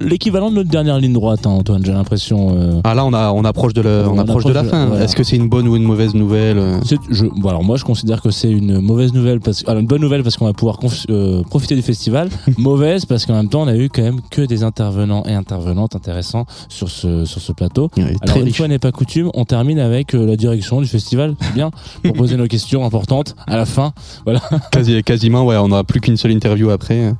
[0.00, 2.54] l'équivalent de notre dernière ligne droite, hein, Antoine, j'ai l'impression.
[2.56, 2.80] euh.
[2.84, 4.86] Ah là, on, a, on approche de, la- on On approche de la de- fin.
[4.86, 5.04] voilà.
[5.04, 6.80] Est-ce que c'est une bonne ou une mauvaise nouvelle euh
[7.10, 10.00] je, bon, alors moi je considère que c'est une mauvaise nouvelle parce alors une bonne
[10.00, 10.78] nouvelle parce qu'on va pouvoir
[11.10, 12.28] euh, profiter du festival
[12.58, 15.94] mauvaise parce qu'en même temps on a eu quand même que des intervenants et intervenantes
[15.96, 18.56] intéressants sur ce sur ce plateau est alors une riche.
[18.56, 21.70] fois n'est pas coutume on termine avec euh, la direction du festival c'est bien
[22.02, 23.92] pour poser nos questions importantes à la fin
[24.24, 24.40] voilà
[24.72, 27.12] Quasi- quasiment, ouais, on n'aura plus qu'une seule interview après.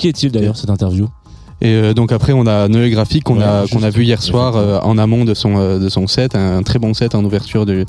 [0.00, 1.08] Qui est-il d'ailleurs cette interview?
[1.62, 4.22] Et euh, donc après, on a Noé Graphique qu'on Ouais, a qu'on a vu hier
[4.22, 7.24] soir euh, en amont de son euh, de son set, un, très bon set en
[7.24, 7.84] ouverture du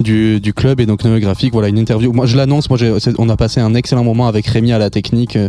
[0.00, 2.12] du, du club et donc Noé Graphique, voilà une interview.
[2.12, 2.68] Moi, je l'annonce.
[2.70, 2.78] Moi,
[3.18, 5.36] on a passé un excellent moment avec Rémi à la technique.
[5.36, 5.48] Euh,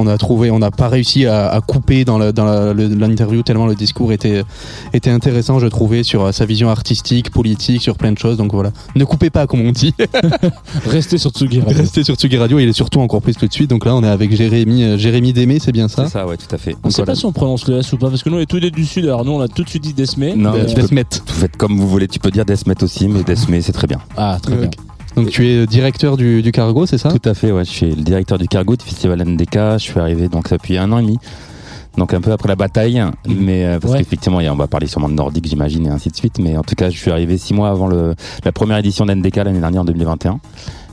[0.00, 3.42] On a trouvé, on n'a pas réussi à, à couper dans dans la- le- l'interview
[3.42, 4.44] tellement le discours était
[4.92, 8.36] était intéressant, je trouvais, sur euh, sa vision artistique, politique, sur plein de choses.
[8.36, 9.94] Donc voilà, ne coupez pas comme on dit.
[10.86, 12.58] restez sur Tsugi Radio Restez sur Tsugi Radio.
[12.58, 13.70] Il est surtout encore plus tout de suite.
[13.70, 16.04] Donc là, on est avec Jérémy Jérémy Démé, c'est bien ça?
[16.06, 16.76] C'est ça, ouais, tout à fait.
[16.84, 17.12] on voilà.
[17.12, 18.70] pas si on prononce le S ou pas parce que nous on est tous les
[18.70, 21.04] du sud alors nous on a tout de suite dit Desmé Non, mais Desmet.
[21.26, 23.98] Vous faites comme vous voulez, tu peux dire Desmet aussi, mais Desmet c'est très bien.
[24.16, 24.72] ah très bien Ok.
[25.16, 27.10] Donc tu es directeur du, du cargo, c'est ça?
[27.10, 27.64] Tout à fait, ouais.
[27.64, 29.54] Je suis le directeur du cargo du festival NDK.
[29.74, 31.18] Je suis arrivé donc depuis un an et demi.
[31.96, 33.98] Donc un peu après la bataille, mais euh, parce Ouais.
[33.98, 36.38] qu'effectivement, on va parler sûrement de nordique, j'imagine, et ainsi de suite.
[36.38, 38.14] Mais en tout cas, je suis arrivé six mois avant le,
[38.44, 40.38] la première édition d'NDK l'année dernière en 2021.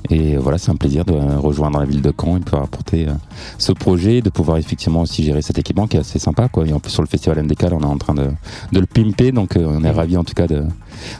[0.09, 3.07] Et voilà, c'est un plaisir de rejoindre la ville de Caen et de pouvoir apporter
[3.07, 3.13] euh,
[3.57, 6.47] ce projet, de pouvoir effectivement aussi gérer cet équipement qui est assez sympa.
[6.47, 6.67] Quoi.
[6.67, 8.27] Et en plus sur le festival là, on est en train de,
[8.71, 10.63] de le pimper, donc euh, on est ravis en tout cas de,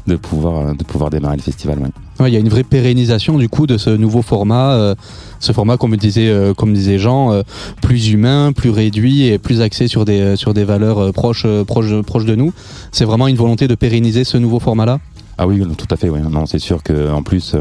[0.07, 1.80] de pouvoir euh, de pouvoir démarrer le festival.
[1.80, 1.90] ouais.
[2.20, 4.95] Ouais, Il y a une vraie pérennisation du coup de ce nouveau format, euh,
[5.40, 7.41] ce format comme disait euh, comme disait Jean, euh,
[7.82, 12.26] plus humain, plus réduit et plus axé sur des sur des valeurs proches proches proches
[12.26, 12.53] de nous.
[12.91, 14.99] C'est vraiment une volonté de pérenniser ce nouveau format là.
[15.38, 16.10] Ah oui, tout à fait.
[16.10, 16.20] Oui.
[16.32, 17.56] Non, c'est sûr que en plus,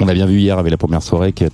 [0.00, 1.44] on a bien vu hier avec la première soirée que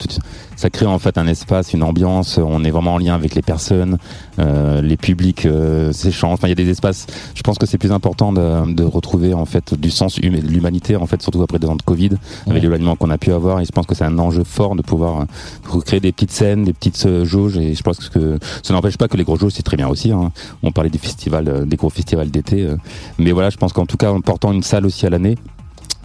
[0.56, 2.38] ça crée en fait un espace, une ambiance.
[2.38, 3.98] On est vraiment en lien avec les personnes,
[4.38, 6.34] euh, les publics euh, s'échangent.
[6.34, 7.06] Enfin, il y a des espaces.
[7.34, 10.46] Je pense que c'est plus important de, de retrouver en fait du sens humain, de
[10.46, 12.18] l'humanité en fait, surtout après deux ans de Covid, Ouais.
[12.52, 13.60] avec l'éloignement qu'on a pu avoir.
[13.60, 15.26] Et je pense que c'est un enjeu fort de pouvoir
[15.68, 17.56] recréer des petites scènes, des petites euh, jauges.
[17.58, 20.12] Et je pense que ça n'empêche pas que les gros jauges c'est très bien aussi.
[20.12, 20.30] hein.
[20.62, 22.62] On parlait des festivals, euh, des gros festivals d'été.
[22.62, 22.76] euh.
[23.18, 25.36] mais voilà, je pense qu'en tout cas, en portant une salle aussi à l'année.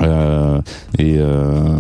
[0.02, 0.62] Euh,
[0.98, 1.80] et euh,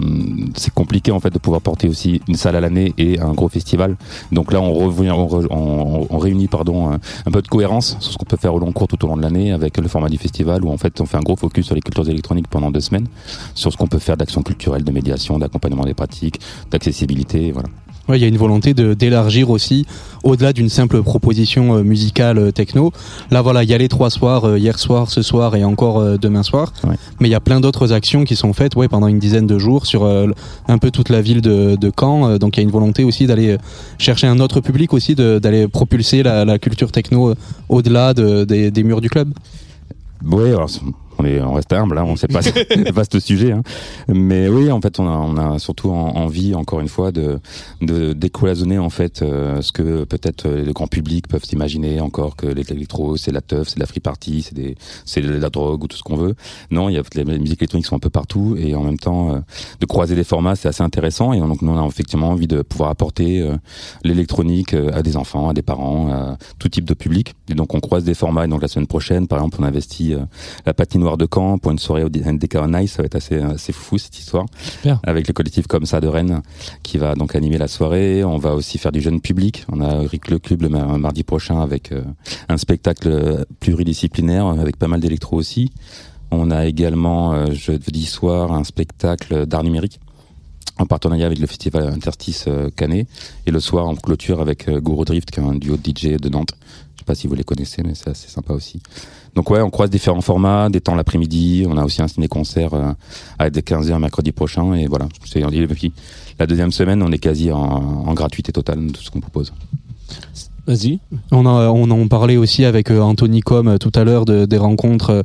[0.55, 3.49] c'est compliqué en fait de pouvoir porter aussi une salle à l'année et un gros
[3.49, 3.95] festival.
[4.31, 8.25] Donc là, on, revient, on, réunit pardon un, un peu de cohérence sur ce qu'on
[8.25, 10.63] peut faire au long cours tout au long de l'année avec le format du festival
[10.63, 13.07] où en fait on fait un gros focus sur les cultures électroniques pendant deux semaines,
[13.55, 16.39] sur ce qu'on peut faire d'action culturelle, de médiation, d'accompagnement des pratiques,
[16.69, 17.69] d'accessibilité, voilà.
[18.11, 19.85] Ouais, il y a une volonté de d'élargir aussi
[20.23, 22.91] au-delà d'une simple proposition euh, musicale euh, techno.
[23.31, 26.03] Là voilà, il y a les trois soirs, euh, hier soir, ce soir et encore
[26.19, 26.73] demain soir.
[26.83, 26.95] Ouais.
[27.21, 29.57] Mais il y a plein d'autres actions qui sont faites ouais, pendant une dizaine de
[29.57, 30.05] jours sur
[30.67, 32.37] un peu toute la ville de, de Caen.
[32.37, 33.55] Donc il y a une volonté aussi d'aller
[33.97, 37.33] chercher un autre public aussi, d'aller propulser la, la culture techno
[37.69, 39.29] au-delà de- des, des murs du club.
[40.29, 40.69] Oui, alors
[41.21, 42.49] c'est- on, est, on reste humble, hein, on sait pas, ce
[43.19, 43.51] sujet.
[43.51, 43.61] Hein.
[44.07, 47.39] Mais oui, en fait, on a, on a surtout en- envie, encore une fois, de,
[47.81, 52.47] de décloisonner en fait euh, ce que peut-être le grand public peuvent s'imaginer encore que
[52.47, 54.75] l'électro, c'est la teuf, c'est la free party, c'est des,
[55.05, 56.35] c'est de la drogue ou tout ce qu'on veut.
[56.71, 59.33] Non, il y a les musiques électroniques sont un peu partout et en même temps,
[59.35, 59.39] euh,
[59.79, 61.33] de croiser des formats, c'est assez intéressant.
[61.33, 63.55] Et donc, nous, on a effectivement envie de pouvoir apporter euh,
[64.03, 67.33] l'électronique euh, à des enfants, à des parents, à tout type de public.
[67.49, 68.45] Et donc, on croise des formats.
[68.45, 70.19] Et donc, la semaine prochaine, par exemple, on investit euh,
[70.65, 72.93] la patinoire de Caen pour une soirée au NDK on Ice.
[72.93, 74.45] Ça va être assez, assez fou cette histoire.
[74.61, 74.99] Super.
[75.03, 76.41] Avec le collectif comme ça de Rennes
[76.83, 78.23] qui va donc animer la soirée.
[78.23, 79.65] On va aussi faire du jeune public.
[79.71, 82.01] On a Rick le Club le mar- mardi prochain avec euh,
[82.49, 85.71] un spectacle pluridisciplinaire avec pas mal d'électro aussi.
[86.31, 89.99] On a également euh, jeudi soir un spectacle d'art numérique
[90.77, 93.07] en partenariat avec le festival Interstice euh, Canet.
[93.45, 96.17] Et le soir, on clôture avec euh, Guru Drift, qui est un duo de DJ
[96.19, 96.53] de Nantes.
[96.95, 98.81] Je sais pas si vous les connaissez, mais c'est assez sympa aussi.
[99.35, 101.65] Donc ouais, on croise différents formats, des temps l'après-midi.
[101.67, 102.91] On a aussi un ciné-concert euh,
[103.39, 104.73] à des 15h mercredi prochain.
[104.73, 105.41] Et voilà, c'est
[106.39, 109.53] la deuxième semaine, on est quasi en, gratuité totale de tout ce qu'on propose.
[110.67, 110.99] Vas-y.
[111.31, 114.45] On, a, on en parlait aussi avec euh, Anthony Com euh, tout à l'heure de,
[114.45, 115.23] des rencontres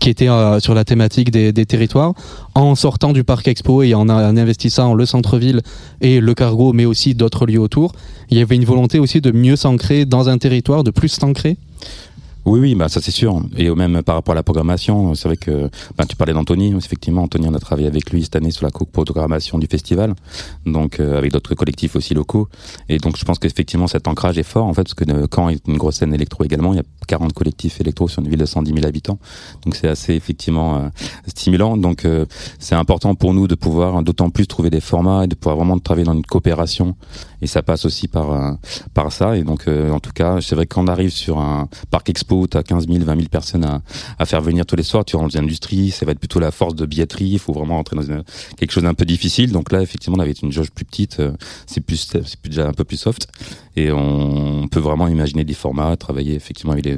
[0.00, 0.28] qui étaient
[0.60, 2.12] sur la thématique des, des territoires.
[2.54, 5.62] En sortant du parc expo et en investissant le centre-ville
[6.00, 7.92] et le cargo, mais aussi d'autres lieux autour,
[8.30, 11.56] il y avait une volonté aussi de mieux s'ancrer dans un territoire, de plus s'ancrer?
[12.46, 13.42] Oui, oui, bah ça c'est sûr.
[13.56, 15.68] Et même par rapport à la programmation, c'est vrai que
[15.98, 16.72] bah, tu parlais d'Anthony.
[16.76, 20.14] Effectivement, Anthony, on a travaillé avec lui cette année sur la co-programmation du festival,
[20.64, 22.48] donc euh, avec d'autres collectifs aussi locaux.
[22.88, 25.48] Et donc je pense qu'effectivement cet ancrage est fort en fait, parce que euh, Caen
[25.48, 26.72] est une grosse scène électro également.
[26.72, 29.18] Il y a 40 collectifs électro sur une ville de 110 000 habitants,
[29.64, 30.88] donc c'est assez effectivement euh,
[31.26, 31.76] stimulant.
[31.76, 32.26] Donc euh,
[32.58, 35.78] c'est important pour nous de pouvoir d'autant plus trouver des formats et de pouvoir vraiment
[35.78, 36.96] travailler dans une coopération.
[37.42, 38.52] Et ça passe aussi par euh,
[38.94, 39.36] par ça.
[39.36, 42.08] Et donc euh, en tout cas, c'est vrai que quand on arrive sur un parc
[42.08, 43.82] expo, tu as 15 000, 20 000 personnes à,
[44.18, 45.04] à faire venir tous les soirs.
[45.04, 47.28] Tu rentres dans l'industrie, ça va être plutôt la force de billetterie.
[47.28, 48.22] Il faut vraiment rentrer dans
[48.56, 49.52] quelque chose d'un peu difficile.
[49.52, 51.20] Donc là, effectivement, on avait une jauge plus petite.
[51.20, 51.32] euh,
[51.66, 52.06] C'est plus
[52.42, 53.28] plus déjà un peu plus soft.
[53.76, 56.95] Et on peut vraiment imaginer des formats, travailler effectivement avec les-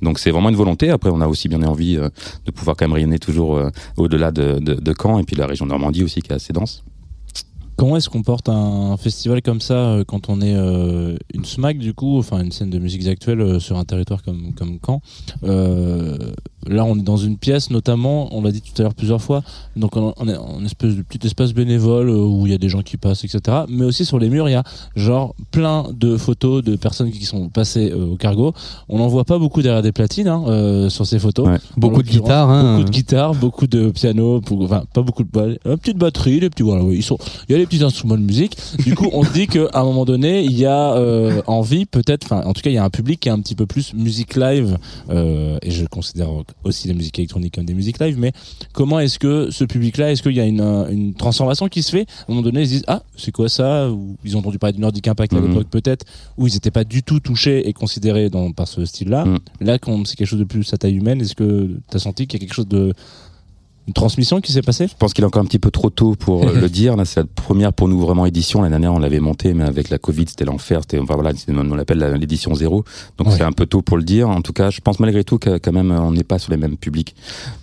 [0.00, 0.90] Donc c'est vraiment une volonté.
[0.90, 2.08] Après, on a aussi bien envie euh,
[2.46, 6.04] de pouvoir quand même rayonner toujours euh, au-delà de, Caen et puis la région Normandie
[6.04, 6.84] aussi qui est assez dense.
[7.76, 11.78] Comment est-ce qu'on porte un festival comme ça euh, quand on est euh, une SMAC
[11.78, 15.00] du coup, enfin une scène de musique actuelle euh, sur un territoire comme comme Caen
[15.44, 16.16] Euh,
[16.68, 19.42] Là, on est dans une pièce, notamment, on l'a dit tout à l'heure plusieurs fois,
[19.74, 22.68] donc on on est en espèce de petit espace bénévole où il y a des
[22.68, 23.62] gens qui passent, etc.
[23.68, 24.62] Mais aussi sur les murs, il y a
[24.94, 28.52] genre plein de photos de personnes qui sont passées au cargo.
[28.88, 31.48] On n'en voit pas beaucoup derrière des platines hein, sur ces photos.
[31.48, 31.58] Ouais.
[31.76, 32.76] Beaucoup de guitares, hein.
[32.76, 36.48] Beaucoup de guitares, beaucoup de piano, pour- enfin pas beaucoup de une petite batterie, des
[36.48, 37.18] petits voilà, oui, ils sont
[37.48, 38.56] il y a petits instruments de musique.
[38.84, 42.24] Du coup, on se dit qu'à un moment donné, il y a euh, envie peut-être
[42.24, 43.94] enfin en tout cas, il y a un public qui est un petit peu plus
[43.94, 44.78] musique live
[45.10, 46.28] euh, et je considère
[46.64, 48.32] aussi la musique électronique comme des musiques live mais
[48.72, 51.90] comment est-ce que ce public-là, est-ce qu'il y a une, euh, une transformation qui se
[51.90, 52.06] fait?
[52.20, 53.90] À un moment donné, ils se disent ah c'est quoi ça?
[53.90, 55.48] Ou ils ont entendu parler du Nordic Impact à Mhm.
[55.48, 56.04] l'époque peut-être,
[56.38, 59.24] où ils n'étaient pas du tout touchés et considérés dans, par ce style-là.
[59.24, 59.38] Mhm.
[59.60, 62.26] Là, quand c'est quelque chose de plus à taille humaine, est-ce que tu as senti
[62.26, 62.92] qu'il y a quelque chose de
[63.88, 66.14] une transmission qui s'est passée Je pense qu'il est encore un petit peu trop tôt
[66.14, 66.96] pour euh, le dire.
[66.96, 68.62] Là, c'est la première pour nous vraiment édition.
[68.62, 70.80] L'année dernière, on l'avait monté, mais avec la Covid, c'était l'enfer.
[70.82, 72.84] C'était, enfin voilà, on l'appelle la- l'édition zéro.
[73.18, 73.34] Donc Ouais.
[73.36, 74.28] c'est un peu tôt pour le dire.
[74.28, 76.56] En tout cas, je pense malgré tout que quand même, on n'est pas sur les
[76.58, 77.14] mêmes publics.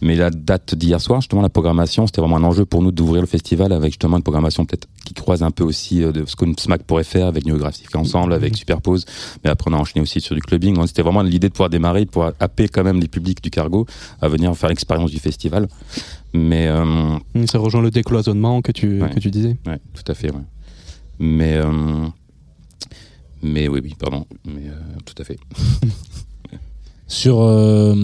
[0.01, 3.21] Mais la date d'hier soir, justement, la programmation, c'était vraiment un enjeu pour nous d'ouvrir
[3.21, 6.35] le festival avec justement une programmation peut-être qui croise un peu aussi euh, de ce
[6.35, 9.05] qu'une SMAC pourrait faire avec Néographique ensemble, avec Superpose.
[9.43, 10.77] Mais après, on a enchaîné aussi sur du clubbing.
[10.87, 13.85] C'était vraiment l'idée de pouvoir démarrer, de pouvoir happer quand même les publics du cargo
[14.21, 15.67] à venir faire l'expérience du festival.
[16.33, 17.17] Mais euh,
[17.47, 19.09] Ça rejoint le décloisonnement que tu, Ouais.
[19.09, 19.57] que tu disais.
[19.65, 20.31] Ouais, tout à fait.
[20.31, 20.41] Ouais.
[21.19, 22.05] Mais euh,
[23.41, 24.25] mais oui, oui, pardon.
[24.45, 24.73] Mais euh,
[25.05, 25.37] tout à fait.
[27.07, 27.95] sur euh,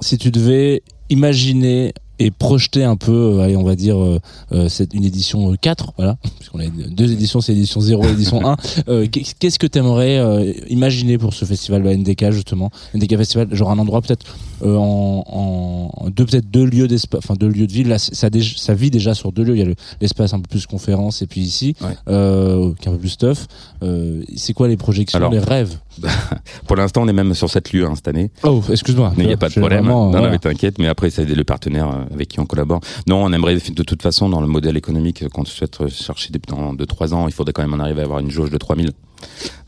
[0.00, 4.18] si tu devais imaginer et projeter un peu, euh, allez, on va dire, euh,
[4.52, 8.10] euh, c'est une édition euh, 4, voilà, puisqu'on a deux éditions, c'est édition 0 et
[8.12, 8.56] édition 1.
[8.88, 13.48] Euh, qu'est- Qu'est-ce que tu aimerais imaginer pour ce festival de NDK, justement NDK Festival,
[13.54, 14.24] genre un endroit peut-être
[14.62, 17.88] euh, en, en- deux, peut-être deux lieux d'espace, enfin deux lieux de ville.
[17.88, 19.54] Là, ça, ça vit déjà sur deux lieux.
[19.56, 21.88] Il y a le- l'espace un peu plus conférence et puis ici, Ouais.
[22.08, 23.46] euh, qui est un peu plus stuff.
[23.82, 25.78] Euh, c'est quoi les projections, Alors, les rêves?
[26.66, 28.30] Pour l'instant, on est même sur sept lieux hein, cette année.
[28.42, 29.12] Oh, excuse-moi.
[29.16, 29.80] Mais il n'y a pas de problème.
[29.84, 30.26] vraiment, non, voilà.
[30.26, 30.78] non, mais t'inquiète.
[30.78, 32.80] Mais après, c'est le partenaire euh, avec qui on collabore.
[33.06, 36.74] Non, on aimerait de toute façon, dans le modèle économique qu'on souhaite chercher depuis- dans
[36.74, 38.92] 2-3 ans, il faudrait quand même en arriver à avoir une jauge de 3000.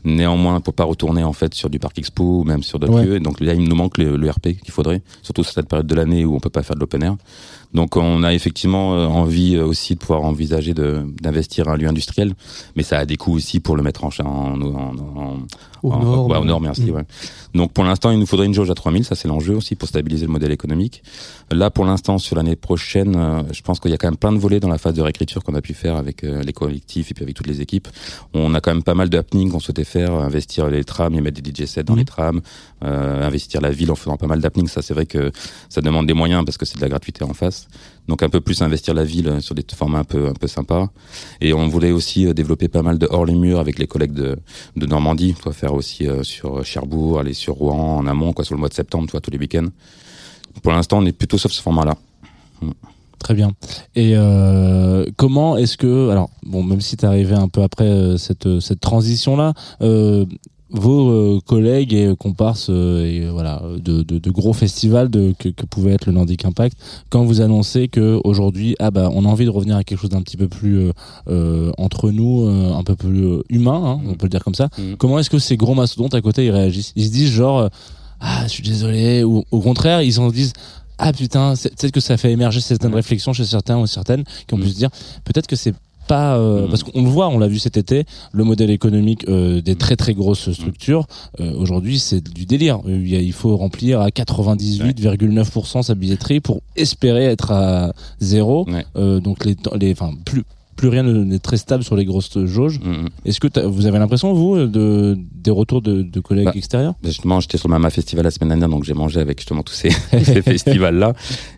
[0.03, 3.05] Néanmoins, pour pas retourner en fait sur du parc expo ou même sur d'autres Ouais.
[3.05, 3.15] lieux.
[3.15, 5.87] Et donc là, il nous manque le, le RP qu'il faudrait, surtout sur cette période
[5.87, 7.15] de l'année où on peut pas faire de l'open air.
[7.73, 12.33] Donc on a effectivement euh, envie euh, aussi de pouvoir envisager d'investir un lieu industriel,
[12.77, 15.37] mais ça a des coûts aussi pour le mettre en, cha- en, en, en-
[15.83, 16.45] Au en- nord, ouais, au ouais.
[16.47, 16.83] nord, merci.
[16.89, 16.95] Mm.
[16.95, 17.03] ouais.
[17.53, 19.89] Donc pour l'instant, il nous faudrait une jauge à 3000, ça c'est l'enjeu aussi pour
[19.89, 21.03] stabiliser le modèle économique.
[21.51, 24.31] Là, pour l'instant, sur l'année prochaine, euh, je pense qu'il y a quand même plein
[24.31, 27.13] de volets dans la phase de réécriture qu'on a pu faire avec les collectifs et
[27.13, 27.89] puis avec toutes les équipes.
[28.33, 31.21] On a quand même pas mal de happenings qu'on souhaitait faire, investir les trams, et
[31.21, 31.99] mettre des DJ sets dans Mhm.
[31.99, 32.41] les trams,
[32.83, 34.67] euh, investir la ville en faisant pas mal d'happenings.
[34.67, 35.31] Ça, c'est vrai que
[35.69, 37.67] ça demande des moyens parce que c'est de la gratuité en face.
[38.07, 40.47] Donc un peu plus investir la ville euh, sur des formats un peu un peu
[40.47, 40.89] sympas.
[41.41, 44.13] Et on voulait aussi euh, développer pas mal de hors les murs avec les collègues
[44.13, 44.37] de,
[44.75, 45.35] de Normandie.
[45.45, 48.59] On va faire aussi euh, sur Cherbourg, aller sur Rouen en amont, quoi, sur le
[48.59, 49.67] mois de septembre, tu vois, tous les week-ends.
[50.63, 51.95] Pour l'instant, on est plutôt sur ce format-là.
[53.19, 53.51] Très bien.
[53.95, 58.17] Et euh, comment est-ce que, alors bon, même si tu arrivé un peu après euh,
[58.17, 60.25] cette cette transition là, euh,
[60.69, 65.33] vos euh, collègues et comparses euh, et euh, voilà de, de, de gros festivals de,
[65.39, 66.77] que, que pouvait être le Nordic Impact,
[67.09, 70.09] quand vous annoncez que aujourd'hui ah bah on a envie de revenir à quelque chose
[70.09, 70.91] d'un petit peu plus euh,
[71.29, 74.55] euh, entre nous, euh, un peu plus euh, humain, hein, on peut le dire comme
[74.55, 74.67] ça.
[74.77, 74.97] Mhm.
[74.97, 76.91] Comment est-ce que ces gros mastodontes à côté ils réagissent?
[76.97, 77.67] Ils se disent genre euh,
[78.19, 80.53] ah je suis désolé ou au contraire ils en disent
[80.97, 84.53] ah putain, c'est- peut-être que ça fait émerger certaines réflexions chez certains ou certaines qui
[84.53, 84.69] ont pu Mm.
[84.69, 84.89] se dire
[85.25, 85.73] peut-être que c'est
[86.07, 86.69] pas euh, Mm.
[86.69, 89.95] parce qu'on le voit, on l'a vu cet été, le modèle économique euh, des très
[89.97, 91.05] très grosses structures
[91.41, 92.79] euh, aujourd'hui c'est du délire.
[92.87, 98.65] Il, y a- il faut remplir à 98,9% sa billetterie pour espérer être à zéro.
[98.69, 98.85] Ouais.
[98.95, 100.43] Euh, donc les, les enfin plus
[100.77, 102.79] plus rien ne- n'est très stable sur les grosses jauges.
[102.79, 106.93] Mm, Est-ce que vous avez l'impression, vous, de, des retours de, de collègues Bah, extérieurs?
[107.03, 109.63] Bah, Justement, j'étais sur le Mama Festival la semaine dernière, donc j'ai mangé avec justement
[109.63, 109.89] tous ces,
[110.23, 111.13] ces festivals-là.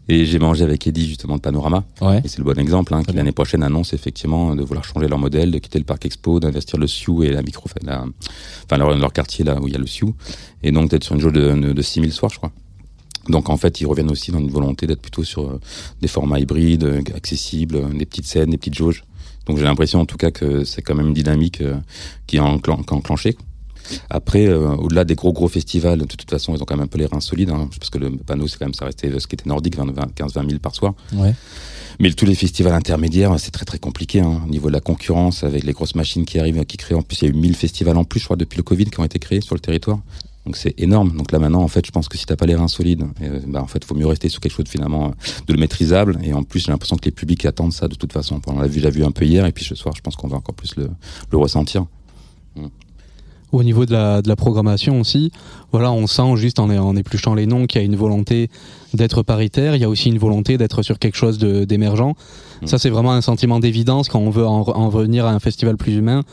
[0.08, 1.84] Et j'ai mangé avec Eddie, justement, de Panorama.
[2.02, 2.22] Ouais.
[2.24, 5.20] Et c'est le bon exemple, hein, qui l'année prochaine annonce effectivement de vouloir changer leur
[5.20, 8.06] modèle, de quitter le parc expo, d'investir le Sioux et la micro, la,
[8.66, 10.16] enfin leur, leur quartier là où il y a le Sioux.
[10.64, 12.52] Et donc d'être sur une jauge de, de, de 6000 soirs, je crois.
[13.28, 15.60] Donc en fait, ils reviennent aussi dans une volonté d'être plutôt sur euh,
[16.02, 19.04] des formats hybrides, accessibles, euh, des petites scènes, des petites jauges.
[19.50, 21.76] Donc j'ai l'impression en tout cas que c'est quand même une dynamique euh,
[22.28, 23.36] qui est enclen- enclenchée.
[24.12, 26.88] Après, euh, au-delà des gros gros festivals, de toute façon, ils ont quand même un
[26.88, 29.26] peu les reins solides, hein, parce que le panneau, c'est quand même ça restait ce
[29.26, 30.94] qui était nordique, 15-20 000 par soir.
[31.14, 31.34] Ouais.
[32.00, 35.44] Mais tous les festivals intermédiaires, c'est très très compliqué hein, au niveau de la concurrence
[35.44, 36.94] avec les grosses machines qui arrivent, qui créent.
[36.94, 38.86] En plus, il y a eu 1000 festivals en plus, je crois, depuis le Covid,
[38.86, 40.00] qui ont été créés sur le territoire.
[40.50, 41.16] Donc c'est énorme.
[41.16, 43.06] Donc là maintenant, en fait, je pense que si t'as pas les reins solides,
[43.46, 45.12] bah en fait, faut mieux rester sur quelque chose de finalement euh,
[45.46, 46.18] de le maîtrisable.
[46.24, 48.42] Et en plus, j'ai l'impression que les publics attendent ça de toute façon.
[48.48, 50.56] On l'a vu, un peu hier, et puis ce soir, je pense qu'on va encore
[50.56, 50.90] plus le,
[51.38, 51.86] ressentir.
[53.52, 53.94] Au niveau de
[54.28, 55.32] la programmation aussi,
[55.72, 58.50] voilà, on sent juste en, en épluchant les noms qu'il y a une volonté
[58.94, 59.76] d'être paritaire.
[59.76, 62.16] Il y a aussi une volonté d'être sur quelque chose d'émergent.
[62.66, 65.78] Ça, c'est vraiment un sentiment d'évidence quand on veut en, en revenir à un festival
[65.78, 66.24] plus humain,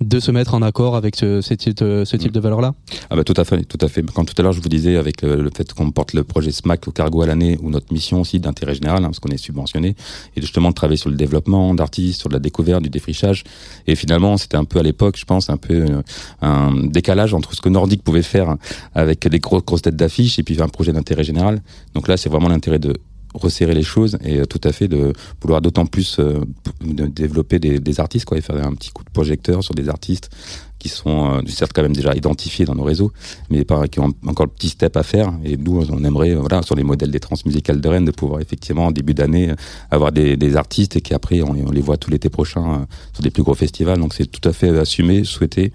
[0.00, 2.74] de se mettre en accord avec ce, ce type, ce type de valeur-là.
[3.08, 4.04] Ah bah tout à fait, tout à fait.
[4.12, 6.50] Quand tout à l'heure je vous disais avec le, le fait qu'on porte le projet
[6.50, 9.36] SMAC au cargo à l'année ou notre mission aussi d'intérêt général, hein, parce qu'on est
[9.36, 9.94] subventionné,
[10.36, 13.44] et justement de travailler sur le développement d'artistes, sur de la découverte, du défrichage.
[13.86, 16.02] Et finalement, c'était un peu à l'époque, je pense, un peu euh,
[16.42, 18.56] un décalage entre ce que Nordique pouvait faire
[18.96, 21.62] avec les grosses, grosses têtes d'affiche et puis un projet d'intérêt général.
[21.94, 22.94] Donc là, c'est vraiment l'intérêt de
[23.34, 25.12] resserrer les choses et euh, tout à fait de
[25.42, 26.40] vouloir d'autant plus euh,
[26.80, 30.30] développer des, artistes quoi et faire un petit coup de projecteur sur des artistes
[30.78, 33.12] qui sont euh, certes quand même déjà identifiés dans nos réseaux
[33.50, 35.32] mais qui ont encore le petit step à faire.
[35.44, 38.40] Et nous on aimerait euh, voilà sur les modèles des transmusicales de Rennes de pouvoir
[38.40, 39.52] effectivement en début d'année
[39.90, 43.30] avoir des, artistes et qu'après on, on les voit tout l'été prochain euh, sur des
[43.30, 43.98] plus gros festivals.
[43.98, 45.72] Donc c'est tout à fait assumé souhaité.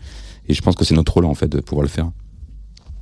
[0.48, 2.10] Et je pense que c'est notre rôle en fait de pouvoir le faire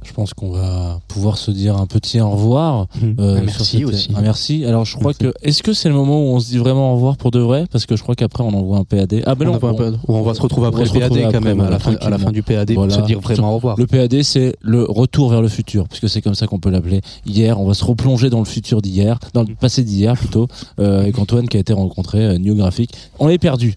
[0.06, 2.88] Je pense qu'on va pouvoir se dire un petit au revoir.
[3.20, 4.10] euh, Un merci cette- aussi.
[4.22, 4.66] Merci.
[4.66, 6.96] Alors je crois que est-ce que c'est le moment où on se dit vraiment au
[6.96, 7.66] revoir pour de vrai?
[7.72, 9.22] Parce que je crois qu'après on envoie un PAD.
[9.26, 11.40] Ah ben on, non, peu- on va se retrouver on après le PAD quand après,
[11.42, 12.32] même, à, la fin, à la fin tranquillement.
[12.32, 12.94] du PAD, Voilà.
[12.96, 13.76] pour se dire vraiment au revoir.
[13.78, 17.02] Le PAD, c'est le retour vers le futur, puisque c'est comme ça qu'on peut l'appeler.
[17.26, 20.48] Hier, on va se replonger dans le futur d'hier, dans le passé d'hier plutôt,
[20.80, 22.92] euh, avec Antoine qui a été rencontré, euh, New Graphic.
[23.20, 23.76] On est perdu.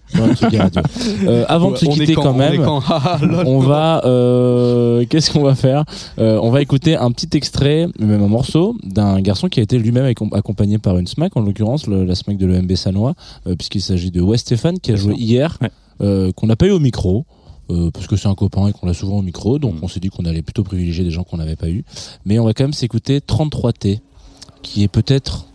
[1.27, 2.81] Euh, avant de se On quitter quand, on même, quand?
[2.89, 5.83] Ah, on va, euh, qu'est-ce qu'on va faire?
[6.19, 9.77] Euh, On va écouter un petit extrait, même un morceau, d'un garçon qui a été
[9.79, 13.15] lui-même accom- accompagné par une SMAC, en l'occurrence la SMAC de l'EMB Sanois,
[13.47, 15.71] euh, puisqu'il s'agit de West Stéphane qui a joué hier, Ouais.
[16.01, 17.25] euh, qu'on n'a pas eu au micro.
[17.93, 20.09] parce que c'est un copain et qu'on l'a souvent au micro, donc on s'est dit
[20.09, 21.83] qu'on allait plutôt privilégier des gens qu'on n'avait pas eu.
[22.23, 23.99] Mais on va quand même s'écouter 33T,
[24.61, 25.47] qui est peut-être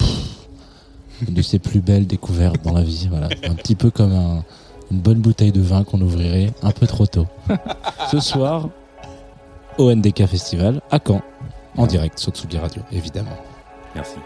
[1.28, 3.06] une de ses plus belles découvertes dans la vie.
[3.09, 4.43] Voilà, un petit peu comme un-
[4.90, 7.26] une bonne bouteille de vin qu'on ouvrirait un peu trop tôt.
[8.10, 8.68] Ce soir,
[9.78, 11.22] au NDK Festival, à Caen,
[11.76, 13.36] en direct sur Tsugi Radio, évidemment.
[13.94, 14.18] merci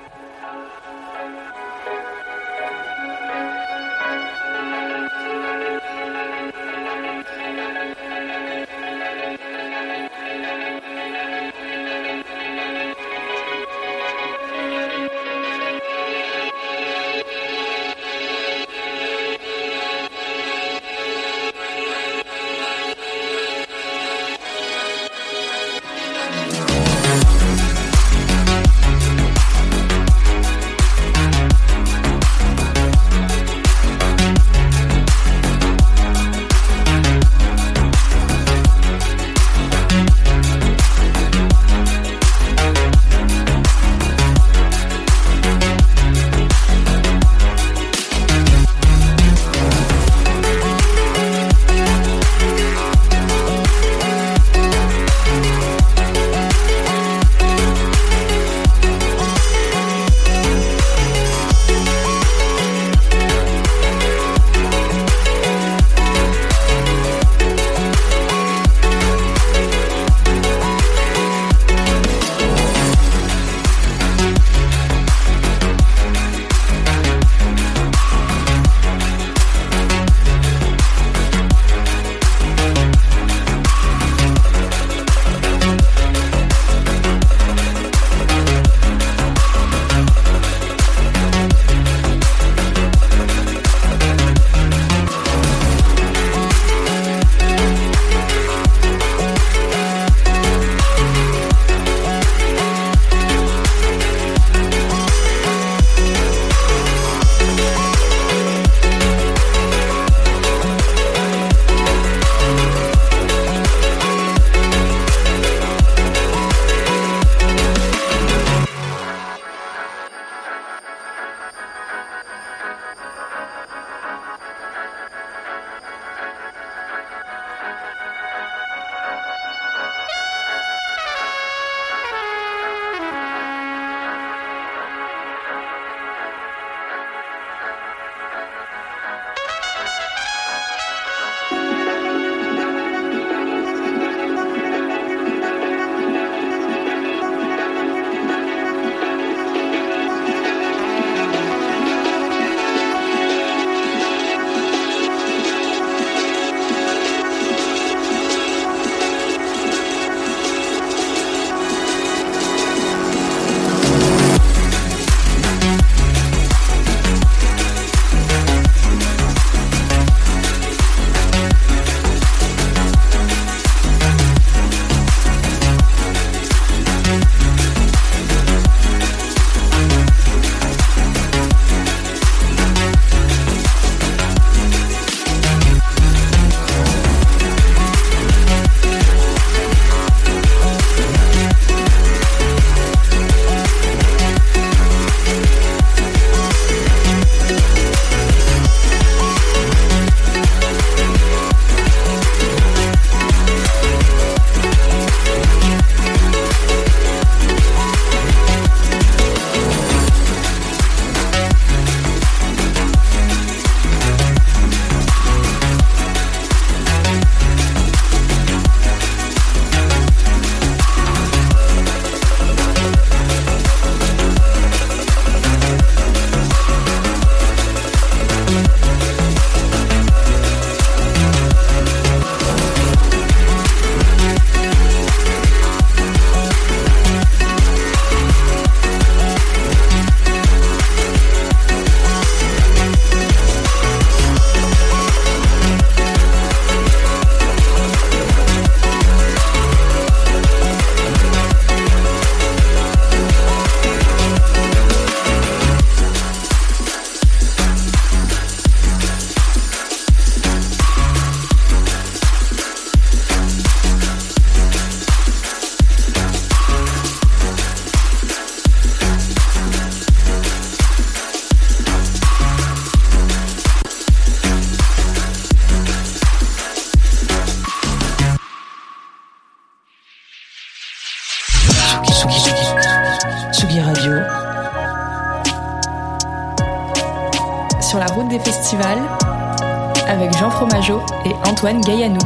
[291.65, 292.19] Antoine.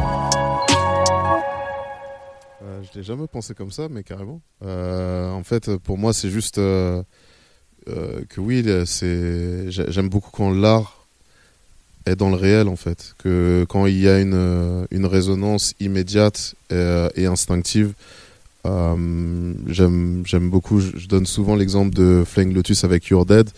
[2.63, 4.41] Euh, je l'ai jamais pensé comme ça, mais carrément.
[4.65, 7.03] Euh, en fait, pour moi, c'est juste euh,
[7.87, 11.05] que oui, c'est j'ai- j'aime beaucoup quand l'art
[12.07, 13.15] est dans le réel, en fait.
[13.19, 17.93] Que quand il y a une, une résonance immédiate et, instinctive.
[18.65, 20.81] J'aime beaucoup.
[20.81, 23.51] Je, donne souvent l'exemple de Flying Lotus avec You're Dead,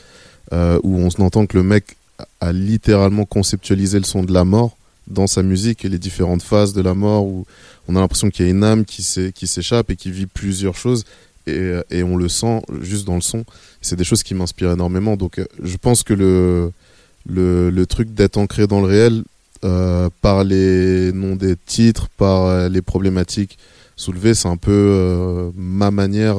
[0.51, 1.97] où on entend que le mec
[2.41, 4.75] a littéralement conceptualisé le son de la mort
[5.09, 7.47] dans sa musique et les différentes phases de la mort où
[7.89, 10.27] on a l'impression qu'il y a une âme qui s'é- qui s'échappe et qui vit
[10.27, 11.05] plusieurs choses
[11.47, 13.45] et, euh, et on le sent juste dans le son.
[13.81, 15.17] C'est des choses qui m'inspirent énormément.
[15.17, 19.25] Donc euh, je pense que le, truc d'être ancré dans le réel
[19.65, 23.59] euh, par les noms des titres, par les problématiques
[23.97, 26.37] soulevées, c'est un peu ma manière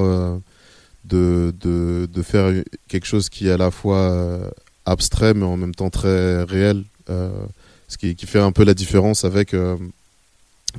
[1.03, 1.51] de,
[2.23, 2.53] faire
[2.87, 4.39] quelque chose qui est à la fois
[4.85, 6.83] abstrait mais en même temps très réel.
[7.89, 9.75] Ce qui, qui fait un peu la différence avec euh,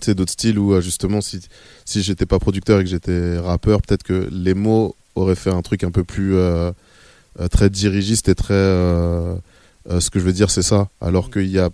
[0.09, 1.41] d'autres styles où euh, justement si,
[1.85, 5.61] si j'étais pas producteur et que j'étais rappeur, peut-être que les mots auraient fait un
[5.61, 6.73] truc un peu plus euh,
[7.51, 10.89] très dirigiste et très ce que je veux dire c'est ça.
[11.01, 11.70] Alors qu'il y a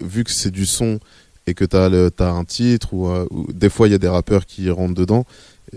[0.00, 1.00] vu que c'est du son
[1.46, 4.46] et que tu as, un titre ou, ou des fois il y a des rappeurs
[4.46, 5.26] qui rentrent dedans,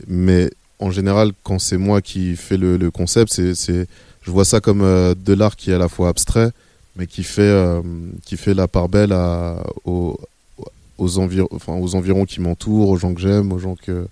[0.08, 0.50] mais
[0.80, 3.88] en général quand c'est moi qui fais le, le concept, c'est c'est
[4.22, 6.52] je vois ça comme euh, de l'art qui est à la fois abstrait
[7.00, 7.82] mais qui fait euh,
[8.26, 10.20] qui fait la part belle à, aux
[11.00, 14.06] aux, envir enfin, aux environs qui m'entourent, aux gens que j'aime, aux gens que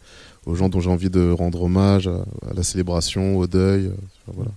[0.45, 3.87] aux gens dont j'ai envie de rendre hommage, à, à la célébration, au deuil.
[3.87, 3.91] euh,
[4.25, 4.51] enfin, voilà.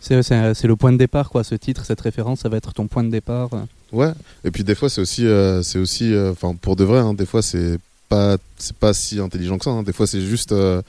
[0.00, 1.44] C'est, c'est, le point de départ, quoi.
[1.44, 3.50] Ce titre, cette référence, ça va être ton point de départ.
[3.92, 4.12] Ouais.
[4.44, 7.24] Et puis des fois c'est aussi euh, c'est aussi euh, pour de vrai hein, des
[7.24, 7.78] fois c'est
[8.08, 9.70] pas c'est pas si intelligent que ça.
[9.70, 9.82] hein.
[9.82, 10.82] Des fois c'est juste euh,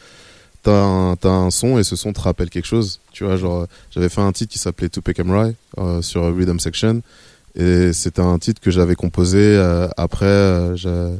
[0.64, 3.00] t'as un, t'as un son et ce son te rappelle quelque chose.
[3.20, 6.58] Tu vois genre j'avais fait un titre qui s'appelait To Pick Right euh, sur Rhythm
[6.58, 7.02] Section.
[7.56, 11.12] Et c'était un titre que j'avais composé euh, après euh, j'a-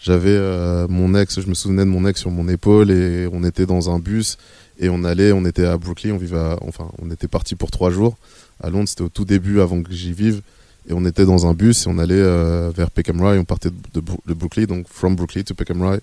[0.00, 3.44] j'avais euh, mon ex je me souvenais de mon ex sur mon épaule et on
[3.44, 4.36] était dans un bus
[4.80, 7.90] et on allait on était à Brooklyn on vivait enfin on était parti pour trois
[7.90, 8.16] jours
[8.60, 8.88] à Londres.
[8.88, 10.40] C'était au tout début avant que j'y vive
[10.88, 13.70] et on était dans un bus et on allait euh, vers Peckham Rye on partait
[13.70, 16.00] de Brooklyn donc from Brooklyn to Peckham Rye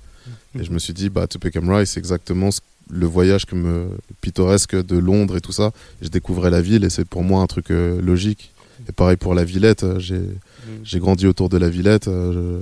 [0.58, 2.62] et je me suis dit bah to Peckham Rye c'est exactement ce-
[2.92, 3.88] le voyage que me
[4.22, 7.48] pittoresque de Londres et tout ça je découvrais la ville et c'est pour moi un
[7.48, 8.52] truc euh, logique.
[8.90, 10.22] Et pareil pour la Villette euh, j'ai
[10.84, 12.60] j'ai grandi autour de la Villette euh,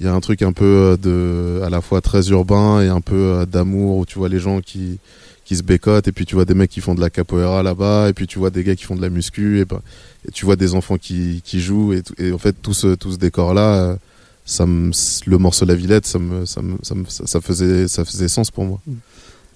[0.00, 2.88] il y a un truc un peu euh, de à la fois très urbain et
[2.88, 4.98] un peu euh, d'amour où tu vois les gens qui
[5.44, 8.08] qui se bécotent et puis tu vois des mecs qui font de la capoeira là-bas
[8.10, 9.80] et puis tu vois des gars qui font de la muscu et, ben,
[10.26, 13.16] et tu vois des enfants qui, qui jouent et, en fait tout ce tout ce
[13.16, 13.96] décor là
[14.44, 14.90] ça me,
[15.26, 18.28] le morceau La Villette ça me ça me, ça, me- ça- ça faisait ça faisait
[18.28, 18.80] sens pour moi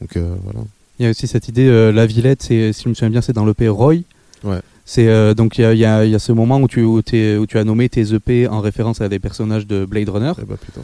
[0.03, 0.61] donc euh, voilà
[0.99, 3.20] Il y a aussi cette idée, euh, la Villette, c'est, si je me souviens bien,
[3.23, 3.95] c'est dans l'EP Roy.
[4.45, 4.59] Ouais.
[4.85, 7.47] C'est euh, donc il y a, y y ce moment où tu, où, t'es- où
[7.47, 10.33] tu as nommé tes EP en référence à des personnages de Blade Runner.
[10.41, 10.81] Eh bah putain,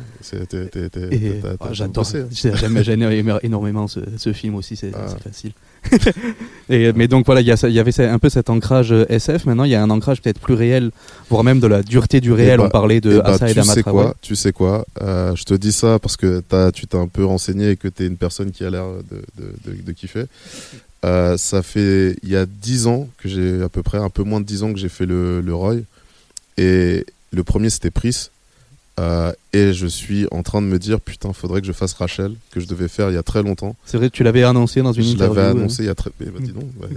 [1.59, 5.07] t'as j'adore, j'aime j'aime éno- énormément ce, ce film aussi, c'est Ah.
[5.09, 5.51] c'est facile.
[6.71, 9.47] Et, mais donc voilà, il y, avait un peu cet ancrage euh, SF.
[9.47, 10.91] Maintenant, il y a un ancrage peut-être plus réel,
[11.31, 12.55] voire même de la dureté du réel.
[12.55, 14.85] Eh bah- On parlait de eh bah, Assa et tu sais quoi, tu sais quoi
[15.01, 16.43] euh, Je te dis ça parce que
[16.75, 19.43] tu t'es un peu renseigné et que tu es une personne qui a l'air de,
[19.43, 20.25] de, de- de kiffer.
[21.05, 24.25] Euh, ça fait il y a 10 ans que j'ai à peu près un peu
[24.25, 25.77] moins de 10 ans que j'ai fait le, le Roy
[26.57, 28.31] et le premier c'était Pris
[28.99, 32.35] Euh, et je suis en train de me dire putain faudrait que je fasse Rachel
[32.51, 34.93] que je devais faire il y a très longtemps C'est vrai tu l'avais annoncé dans
[34.93, 35.35] une je interview.
[35.37, 35.51] l'avais euh.
[35.53, 36.11] annoncé il y a très.
[36.19, 36.89] Mais bah, dis donc, ouais,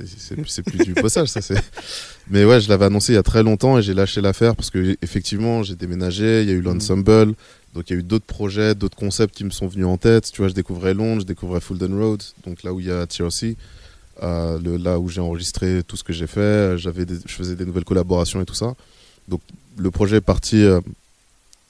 [0.47, 1.41] c'est plus du bossage, ça.
[1.41, 1.61] c'est-
[2.31, 4.69] Mais ouais, je l'avais annoncé il y a très longtemps et j'ai lâché l'affaire parce
[4.71, 6.41] que effectivement, j'ai déménagé.
[6.43, 7.33] Il y a eu l'ensemble,
[7.75, 10.31] donc il y a eu d'autres projets, d'autres concepts qui me sont venus en tête.
[10.31, 13.05] Tu vois, je découvrais Londres, je découvrais Fulton Road, donc là où il y a
[13.05, 13.55] TRC,
[14.23, 16.77] euh, le, là où j'ai enregistré tout ce que j'ai fait.
[16.77, 18.73] J'avais, je faisais des nouvelles collaborations et tout ça.
[19.27, 19.41] Donc
[19.77, 20.79] le projet est parti euh,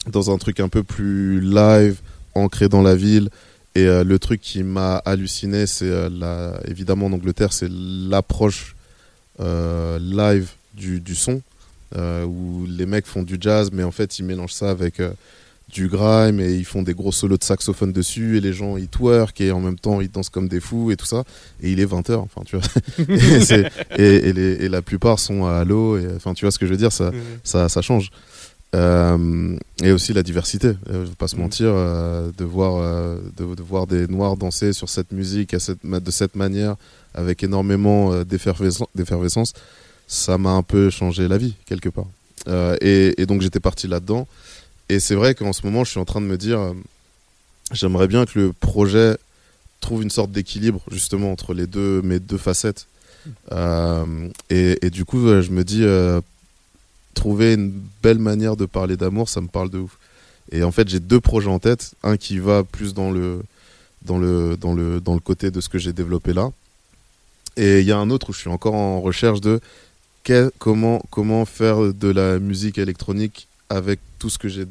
[0.08, 1.98] dans un truc un peu plus live,
[2.36, 3.30] ancré dans la ville.
[3.76, 8.76] Et euh, le truc qui m'a halluciné, c'est euh, la, évidemment en Angleterre, c'est l'approche
[9.40, 11.42] euh, live du, du son,
[11.96, 15.02] où les mecs font du jazz, mais en fait ils mélangent ça avec
[15.70, 18.88] du grime et ils font des gros solos de saxophone dessus et les gens ils
[18.90, 21.24] twerk et en même temps ils dansent comme des fous et tout ça.
[21.62, 22.66] Et il est 20h, enfin tu vois.
[23.16, 26.60] et, c'est- et- et les- et la plupart sont à l'eau, enfin tu vois ce
[26.60, 27.12] que je veux dire, ça,
[27.44, 28.10] ça, ça change.
[28.74, 33.18] Euh, et aussi la diversité, euh, je vais pas se mentir, euh, de, voir, euh,
[33.38, 36.76] de, de voir des noirs danser sur cette musique à cette, ma- de cette manière,
[37.14, 39.54] avec énormément d'effervescen- d'effervescence,
[40.08, 42.08] ça m'a un peu changé la vie, quelque part.
[42.82, 44.28] Et, et donc j'étais parti là-dedans.
[44.90, 46.60] Et c'est vrai qu'en ce moment, je suis en train de me dire,
[47.72, 49.18] j'aimerais bien que le projet
[49.82, 52.88] trouve une sorte d'équilibre, justement, entre les deux, mes deux facettes.
[53.52, 55.84] Euh, et, et du coup, je me dis,
[57.14, 57.74] trouver une
[58.04, 59.98] belle manière de parler d'amour, ça me parle de ouf.
[60.52, 61.94] Et en fait, j'ai deux projets en tête.
[62.04, 63.42] Un qui va plus dans le,
[64.04, 66.52] dans le, dans le, dans le côté de ce que j'ai développé là.
[67.58, 69.60] Et il y a un autre où je suis encore en recherche de
[70.24, 74.66] que- comment, comment faire de la musique électronique avec tout ce que j'ai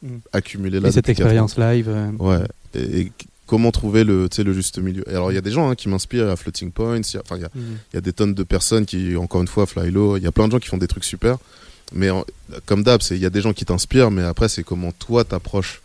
[0.00, 0.08] Mm.
[0.32, 0.88] accumulé là.
[0.88, 1.88] Et cette expérience live.
[1.88, 2.46] euh, Ouais.
[2.74, 3.10] Et,
[3.48, 5.02] comment trouver le, le juste milieu.
[5.08, 6.98] Et alors, il y a des gens hein, qui m'inspirent à Floating Points.
[7.00, 9.16] il y a- Enfin, il y a, il y a des tonnes de personnes qui,
[9.16, 10.16] encore une fois, Flylo.
[10.16, 11.38] Il y a plein de gens qui font des trucs super.
[11.92, 12.24] Mais en-
[12.66, 14.10] comme d'hab, c'est- il y a des gens qui t'inspirent.
[14.10, 15.80] Mais après, c'est comment toi t'approches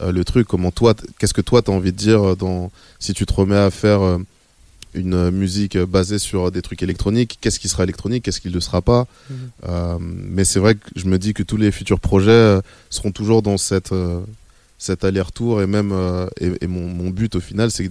[0.00, 0.48] euh, le truc.
[0.48, 3.56] Comment toi, qu'est-ce que toi t'as envie de dire euh, dans, si tu te remets
[3.56, 4.18] à faire euh,
[4.94, 7.38] une musique euh, basée sur des trucs électroniques.
[7.40, 9.06] Qu'est-ce qui sera électronique Qu'est-ce qui ne le sera pas?
[9.30, 9.36] Mhm.
[9.68, 12.58] Euh, Mais c'est vrai que je me dis que tous les futurs projets
[12.90, 14.20] seront toujours dans cette euh,
[14.78, 17.90] cet aller-retour et même euh, et, et mon, mon but au final c'est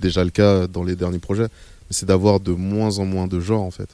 [0.00, 1.48] déjà le cas dans les derniers projets
[1.90, 3.88] c'est d'avoir de moins en moins de genres en fait.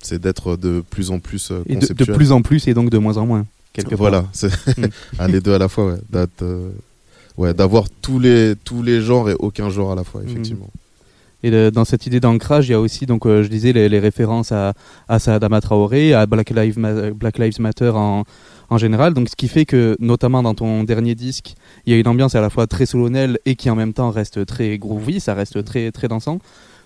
[0.00, 3.16] C'est d'être de plus en plus euh, de, plus en plus et donc de moins
[3.16, 3.46] en moins.
[3.72, 4.30] Quelque voilà part.
[4.32, 4.48] c'est
[4.78, 4.86] Mm.
[5.18, 6.70] ah, les deux à la fois ouais D'être, euh,
[7.36, 10.70] ouais d'avoir tous les tous les genres et aucun genre à la fois effectivement
[11.42, 13.98] Et dans cette idée d'ancrage, il y a aussi, donc, euh, je disais, les, les
[14.00, 14.72] références à,
[15.08, 18.24] à Saadama Traoré, à Black Lives, Ma- Black Lives Matter en,
[18.70, 19.12] en général.
[19.12, 21.52] Donc, ce qui fait que, notamment dans ton dernier disque,
[21.84, 24.10] il y a une ambiance à la fois très solennelle et qui en même temps
[24.10, 26.38] reste très groovy, ça reste très, très dansant.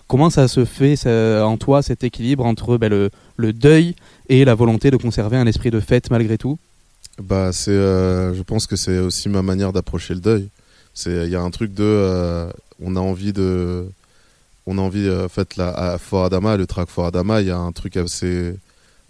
[0.09, 3.95] Comment ça se fait en toi, cet équilibre entre ben, le, le deuil
[4.27, 6.57] et la volonté de conserver un esprit de fête malgré tout?
[7.21, 10.49] Bah, c'est, euh, je pense que c'est aussi ma manière d'approcher le deuil.
[11.05, 13.85] Il y a un truc de, euh, on a envie de,
[14.65, 17.47] on a envie, euh, en fait, là, à Fort Adama, le track Fort Adama, il
[17.47, 18.55] y a un truc assez,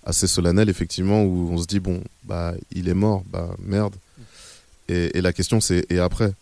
[0.05, 3.95] assez solennel, effectivement, où on se dit, bon, bah, il est mort, bah, merde.
[4.89, 6.33] Et, et la question, c'est, et après?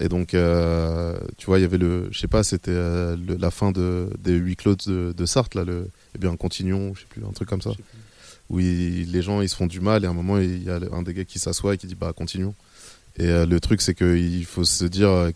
[0.00, 3.50] Et donc, euh, tu vois, il y avait le, je sais pas, c'était euh, la
[3.52, 7.06] fin de, des huis clos de, de Sarthe, là, le, eh bien, continuons, je sais
[7.08, 7.70] plus, un truc comme ça.
[8.50, 10.68] Où il- les gens ils se font du mal et à un moment il y
[10.70, 12.54] a un des gars qui s'assoit et qui dit bah continuons
[13.16, 15.30] et euh, le truc c'est qu'il faut se dire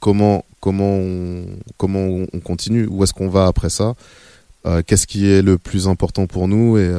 [0.00, 1.44] comment comment on,
[1.76, 3.94] comment on, on continue où est-ce qu'on va après ça
[4.86, 6.90] qu'est-ce qui est le plus important pour nous et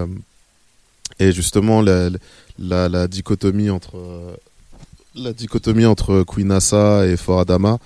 [1.19, 2.09] et justement la,
[2.59, 4.37] la, la dichotomie entre
[5.17, 7.77] la dichotomie entre Queen Assa et Fort Adama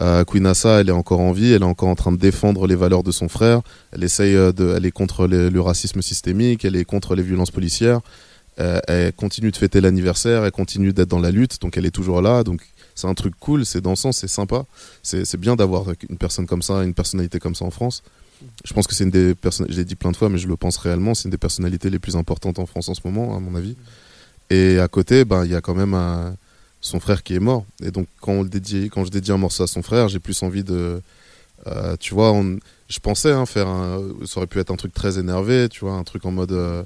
[0.00, 2.66] euh, Queen Assa, elle est encore en vie, elle est encore en train de défendre
[2.66, 3.60] les valeurs de son frère.
[3.92, 7.50] Elle essaye euh, de, elle est contre le racisme systémique, elle est contre les violences
[7.50, 8.00] policières.
[8.60, 11.90] Euh, elle continue de fêter l'anniversaire, elle continue d'être dans la lutte, donc elle est
[11.90, 12.44] toujours là.
[12.44, 12.62] Donc
[12.94, 14.64] c'est un truc cool, c'est dansant, c'est sympa.
[15.02, 18.02] C'est c'est bien d'avoir une personne comme ça, une personnalité comme ça en France.
[18.64, 20.48] Je pense que c'est une des personnes, je l'ai dit plein de fois, mais je
[20.48, 23.36] le pense réellement, c'est une des personnalités les plus importantes en France en ce moment,
[23.36, 23.76] à mon avis.
[24.48, 26.34] Et à côté, ben il y a quand même un-
[26.80, 27.64] son frère qui est mort.
[27.82, 30.18] Et donc quand on le dédie, quand je dédie un morceau à son frère, j'ai
[30.18, 31.00] plus envie de,
[31.66, 32.58] euh, tu vois, on-
[32.88, 35.92] je pensais hein, faire un, ça aurait pu être un truc très énervé, tu vois,
[35.92, 36.82] un truc en mode, euh,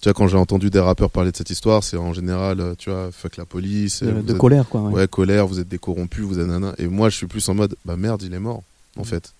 [0.00, 2.74] tu vois, quand j'ai entendu des rappeurs parler de cette histoire, c'est en général, euh,
[2.76, 4.92] tu vois, fuck la police, De- et vous de êtes- colère, quoi, ouais.
[4.92, 6.74] Ouais, colère, vous êtes des corrompus, vous êtes nana.
[6.78, 8.62] Et moi, je suis plus en mode, bah merde, il est mort,
[8.96, 9.32] en fait.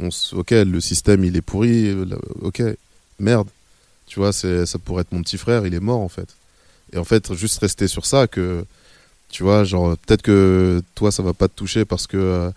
[0.00, 1.94] On s- ok, le système, il est pourri,
[2.42, 2.62] ok,
[3.20, 3.48] merde.
[4.06, 4.48] Tu vois, ça
[4.84, 6.28] pourrait être mon petit frère, il est mort, en fait.
[6.92, 8.64] Et en fait, juste rester sur ça, que,
[9.30, 12.50] tu vois, genre, peut-être que toi, ça va pas te toucher parce que euh,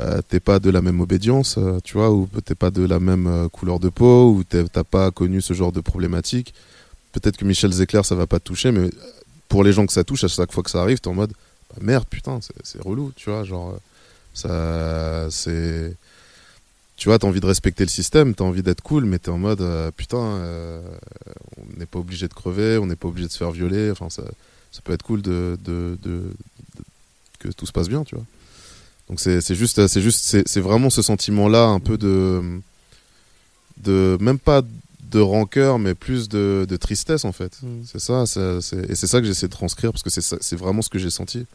[0.00, 3.00] euh, t'es pas de la même obédience, euh, tu vois, ou t'es pas de la
[3.00, 6.54] même euh, couleur de peau, ou t'as pas connu ce genre de problématique.
[7.12, 8.90] Peut-être que Michel Zecler, ça va pas te toucher, mais
[9.48, 11.32] pour les gens que ça touche, à chaque fois que ça arrive, t'es en mode,
[11.70, 13.78] bah merde, putain, c'est, relou, tu vois, genre,
[14.34, 15.94] ça, c'est.
[16.96, 19.38] Tu vois, t'as envie de respecter le système, t'as envie d'être cool, mais t'es en
[19.38, 19.64] mode,
[19.96, 23.90] putain, on n'est pas obligé de crever, on n'est pas obligé de se faire violer,
[23.90, 24.24] enfin, ça,
[24.72, 26.84] ça peut être cool de, de, de- de-
[27.38, 28.24] que tout se passe bien, tu vois.
[29.08, 32.42] Donc c'est juste, c'est juste, c'est vraiment ce sentiment-là, un peu de,
[33.82, 34.62] de, même pas
[35.10, 37.58] de rancœur, mais plus de, de tristesse en fait.
[37.86, 40.82] C'est ça, c'est- et c'est ça que j'essaie de transcrire parce que c'est ça- vraiment
[40.82, 41.46] ce que j'ai senti.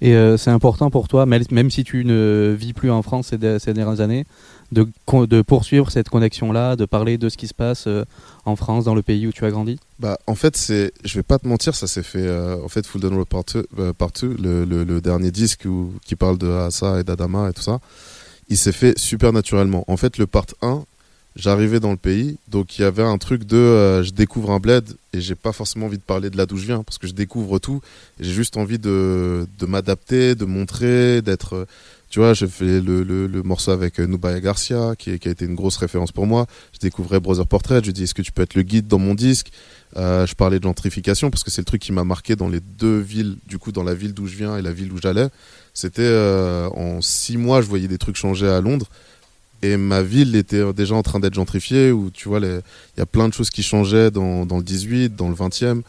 [0.00, 3.28] Et euh, c'est important pour toi, même même si tu ne vis plus en France
[3.28, 4.26] ces, de- ces dernières années,
[4.72, 8.04] de, poursuivre cette connexion-là, de parler de ce qui se passe euh,
[8.44, 9.78] en France, dans le pays où tu as grandi?
[9.98, 12.26] Bah, en fait, c'est, je vais pas te mentir, ça s'est fait.
[12.26, 13.44] euh, en fait, Full Down Road Part
[13.76, 17.62] 2, partout, le, le, dernier disque où- qui parle de Asa et d'Adama et tout
[17.62, 17.80] ça,
[18.48, 19.84] il s'est fait super naturellement.
[19.88, 20.84] En fait, le part 1,
[21.36, 24.58] j'arrivais dans le pays, donc il y avait un truc de euh, je découvre un
[24.58, 24.84] bled
[25.14, 27.14] et j'ai pas forcément envie de parler de là d'où je viens parce que je
[27.14, 27.80] découvre tout
[28.20, 31.66] j'ai juste envie de, de m'adapter, de montrer, d'être.
[32.12, 35.54] Tu vois, j'ai fait le, le, morceau avec euh, Nubaya Garcia, qui, a été une
[35.54, 36.46] grosse référence pour moi.
[36.74, 38.98] Je découvrais Brother Portrait, je lui dis est-ce que tu peux être le guide dans
[38.98, 39.50] mon disque?
[39.96, 42.60] Euh, Je parlais de gentrification parce que c'est le truc qui m'a marqué dans les
[42.60, 45.28] deux villes, du coup dans la ville d'où je viens et la ville où j'allais.
[45.72, 48.88] C'était euh, en six mois, je voyais des trucs changer à Londres
[49.62, 52.60] Et ma ville était déjà en train d'être gentrifiée, où tu vois, il
[52.98, 55.80] y a plein de choses qui changeaient dans, dans le 18, dans le 20e.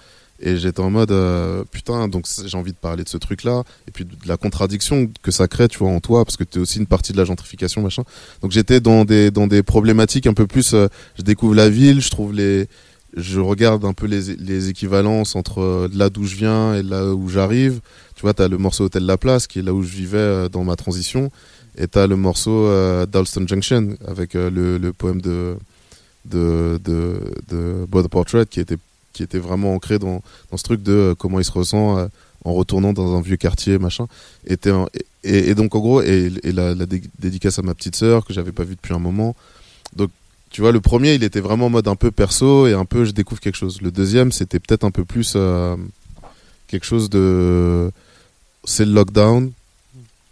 [0.46, 3.64] Et j'étais en mode, euh, putain, donc j'ai envie de parler de ce truc-là.
[3.88, 6.58] Et puis de la contradiction que ça crée, tu vois, en toi, parce que tu
[6.60, 8.04] es aussi une partie de la gentrification, machin.
[8.42, 10.74] Donc j'étais dans des, dans des problématiques un peu plus.
[10.74, 10.88] euh,
[11.18, 12.68] je découvre la ville, je trouve les.
[13.16, 17.14] Je regarde un peu les, les équivalences entre euh, là d'où je viens et là
[17.14, 17.80] où j'arrive.
[18.16, 20.50] Tu vois, tu as le morceau Hôtel La Place, qui est là où je vivais
[20.50, 21.32] dans ma transition.
[21.78, 25.56] Et tu as le morceau euh, Dalston Junction, avec le, le poème de,
[26.26, 28.78] de, de, de Brother Portrait, qui était,
[29.14, 30.22] qui était vraiment ancré dans,
[30.52, 32.08] dans ce truc de euh, comment il se ressent euh,
[32.44, 34.08] en retournant dans un vieux quartier, machin.
[34.66, 34.88] Un-
[35.24, 38.52] et, donc, en gros, et, la, la dé- dédicace à ma petite sœur, que j'avais
[38.52, 39.36] pas vue depuis un moment.
[39.96, 40.10] Donc,
[40.50, 43.06] tu vois, le premier, il était vraiment en mode un peu perso et un peu
[43.06, 43.82] je découvre quelque chose.
[43.82, 45.78] Le deuxième, c'était peut-être un peu plus euh,
[46.68, 47.90] quelque chose de.
[48.66, 49.52] C'est le lockdown.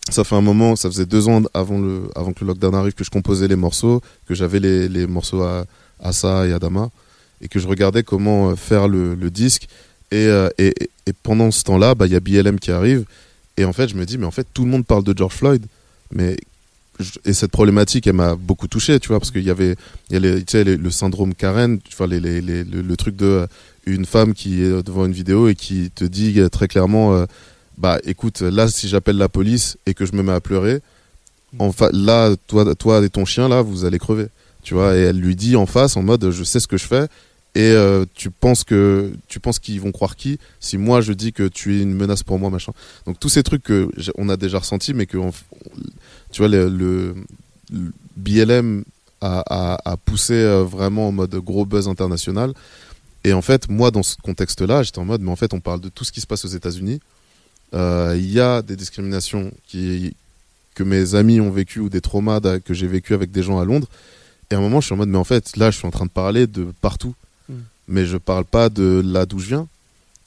[0.09, 2.93] Ça fait un moment, ça faisait deux ans avant, le, avant que le lockdown arrive
[2.93, 5.65] que je composais les morceaux, que j'avais les, les morceaux à
[6.01, 6.89] Asa et Adama,
[7.41, 9.67] et que je regardais comment euh, faire le, le disque.
[10.11, 13.05] Et, euh, et, et- et pendant ce temps-là, bah, il y a BLM qui arrive.
[13.57, 15.33] Et en fait, je me dis, mais en fait, tout le monde parle de George
[15.33, 15.65] Floyd.
[16.13, 16.37] Mais
[17.25, 19.75] et cette problématique, elle m'a beaucoup touché, tu vois, parce qu'il y avait,
[20.11, 20.43] y a les-
[20.77, 23.47] le syndrome Karen, les, les, le, le truc de euh,
[23.87, 27.25] une femme qui est devant une vidéo et qui te dit très clairement,
[27.79, 30.81] bah, écoute, là, si j'appelle la police et que je me mets à pleurer,
[31.57, 34.27] enfin, là, toi, toi et ton chien, là, vous allez crever,
[34.61, 34.95] tu vois.
[34.95, 37.07] Et elle lui dit en face, en mode, je sais ce que je fais.
[37.53, 41.33] Et euh, tu penses que tu penses qu'ils vont croire qui si moi je dis
[41.33, 42.71] que tu es une menace pour moi machin.
[43.05, 45.17] Donc tous ces trucs que on a déjà ressentis mais que
[46.31, 47.13] tu vois le,
[48.15, 48.85] BLM
[49.19, 52.53] a, poussé euh, vraiment en mode gros buzz international.
[53.25, 55.59] Et en fait moi dans ce contexte là j'étais en mode mais en fait on
[55.59, 57.01] parle de tout ce qui se passe aux États-Unis.
[57.73, 62.73] Euh, il y a des discriminations que mes amis ont vécu ou des traumas que
[62.73, 63.89] j'ai vécu avec des gens à Londres.
[64.49, 65.91] Et à un moment je suis en mode mais en fait là je suis en
[65.91, 67.13] train de parler de partout
[67.91, 69.67] mais je parle pas de là d'où je viens.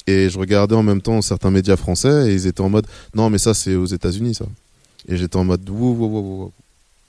[0.07, 3.31] Et je regardais en même temps certains médias français et ils étaient en mode non
[3.31, 4.45] mais ça c'est aux États-Unis ça.
[5.09, 6.53] Et j'étais en mode wow.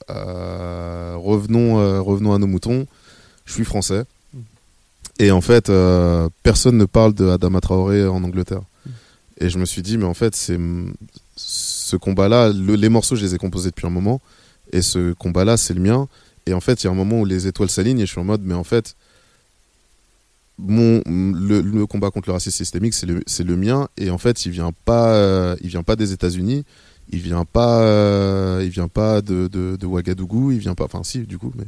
[0.10, 2.88] Euh, revenons euh, revenons à nos moutons.
[3.46, 4.06] Je suis français.
[5.20, 8.62] Et en fait euh, personne ne parle de Adama Traoré en Angleterre.
[9.42, 10.58] Et je me suis dit mais en fait c'est
[11.36, 14.22] ce combat là les morceaux je les ai composés depuis un moment.
[14.72, 16.08] Et ce combat là c'est le mien.
[16.46, 18.22] Et en fait il y a un moment où les étoiles s'alignent et je suis
[18.22, 18.96] en mode mais en fait
[20.58, 23.88] mon le, le combat contre le racisme systémique c'est le le mien.
[23.98, 26.64] Et en fait il vient pas euh, il vient pas des États-Unis.
[27.12, 30.52] Il vient pas euh, il vient pas de, de, de Ouagadougou.
[30.52, 31.66] Il vient pas enfin si du coup mais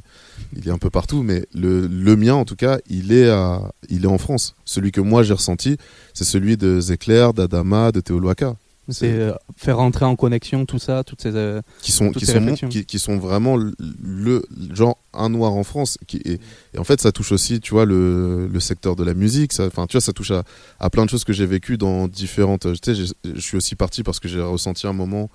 [0.56, 1.22] il est un peu partout.
[1.22, 4.56] Mais le, le mien en tout cas il est à, il est en France.
[4.66, 5.78] Celui que moi j'ai ressenti
[6.16, 8.56] c'est celui de Zecler d'Adama de Théoloaka
[8.90, 12.34] C'est euh, faire rentrer en connexion tout ça, toutes ces euh, qui sont qui sont,
[12.34, 12.70] réflexions.
[12.70, 16.40] qui, qui sont vraiment le, le- genre un noir en France qui et,
[16.74, 19.88] et en fait ça touche aussi tu vois le, le secteur de la musique enfin
[19.88, 20.44] tu vois ça touche à,
[20.80, 24.04] à plein de choses que j'ai vécues dans différentes tu sais je suis aussi parti
[24.04, 25.30] parce que j'ai ressenti un moment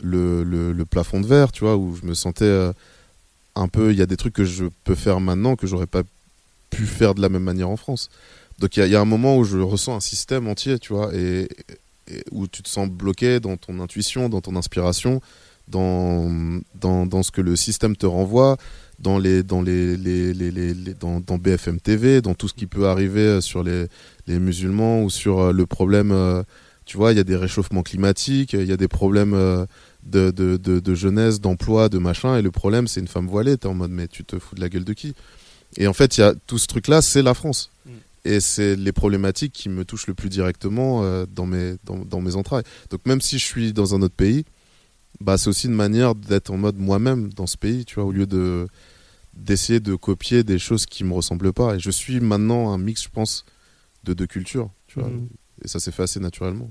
[0.00, 2.72] le, le, plafond de verre tu vois où je me sentais euh,
[3.54, 6.02] un peu il y a des trucs que je peux faire maintenant que j'aurais pas
[6.70, 8.08] pu faire de la même manière en France
[8.60, 11.14] donc il y y, a un moment où je ressens un système entier tu vois
[11.14, 11.48] et
[12.30, 15.20] où tu te sens bloqué dans ton intuition, dans ton inspiration,
[15.68, 18.56] dans, dans, dans ce que le système te renvoie,
[18.98, 23.20] dans, les, dans, les, les, les, dans, BFM TV, dans tout ce qui peut arriver
[23.20, 23.86] euh, sur les,
[24.26, 26.10] musulmans ou sur euh, le problème.
[26.10, 26.42] euh,
[26.84, 29.34] Tu vois, il y a des réchauffements climatiques, il y a des problèmes
[30.04, 33.58] de, de, de, de jeunesse, d'emploi, de machin, et le problème, c'est une femme voilée.
[33.58, 35.12] T'es en mode, mais tu te fous de la gueule de qui?
[35.76, 37.70] Et en fait, y a tout ce truc-là, c'est la France.
[38.28, 42.20] Et c'est les problématiques qui me touchent le plus directement euh, dans, mes, dans, dans
[42.20, 42.64] mes entrailles.
[42.90, 44.44] Donc même si je suis dans un autre pays,
[45.18, 48.12] bah, c'est aussi une manière d'être en mode moi-même dans ce pays, tu vois, au
[48.12, 48.68] lieu de
[49.32, 51.76] d'essayer de copier des choses qui me ressemblent pas.
[51.76, 53.46] Et je suis maintenant un mix, je pense,
[54.04, 55.08] de deux cultures, tu vois.
[55.08, 55.28] Mhm.
[55.64, 56.70] Et ça s'est fait assez naturellement.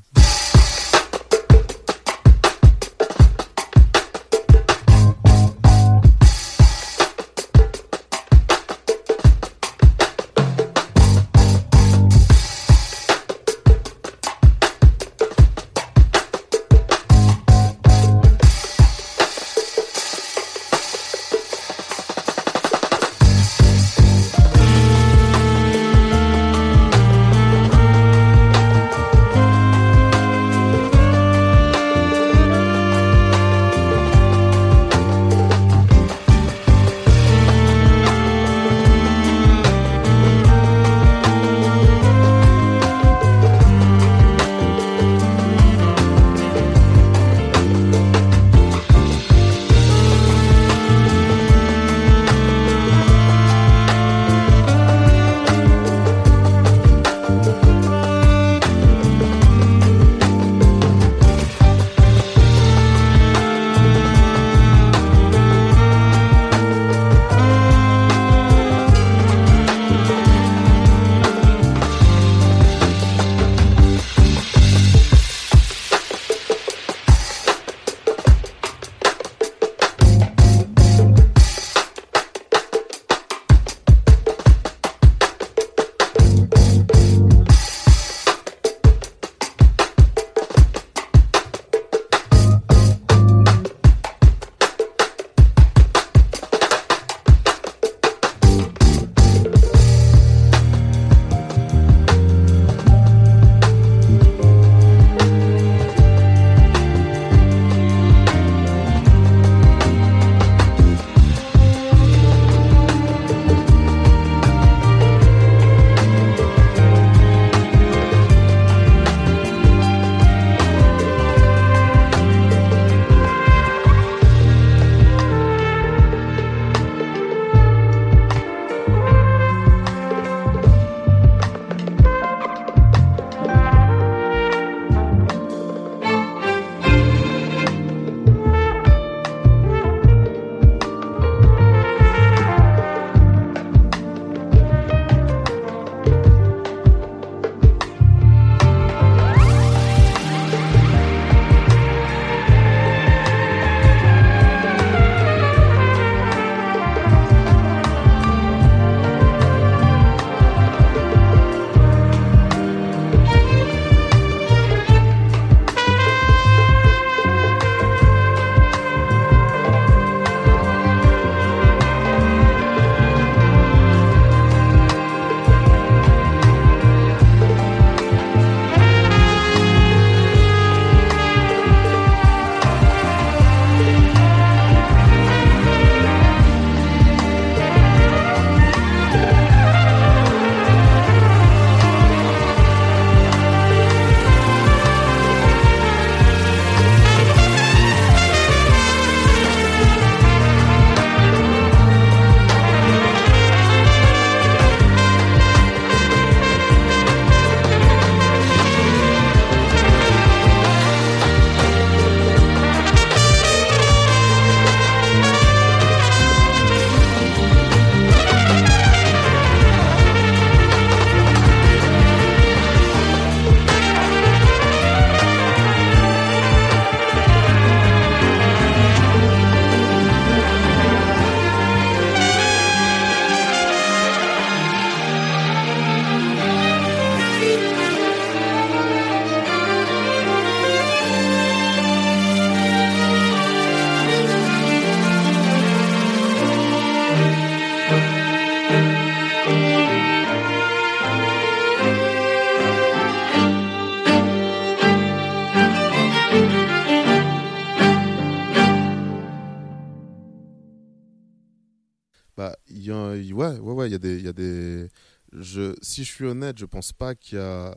[265.97, 267.75] Si je suis honnête, je pense pas qu'il y a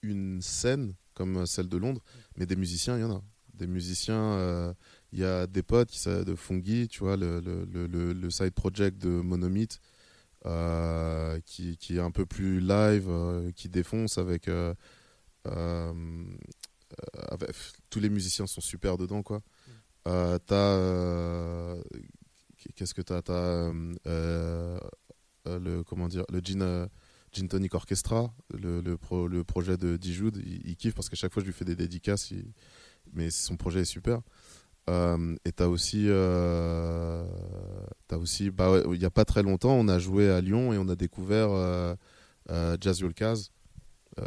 [0.00, 2.00] une scène comme celle de Londres,
[2.38, 3.22] mais des musiciens, il y en a.
[3.52, 4.72] Des musiciens, euh,
[5.12, 8.96] il y a des potes de Fungi, tu vois, le, le, le, le- side project
[8.96, 9.80] de Monomyth,
[10.46, 14.74] euh, qui, qui est un peu plus live, euh, qui défonce avec, euh,
[15.46, 17.50] euh, euh, avec-
[17.90, 19.42] tous les musiciens sont super dedans quoi.
[20.08, 21.82] Euh, t'as euh,
[22.74, 23.22] qu'est-ce que t'as?
[23.22, 24.78] T'as euh, euh,
[25.48, 26.86] euh, le comment dire le Gin euh,
[27.36, 31.32] Gin Tonic Orchestra le, le, pro- le projet de Dijoud il, kiffe parce qu'à chaque
[31.32, 32.32] fois je lui fais des dédicaces
[33.12, 34.20] mais son projet est super
[34.88, 37.26] euh, et t'as aussi, euh,
[38.06, 40.78] t'as aussi, bah, il y a pas très longtemps, on a joué à Lyon et
[40.78, 41.94] on a découvert euh,
[42.50, 43.50] euh, Jazz Yolkaz.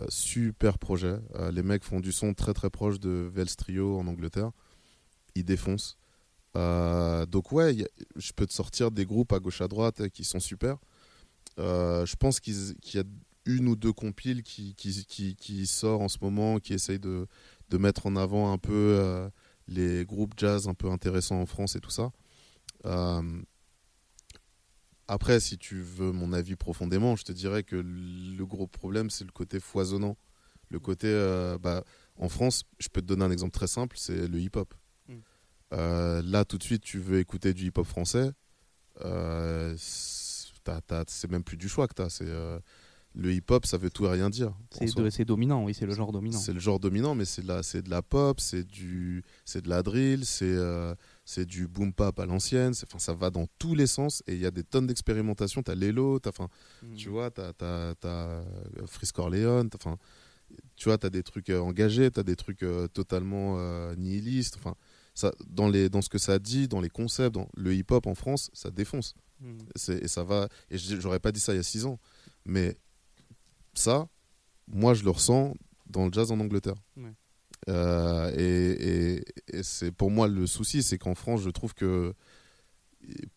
[0.10, 1.16] Super projet.
[1.52, 4.52] Les mecs font du son très très proche de Vels Trio en Angleterre.
[5.34, 5.98] Ils défoncent.
[6.54, 7.76] Donc ouais,
[8.16, 10.78] je peux te sortir des groupes à gauche à droite qui sont super.
[11.60, 12.54] Euh, je pense qu'il
[12.94, 13.04] y a
[13.46, 17.28] une ou deux compiles qui, qui, qui, qui sort en ce moment, qui essayent de,
[17.70, 19.30] de mettre en avant un peu euh,
[19.68, 22.12] les groupes jazz un peu intéressants en France et tout ça.
[22.86, 23.42] Euh,
[25.08, 29.26] après, si tu veux mon avis profondément, je te dirais que le gros problème, c'est
[29.26, 30.18] le côté foisonnant.
[30.70, 31.12] Le côté,
[31.60, 31.84] bah,
[32.16, 34.72] en France, je peux te donner un exemple très simple, c'est le hip-hop.
[35.08, 35.16] Mm.
[35.72, 38.34] Là, tout de suite, tu veux écouter du hip-hop français,
[39.06, 39.76] euh,
[41.08, 42.60] c'est même plus du choix que tu as.
[43.16, 44.54] le hip-hop, ça veut tout et rien dire.
[45.10, 46.38] C'est dominant, oui, c'est le genre dominant.
[46.38, 49.62] C'est le genre dominant, mais c'est de la, c'est de la pop, c'est du, c'est
[49.64, 50.94] de la drill, c'est, euh,
[51.26, 52.74] c'est du boom pop à l'ancienne.
[52.84, 55.64] Enfin, ça va dans tous les sens et il y a des tonnes d'expérimentation.
[55.64, 56.50] T'as Lelo, t'as, enfin,
[56.84, 56.96] Mm.
[56.96, 58.44] tu vois, t'as, t'as euh,
[58.86, 59.98] Frisk Orleans, enfin,
[60.76, 64.56] tu vois, t'as des trucs euh, engagés, t'as des trucs euh, totalement euh, nihilistes.
[64.58, 64.76] Enfin,
[65.14, 68.16] ça, dans les, dans ce que ça dit, dans les concepts, dans le hip-hop en
[68.16, 69.16] France, ça défonce.
[69.40, 69.58] Mm.
[69.76, 70.48] C'est, et ça va.
[70.70, 72.00] Et j'aurais pas dit ça il y a six ans,
[72.46, 72.78] mais
[73.74, 74.08] ça,
[74.68, 75.56] moi, je le ressens
[75.88, 76.76] dans le jazz en Angleterre.
[76.98, 77.14] Ouais.
[77.68, 79.26] Euh, et et-
[79.58, 82.14] et c'est pour moi le souci, c'est qu'en France, je trouve que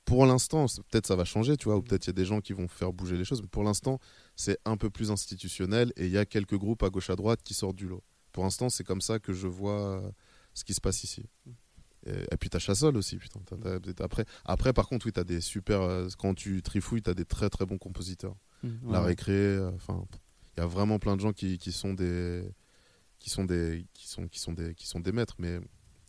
[0.04, 2.40] pour l'instant, peut-être ça va changer, tu vois, ou peut-être il y a des gens
[2.40, 3.98] qui vont faire bouger les choses, mais pour l'instant,
[4.36, 7.40] c'est un peu plus institutionnel et il y a quelques groupes à gauche à droite
[7.42, 8.02] qui sortent du lot.
[8.32, 10.02] Pour l'instant, c'est comme ça que je vois
[10.54, 11.24] ce qui se passe ici.
[12.06, 13.40] Et, et puis t'as Chassol aussi, putain.
[14.00, 15.80] après, après, par contre, oui, t'as des super.
[15.82, 18.36] euh, quand tu trifouilles, t'as des très très bons compositeurs.
[18.62, 20.04] Mm, La récré, euh, enfin,
[20.56, 22.44] il y a vraiment plein de gens qui, qui sont des,
[23.18, 25.36] qui sont des, qui sont, qui sont des, qui sont des maîtres.
[25.38, 25.58] Mais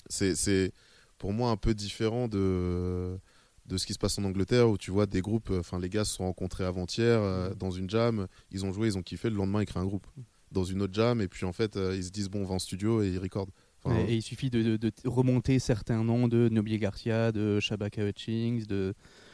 [0.09, 0.71] c'est,
[1.17, 3.17] pour moi un peu différent de
[3.65, 5.87] de ce qui se passe en Angleterre où tu vois des groupes, euh, enfin les
[5.87, 9.29] gars se sont rencontrés avant-hier euh, dans une jam, ils ont joué, ils ont kiffé,
[9.29, 10.05] le lendemain ils créent un groupe
[10.51, 12.55] dans une autre jam et puis en fait euh, ils se disent bon on va
[12.55, 13.51] en studio et ils recordent.
[13.85, 17.59] Enfin, et, et il suffit de, de- de remonter certains noms de Nobile Garcia, de
[17.59, 18.93] Shabaka Hutchings, de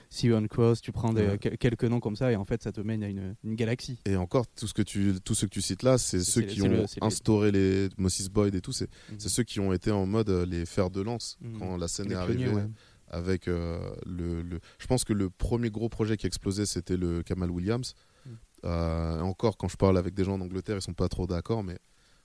[0.09, 0.81] Sion Cross.
[0.81, 1.37] Tu prends des- Ouais.
[1.39, 3.99] quel- quelques noms comme ça et en fait ça te mène à une, une galaxie.
[4.05, 6.87] Et encore, tout ce que tu, que tu cites là, c'est ceux qui ont le-
[6.87, 8.71] c'est les- instauré les Moses Boyd et tout.
[8.71, 8.89] C'est
[9.19, 11.59] c'est ceux qui ont été en mode euh, les fers de lance Mhm.
[11.59, 12.49] quand la scène Les est arrivée.
[12.49, 12.67] ouais.
[13.11, 16.97] Avec euh, le, le- je pense que le premier gros projet qui a explosé, c'était
[16.97, 17.93] le Kamal Williams.
[18.25, 18.37] Mhm.
[18.65, 21.63] Euh, encore, quand je parle avec des gens en Angleterre, ils sont pas trop d'accord,
[21.63, 21.77] mais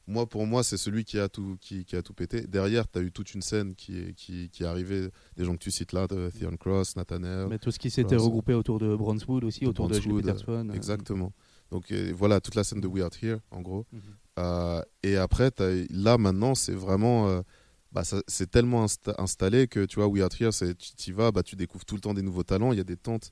[0.07, 2.43] moi, pour moi, c'est celui qui a tout, qui, qui a tout pété.
[2.47, 5.53] Derrière, tu as eu toute une scène qui est, qui, qui est arrivée, des gens
[5.55, 7.47] que tu cites là, de Theon Cross, Nathaniel.
[7.49, 10.69] Mais tout ce qui s'était regroupé autour de Brownswood aussi, autour de Gilles Peterson.
[10.71, 11.33] euh, Exactement.
[11.71, 13.87] Donc euh, voilà, toute la scène de We Are Here, en gros.
[13.93, 14.01] Mhm.
[14.41, 17.29] Euh, et après, t'as- là maintenant, c'est vraiment.
[17.29, 17.41] euh,
[17.93, 21.43] bah, c'est tellement insta- installé que tu vois, We Are Here, tu y vas, bah,
[21.45, 22.73] tu découvres tout le temps des nouveaux talents.
[22.73, 23.31] Il y a des tentes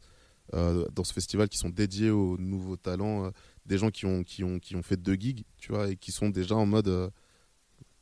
[0.54, 3.30] euh, dans ce festival qui sont dédiées aux nouveaux talents,
[3.66, 6.12] des gens qui ont, qui, ont, qui ont fait deux gigs, tu vois, et qui
[6.12, 6.89] sont déjà en mode.
[6.89, 7.10] euh,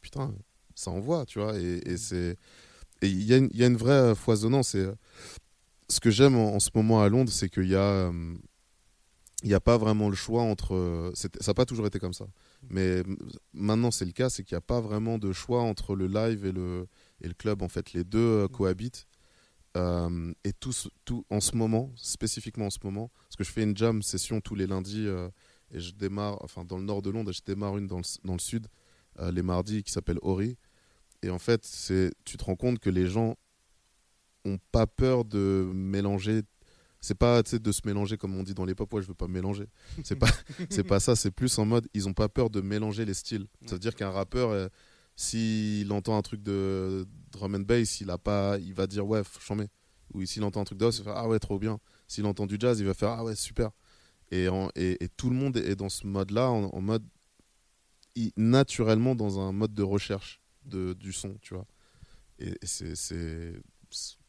[0.01, 0.35] putain,
[0.75, 1.59] ça envoie, tu vois.
[1.59, 2.37] Et, et c'est.
[3.03, 4.75] Et il y, a une- il y a une vraie foisonnance.
[4.75, 4.95] Et, euh,
[5.89, 7.81] ce que j'aime en, en ce moment à Londres, c'est qu'il y a.
[7.83, 8.35] euh,
[9.43, 11.13] il n'y a pas vraiment le choix entre.
[11.15, 12.27] Ça n'a pas toujours été comme ça.
[12.69, 13.17] Mais m-
[13.55, 16.45] maintenant, c'est le cas, c'est qu'il n'y a pas vraiment de choix entre le live
[16.45, 16.87] et le,
[17.23, 17.63] et le club.
[17.63, 19.07] En fait, les deux euh, cohabitent.
[19.77, 20.73] Euh, et tout,
[21.05, 24.41] tout en ce moment, spécifiquement en ce moment, parce que je fais une jam session
[24.41, 25.29] tous les lundis euh,
[25.73, 28.05] et je démarre, enfin dans le nord de Londres, et je démarre une dans le,
[28.25, 28.67] dans le sud
[29.19, 30.57] euh, les mardis qui s'appelle Ori.
[31.23, 33.37] Et en fait, c'est, tu te rends compte que les gens
[34.45, 36.43] ont pas peur de mélanger.
[37.01, 39.27] C'est pas de se mélanger comme on dit dans les pop, ouais, je veux pas
[39.27, 39.67] me mélanger.
[40.05, 40.29] C'est pas,
[40.71, 43.47] c'est pas ça, c'est plus en mode, ils ont pas peur de mélanger les styles.
[43.67, 44.69] Ça veut dire qu'un rappeur, euh,
[45.17, 49.23] s'il entend un truc de drum and bass, il, a pas, il va dire ouais,
[49.47, 49.69] j'en mets.
[50.13, 51.79] Ou s'il entend un truc de house, il va faire ah ouais, trop bien.
[52.09, 53.71] S'il entend du jazz, il va faire ah ouais, super.
[54.31, 57.05] Et, en- et, et tout le monde est dans ce mode-là, en, en mode
[58.37, 61.67] naturellement dans un mode de recherche de, du son, tu vois.
[62.39, 62.95] Et, et c'est,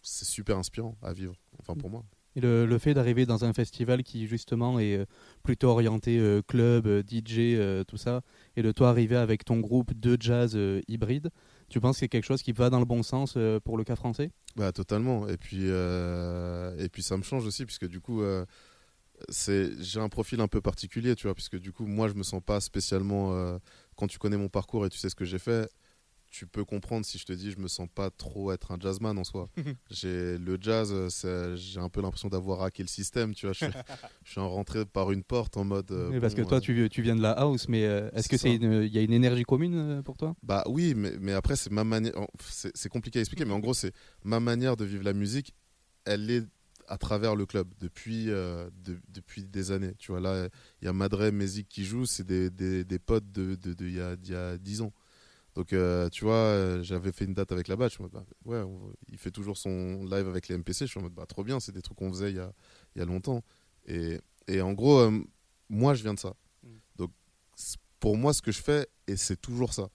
[0.01, 2.03] super inspirant à vivre, enfin pour moi.
[2.35, 5.05] Et le, le fait d'arriver dans un festival qui justement est euh,
[5.43, 8.21] plutôt orienté euh, club, euh, DJ, euh, tout ça,
[8.55, 11.29] et de toi arriver avec ton groupe de jazz euh, hybride,
[11.67, 13.95] tu penses que c'est quelque chose qui va dans le bon sens pour le cas
[13.95, 14.31] français?
[14.55, 15.27] Bah totalement.
[15.27, 18.21] Et puis et puis ça me change aussi puisque du coup
[19.29, 22.41] j'ai un profil un peu particulier, tu vois, puisque du coup moi je me sens
[22.45, 23.57] pas spécialement euh,
[23.95, 25.69] quand tu connais mon parcours et tu sais ce que j'ai fait,
[26.29, 29.17] tu peux comprendre si je te dis je me sens pas trop être un jazzman
[29.17, 29.49] en soi.
[29.91, 33.53] j'ai le jazz, euh, c'est- j'ai un peu l'impression d'avoir hacké le système, tu vois.
[33.53, 33.73] Je suis,
[34.23, 35.91] je suis rentré par une porte en mode.
[35.91, 38.29] euh, Oui, Parce que toi, euh, tu, tu viens de la house, mais euh, est-ce
[38.29, 40.33] que c'est il y a une énergie commune pour toi?
[40.41, 42.17] Bah oui, mais, mais après, c'est ma manière.
[42.17, 43.93] en- C'est c'est compliqué à expliquer, mais en gros, c'est
[44.23, 45.53] ma manière de vivre la musique.
[46.05, 46.45] Elle est
[46.91, 49.93] à travers le club depuis, euh, de- depuis des années.
[49.97, 50.49] Tu vois, là,
[50.81, 53.85] il y a Madre Music qui joue, c'est des, des, des potes de, de, de-
[53.87, 54.93] il y, a, y a 10 ans.
[55.55, 57.89] Donc, euh, tu vois, euh, j'avais fait une date avec la BAT.
[57.89, 60.85] Je suis en mode, bah, ouais, on- il fait toujours son live avec les MPC.
[60.85, 62.53] Je suis en mode, bah, trop bien, c'est des trucs qu'on faisait il y a,
[62.95, 63.43] y a longtemps.
[63.87, 65.19] Et, et en gros, euh,
[65.69, 66.33] moi, je viens de ça.
[66.97, 67.11] Donc,
[67.55, 69.89] c- pour moi, ce que je fais, et c'est toujours ça.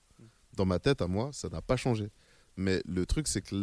[0.56, 2.10] Dans ma tête, à moi, ça n'a pas changé.
[2.56, 3.54] Mais le truc, c'est que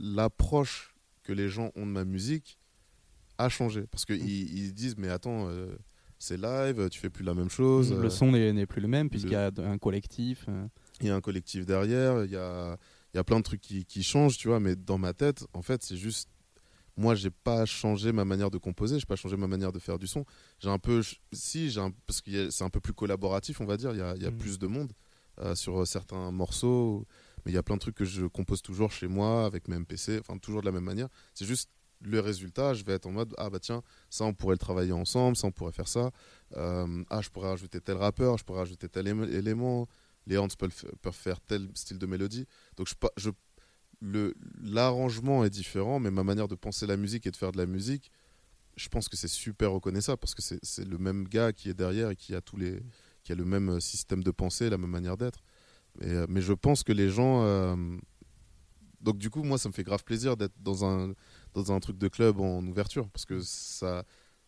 [0.00, 2.58] l'approche que les gens ont de ma musique
[3.38, 3.84] a changé.
[3.90, 5.76] Parce qu'ils ils se disent, mais attends, euh,
[6.18, 7.92] c'est live, tu fais plus la même chose.
[7.92, 10.44] Le euh, son n'est plus le même puisqu'il y a un collectif.
[10.48, 10.66] euh.
[11.00, 12.76] il y a un collectif derrière, il y a,
[13.12, 15.44] il y a plein de trucs qui, qui changent, tu vois, mais dans ma tête,
[15.52, 16.28] en fait, c'est juste.
[16.96, 19.98] Moi, j'ai pas changé ma manière de composer, j'ai pas changé ma manière de faire
[19.98, 20.24] du son.
[20.60, 21.02] J'ai un peu.
[21.32, 24.14] Si, j'ai parce que c'est un peu plus collaboratif, on va dire, il y a,
[24.14, 24.38] il y a Mhm.
[24.38, 24.92] plus de monde
[25.40, 27.04] euh, sur certains morceaux,
[27.44, 29.74] mais il y a plein de trucs que je compose toujours chez moi, avec mes
[29.76, 31.08] MPC, enfin, toujours de la même manière.
[31.34, 31.68] C'est juste
[32.04, 34.92] le résultat, je vais être en mode ah bah tiens ça on pourrait le travailler
[34.92, 36.10] ensemble ça on pourrait faire ça.
[36.56, 39.86] Euh, ah je pourrais rajouter tel rappeur je pourrais rajouter tel éme- élément.
[40.26, 40.72] Les Hans peuvent,
[41.02, 42.46] peuvent faire tel style de mélodie.
[42.76, 43.30] Donc je, je
[44.00, 47.58] le l'arrangement est différent mais ma manière de penser la musique et de faire de
[47.58, 48.10] la musique
[48.76, 52.10] je pense que c'est super reconnaissable parce que c'est le même gars qui est derrière
[52.10, 52.82] et qui a tous les
[53.22, 55.40] qui a le même euh, système de pensée la même manière d'être.
[56.00, 57.76] Mais, euh, mais je pense que les gens
[59.00, 61.14] donc du coup moi ça me fait grave plaisir d'être dans un
[61.54, 64.04] dans un truc de club en ouverture parce que ça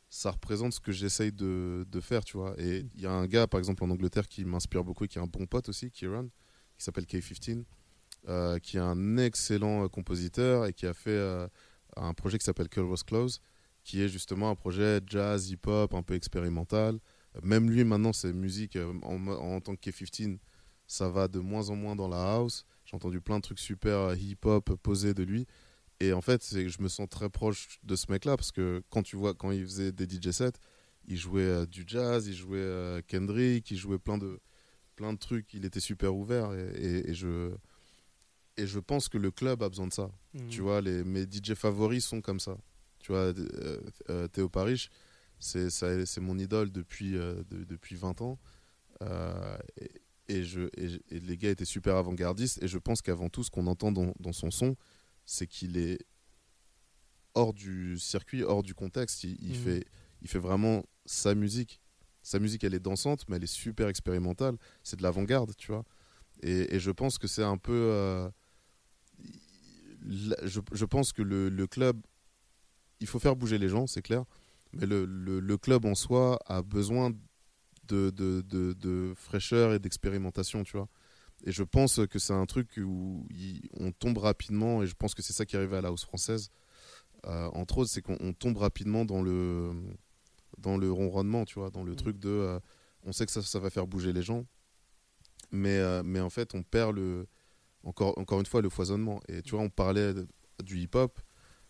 [0.09, 2.55] ça représente ce que j'essaye de, de faire tu vois.
[2.59, 5.19] Et il y a un gars par exemple en Angleterre qui m'inspire beaucoup et qui
[5.19, 6.27] est un bon pote aussi Kieran
[6.77, 7.65] qui s'appelle K15
[8.29, 11.49] euh, qui est un excellent euh, compositeur et qui a fait euh,
[11.97, 13.41] un projet qui s'appelle Curl Was Close
[13.85, 16.99] qui est justement un projet jazz hip hop un peu expérimental.
[17.43, 20.39] Même lui maintenant c'est musique euh, en, en tant que K15
[20.87, 22.65] ça va de moins en moins dans la house.
[22.85, 25.47] J'ai entendu plein de trucs super hip-hop posés de lui.
[26.01, 29.17] Et en fait, je me sens très proche de ce mec-là parce que quand tu
[29.17, 30.53] vois, quand il faisait des DJ sets,
[31.09, 34.39] il jouait euh, du jazz, il jouait euh, Kendrick, il jouait plein de,
[34.97, 35.55] plein de trucs.
[35.55, 37.55] Il était super ouvert et, et- et je,
[38.59, 40.11] et je pense que le club a besoin de ça.
[40.35, 40.49] Mhm.
[40.49, 42.57] Tu vois, les, mes DJ favoris sont comme ça.
[42.99, 44.91] Tu vois, euh, euh, Théo Parish,
[45.39, 48.39] c'est mon idole depuis, euh, de- depuis 20 ans.
[49.03, 49.91] Euh, et,
[50.29, 52.63] et je, et, les gars étaient super avant-gardistes.
[52.63, 54.77] Et je pense qu'avant tout, ce qu'on entend dans, dans son son,
[55.27, 55.99] c'est qu'il est
[57.35, 59.25] hors du circuit, hors du contexte.
[59.25, 59.55] Il, il Mhm.
[59.65, 59.85] fait,
[60.23, 61.81] il fait vraiment sa musique.
[62.23, 64.57] Sa musique, elle est dansante, mais elle est super expérimentale.
[64.83, 65.85] C'est de l'avant-garde, tu vois.
[66.43, 67.73] Et, et je pense que c'est un peu.
[67.93, 68.29] euh,
[70.09, 72.01] je, je pense que le, le club,
[73.01, 74.25] il faut faire bouger les gens, c'est clair.
[74.73, 77.11] Mais le, le- le club en soi a besoin
[77.89, 80.89] de, de, de- de fraîcheur et d'expérimentation, tu vois.
[81.45, 85.15] Et je pense que c'est un truc où il- on tombe rapidement, et je pense
[85.15, 86.51] que c'est ça qui est arrivé à la house française,
[87.27, 89.73] euh, entre autres, c'est qu'on on tombe rapidement dans le,
[90.59, 92.29] dans le ronronnement, tu vois, dans le truc de.
[92.31, 92.59] euh,
[93.05, 94.45] on sait que ça, ça va faire bouger les gens,
[95.51, 97.27] mais, euh, mais en fait, on perd le.
[97.85, 99.21] Encore, encore une fois, le foisonnement.
[99.29, 100.27] Et tu vois, on parlait de-
[100.65, 101.21] du hip-hop.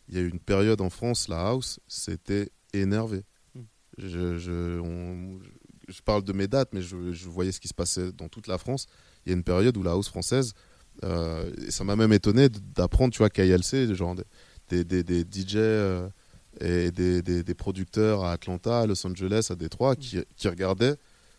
[0.09, 3.23] Il y a eu une période en France, la house, c'était énervé.
[3.99, 5.39] Je, je, on-
[5.89, 8.47] je parle de mes dates, mais je, je voyais ce qui se passait dans toute
[8.47, 8.87] la France.
[9.27, 10.55] Il y a une période où la house française,
[11.05, 15.43] euh, et ça m'a même étonné d'apprendre, tu vois, KLC, genre des, des, des, des
[15.43, 16.09] DJ euh,
[16.61, 20.97] et des, des, des producteurs à Atlanta, à Los Angeles, à Détroit, qui, qui regardaient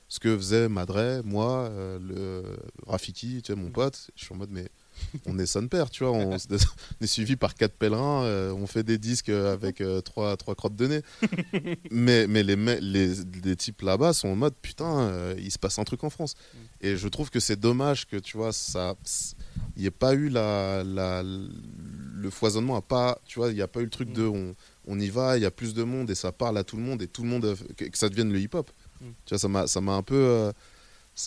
[0.09, 4.09] ce que faisait Madre, moi, euh, le Rafiki, tu sais, mon pote.
[4.15, 4.67] Je suis en mode, mais
[5.25, 8.83] on est son père, tu vois, on, est suivi par quatre pèlerins, euh, on fait
[8.83, 11.01] des disques avec euh, trois, trois crottes de nez.
[11.91, 13.13] mais mais les, les,
[13.43, 16.35] les types là-bas sont en mode, putain, euh, il se passe un truc en France.
[16.81, 18.95] Et je trouve que c'est dommage que, tu vois, ça.
[19.75, 23.61] Il n'y ait pas eu la, la, le foisonnement, a pas, tu vois, il n'y
[23.61, 24.55] a pas eu le truc de on,
[24.87, 26.83] on y va, il y a plus de monde et ça parle à tout le
[26.83, 28.71] monde et tout le monde, euh, que, que ça devienne le hip-hop.
[29.01, 29.05] Mm.
[29.25, 30.51] Tu vois, ça m'a ça m'a un peu.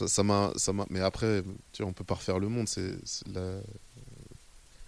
[0.08, 1.42] Ça m'a ça m'a mais après
[1.72, 2.92] tu vois on peut pas refaire le monde c'est
[3.32, 3.60] la-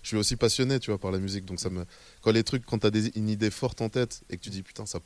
[0.02, 1.44] je suis aussi passionné, tu vois, par la musique.
[1.44, 1.84] Donc ça me,
[2.22, 4.64] quand les trucs, quand t'as des, une idée forte en tête et que tu dis
[4.64, 4.98] putain, ça,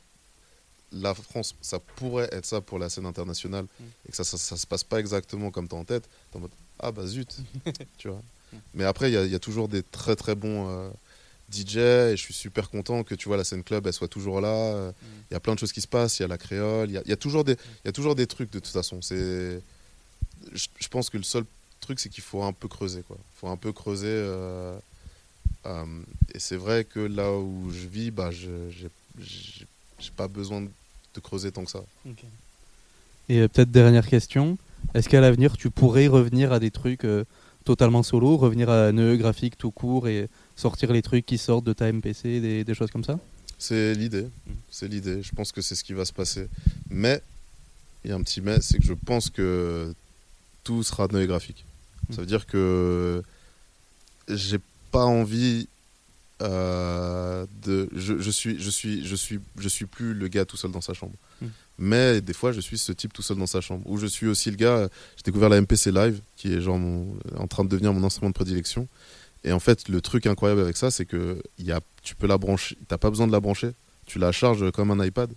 [0.91, 3.67] la France, ça pourrait être ça pour la scène internationale
[4.07, 6.51] et que ça, ça, ça se passe pas exactement comme t'as en tête, en mode
[6.79, 7.37] ah bah zut,
[7.99, 8.23] tu vois.
[8.73, 10.89] Mais après, il y, a- il y a toujours des très très bons euh,
[11.51, 14.41] DJ et je suis super content que tu vois la scène club, elle soit toujours
[14.41, 14.49] là.
[14.49, 14.91] Euh,
[15.29, 16.99] Il y a plein de choses qui se passent, il y a la créole, il
[17.05, 19.01] y y a toujours des, il y a toujours des trucs de toute façon.
[19.03, 19.61] C'est,
[20.53, 21.45] je, je pense que le seul
[21.79, 23.17] truc, c'est qu'il faut un peu creuser, quoi.
[23.19, 24.07] Il faut un peu creuser.
[24.07, 24.77] euh,
[25.65, 25.85] euh,
[26.33, 28.49] et c'est vrai que là où je vis, bah, je
[29.19, 31.83] j'ai pas besoin de creuser tant que ça.
[33.29, 34.57] Et euh, peut-être dernière question,
[34.93, 37.25] est-ce qu'à l'avenir tu pourrais revenir à des trucs euh,
[37.65, 41.73] totalement solo, revenir à NE graphique tout court et sortir les trucs qui sortent de
[41.73, 43.19] ta MPC, des, des choses comme ça?
[43.57, 44.27] C'est l'idée.
[44.69, 45.23] C'est l'idée.
[45.23, 46.47] Je pense que c'est ce qui va se passer.
[46.89, 47.21] Mais,
[48.05, 49.93] il y a un petit mais, c'est que je pense que
[50.67, 51.65] tout sera noé graphique.
[52.11, 53.23] Ça veut dire que
[54.29, 54.59] j'ai
[54.91, 55.67] pas envie
[56.41, 57.89] euh, de.
[57.95, 60.81] Je, je suis, je suis, je suis, je suis plus le gars tout seul dans
[60.81, 61.13] sa chambre.
[61.41, 61.45] Mm.
[61.79, 63.83] Mais des fois, je suis ce type tout seul dans sa chambre.
[63.89, 64.89] Ou je suis aussi le gars.
[65.17, 68.29] J'ai découvert la MPC Live, qui est genre mon- en train de devenir mon instrument
[68.29, 68.87] de prédilection.
[69.43, 72.37] Et en fait, le truc incroyable avec ça, c'est que y a, tu peux la
[72.37, 72.77] brancher.
[72.87, 73.71] T'as pas besoin de la brancher.
[74.05, 75.29] Tu la charges comme un iPad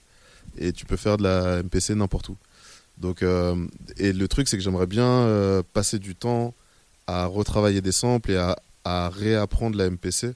[0.58, 2.36] et tu peux faire de la MPC n'importe où.
[3.00, 3.66] Donc, euh,
[3.96, 6.54] et le truc, c'est que j'aimerais bien euh, passer du temps
[7.06, 10.34] à retravailler des samples et à, à réapprendre la MPC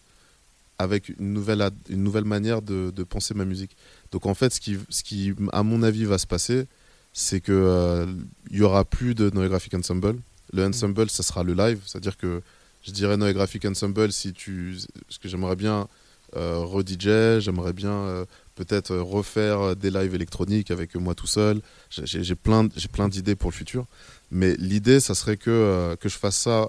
[0.79, 3.77] avec une nouvelle, une nouvelle manière de, de penser ma musique.
[4.13, 6.67] Donc en fait, ce qui, ce qui, à mon avis, va se passer,
[7.13, 8.07] c'est que euh,
[8.51, 10.17] il y aura plus de Noé Graphic Ensemble.
[10.53, 12.43] Le ensemble, ça sera le live, c'est-à-dire que
[12.83, 14.77] je dirais Noé Graphic Ensemble si tu,
[15.09, 15.89] parce que j'aimerais bien
[16.37, 18.25] euh, re-DJ, j'aimerais bien euh,
[18.55, 21.61] peut-être euh, refaire euh, des lives électroniques avec moi tout seul.
[21.91, 23.87] J'ai- plein, plein d'idées pour le futur,
[24.31, 26.69] mais l'idée, ça serait que euh, que je fasse ça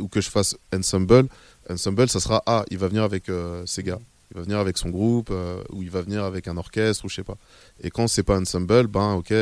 [0.00, 1.28] ou que je fasse ensemble.
[1.70, 3.98] Ensemble, ça sera ah, il va venir avec euh, ses gars,
[4.30, 7.08] il va venir avec son groupe euh, ou il va venir avec un orchestre ou
[7.08, 7.36] je sais pas.
[7.82, 9.32] Et quand c'est pas ensemble, ben ok,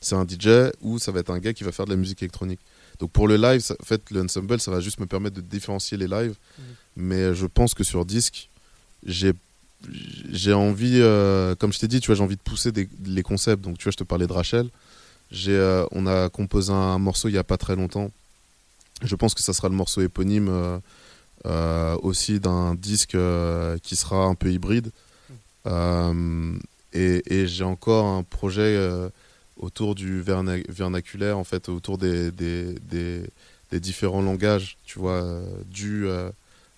[0.00, 2.22] c'est un DJ ou ça va être un gars qui va faire de la musique
[2.22, 2.60] électronique.
[3.00, 5.40] Donc pour le live, ça- en fait, le ensemble, ça va juste me permettre de
[5.40, 6.36] différencier les lives.
[6.96, 8.48] Mais je pense que sur disque,
[9.04, 9.32] j'ai
[10.30, 12.70] j'ai envie, euh, comme je t'ai dit, tu vois, j'ai envie de pousser
[13.04, 13.62] les concepts.
[13.62, 14.68] Donc tu vois, je te parlais de Rachel.
[15.30, 18.10] J'ai, euh, on a composé un morceau il y a pas très longtemps.
[19.02, 20.80] Je pense que ça sera le morceau éponyme
[21.46, 23.16] euh, aussi d'un disque
[23.82, 24.90] qui sera un peu hybride.
[25.66, 28.78] Et j'ai encore un projet
[29.56, 36.30] autour du verna- vernaculaire, en fait, autour des, des, des, différents langages, tu vois, euh,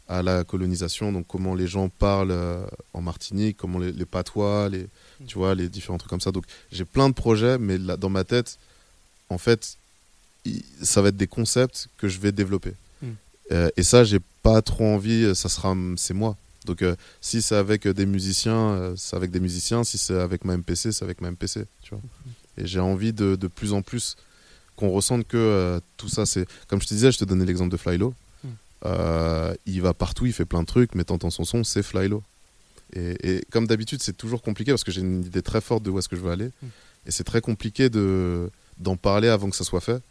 [0.09, 1.13] à la colonisation.
[1.13, 4.87] Donc, comment les gens parlent euh, en Martinique, comment les, les patois, les,
[5.27, 6.33] tu vois, les différents trucs comme ça.
[6.33, 8.59] Donc, j'ai plein de projets, mais là, dans ma tête,
[9.29, 9.77] en fait,
[10.83, 12.75] ça va être des concepts que je vais développer.
[13.03, 13.07] Mm.
[13.53, 16.37] Euh, et ça, j'ai pas trop envie, ça sera, c'est moi.
[16.67, 19.85] Donc, euh, si c'est avec euh, des musiciens, euh, c'est avec des musiciens.
[19.85, 22.01] Si c'est avec ma MPC, c'est avec ma MPC, tu vois.
[22.59, 24.17] Et j'ai envie de, de plus en plus
[24.75, 26.47] qu'on ressente que euh, tout ça, c'est.
[26.69, 28.13] Comme je te disais, je te donnais l'exemple de Flylo.
[28.83, 28.89] Mm.
[28.89, 32.23] Euh, il va partout, il fait plein de trucs, mais t'entends son son, c'est Flylo.
[32.93, 35.91] Et, et comme d'habitude, c'est toujours compliqué parce que j'ai une idée très forte de
[35.91, 36.51] où est-ce que je veux aller.
[37.07, 40.03] Et c'est très compliqué de d'en parler avant que ça soit fait.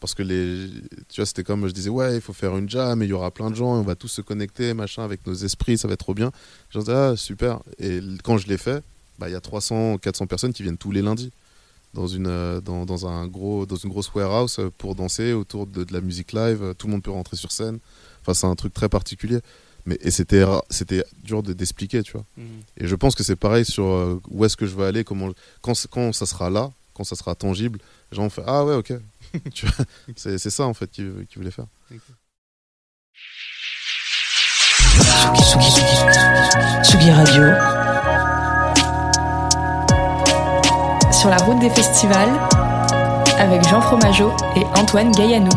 [0.00, 0.70] Parce que les.
[1.08, 3.12] Tu vois, c'était comme je disais, ouais, il faut faire une jam et il y
[3.12, 5.88] aura plein de gens et on va tous se connecter, machin, avec nos esprits, ça
[5.88, 6.32] va être trop bien.
[6.70, 7.60] Je disais, ah, super.
[7.78, 8.82] Et quand je l'ai fait,
[9.18, 11.30] bah, il y a 300, 400 personnes qui viennent tous les lundis
[11.92, 15.84] dans une, euh, dans, dans un gros, dans une grosse warehouse pour danser autour de,
[15.84, 16.74] de la musique live.
[16.78, 17.78] Tout le monde peut rentrer sur scène.
[18.22, 19.40] Enfin, c'est un truc très particulier.
[19.86, 22.24] Mais, et c'était, c'était dur de, d'expliquer, tu vois.
[22.36, 22.46] Mhm.
[22.76, 25.30] Et je pense que c'est pareil sur euh, où est-ce que je veux aller, comment,
[25.62, 27.78] quand, quand ça sera là, quand ça sera tangible,
[28.10, 28.92] les gens vont faire Ah ouais, ok.
[29.54, 29.84] tu vois,
[30.16, 31.66] c'est, c'est ça en fait qu'il, qu'il voulait faire.
[36.82, 37.42] Tsugi Radio.
[41.12, 42.30] Sur la route des festivals
[43.38, 45.50] avec Jean Fromageau et Antoine Gaillanou.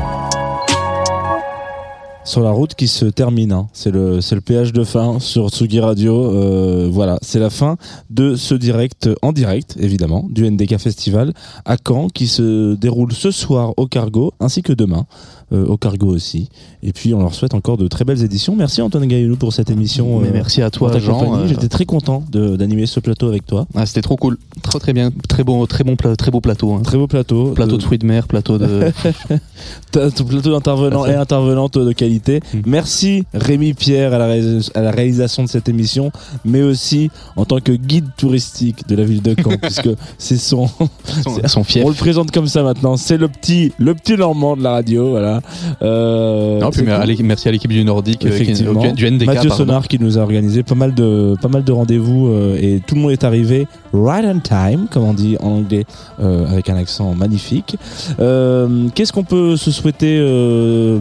[2.26, 3.68] Sur la route qui se termine, hein.
[3.74, 6.32] c'est le le péage de fin sur Tsugi Radio.
[6.34, 7.76] Euh, voilà, c'est la fin
[8.10, 11.34] de ce direct en direct évidemment du NDK Festival
[11.66, 15.06] à Caen qui se déroule ce soir au Cargo ainsi que demain
[15.54, 16.50] au Cargo aussi.
[16.82, 18.56] Et puis on leur souhaite encore de très belles éditions.
[18.56, 20.20] Merci Antoine Gaillou pour cette émission.
[20.20, 23.66] Mais merci à toi, Jean, euh, J'étais très content d'animer ce plateau avec toi.
[23.76, 24.38] Ah, c'était trop cool.
[24.62, 25.12] Très très bien.
[25.30, 26.74] Très beau, très bon, très beau plateau.
[26.74, 26.82] hein.
[26.84, 27.52] Très beau plateau.
[27.52, 28.92] Plateau Euh, de fruits de mer, plateau de.
[29.92, 32.40] Plateau d'intervenants et intervenantes de qualité.
[32.40, 32.70] l'actualité.
[32.70, 36.12] Merci Rémi Pierre à la, réalis- à la réalisation de cette émission,
[36.46, 40.68] mais aussi en tant que guide touristique de la ville de Caen, puisque c'est son,
[41.08, 41.84] c'est- son fief.
[41.86, 42.98] On le présente comme ça maintenant.
[42.98, 45.42] C'est le petit, le petit Normand de la radio, voilà.
[45.82, 47.26] Euh, Non, puis cool.
[47.26, 48.92] merci à l'équipe du Nordique, euh, qui- Effectivement.
[48.94, 49.26] du, NDK.
[49.28, 49.66] Mathieu pardon.
[49.66, 52.96] Sonar qui nous a organisé pas mal de pas mal de rendez-vous euh, et tout
[52.96, 55.86] le monde est arrivé right on time comme on dit en anglais
[56.22, 57.78] euh, avec un accent magnifique.
[58.20, 60.18] Euh, Qu'est-ce qu'on peut se souhaiter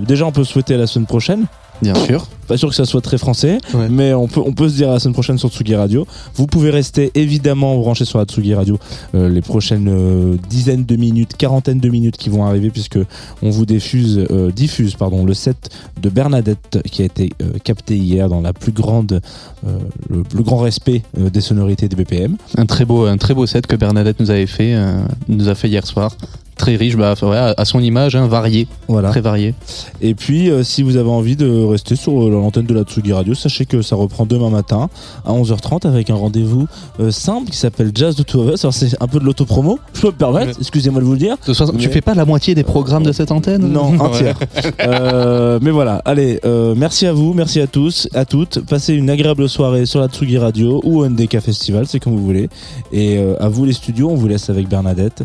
[0.06, 1.46] Déjà on peut se souhaiter à la semaine prochaine?
[1.82, 2.26] Bien sûr.
[2.46, 3.88] Pas sûr que ça soit très français, Ouais.
[3.90, 6.06] mais on peut, on peut se dire à la semaine prochaine sur Tsugi Radio.
[6.34, 8.78] Vous pouvez rester évidemment branché sur la Tsugi Radio
[9.14, 12.98] euh, les prochaines euh, dizaines de minutes, quarantaine de minutes qui vont arriver, puisque
[13.42, 17.96] on vous diffuse, euh, diffuse pardon, le set de Bernadette qui a été euh, capté
[17.96, 19.20] hier dans la plus grande,
[19.66, 19.78] euh,
[20.08, 22.36] le plus grand respect euh, des sonorités des BPM.
[22.56, 25.54] Un très beau, un très beau set que Bernadette nous avait fait, euh, nous a
[25.54, 26.16] fait hier soir.
[26.62, 27.14] Très riche, bah,
[27.56, 29.08] à son image, hein, varié, Voilà.
[29.10, 29.52] très varié.
[30.00, 33.12] Et puis, euh, si vous avez envie de rester sur euh, l'antenne de la Tsugi
[33.12, 34.88] Radio, sachez que ça reprend demain matin
[35.26, 36.68] à 11h30 avec un rendez-vous
[37.00, 38.64] euh, simple qui s'appelle Jazz de Two of Us.
[38.64, 41.36] Alors, c'est un peu de l'autopromo, je peux me permettre, excusez-moi de vous le dire.
[41.44, 43.66] De façon, Tu Mais- fais pas la moitié des programmes de cette antenne?
[43.66, 44.38] Non, un tiers.
[44.86, 46.38] Euh, mais voilà, allez,
[46.76, 48.60] merci à vous, merci à tous, à toutes.
[48.60, 52.48] Passez une agréable soirée sur la Tsugi Radio ou NDK Festival, c'est comme vous voulez.
[52.92, 55.24] Et à vous les studios, on vous laisse avec Bernadette.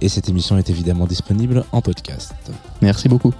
[0.00, 2.34] Et cette émission est évidemment disponible en podcast.
[2.82, 3.32] Merci beaucoup.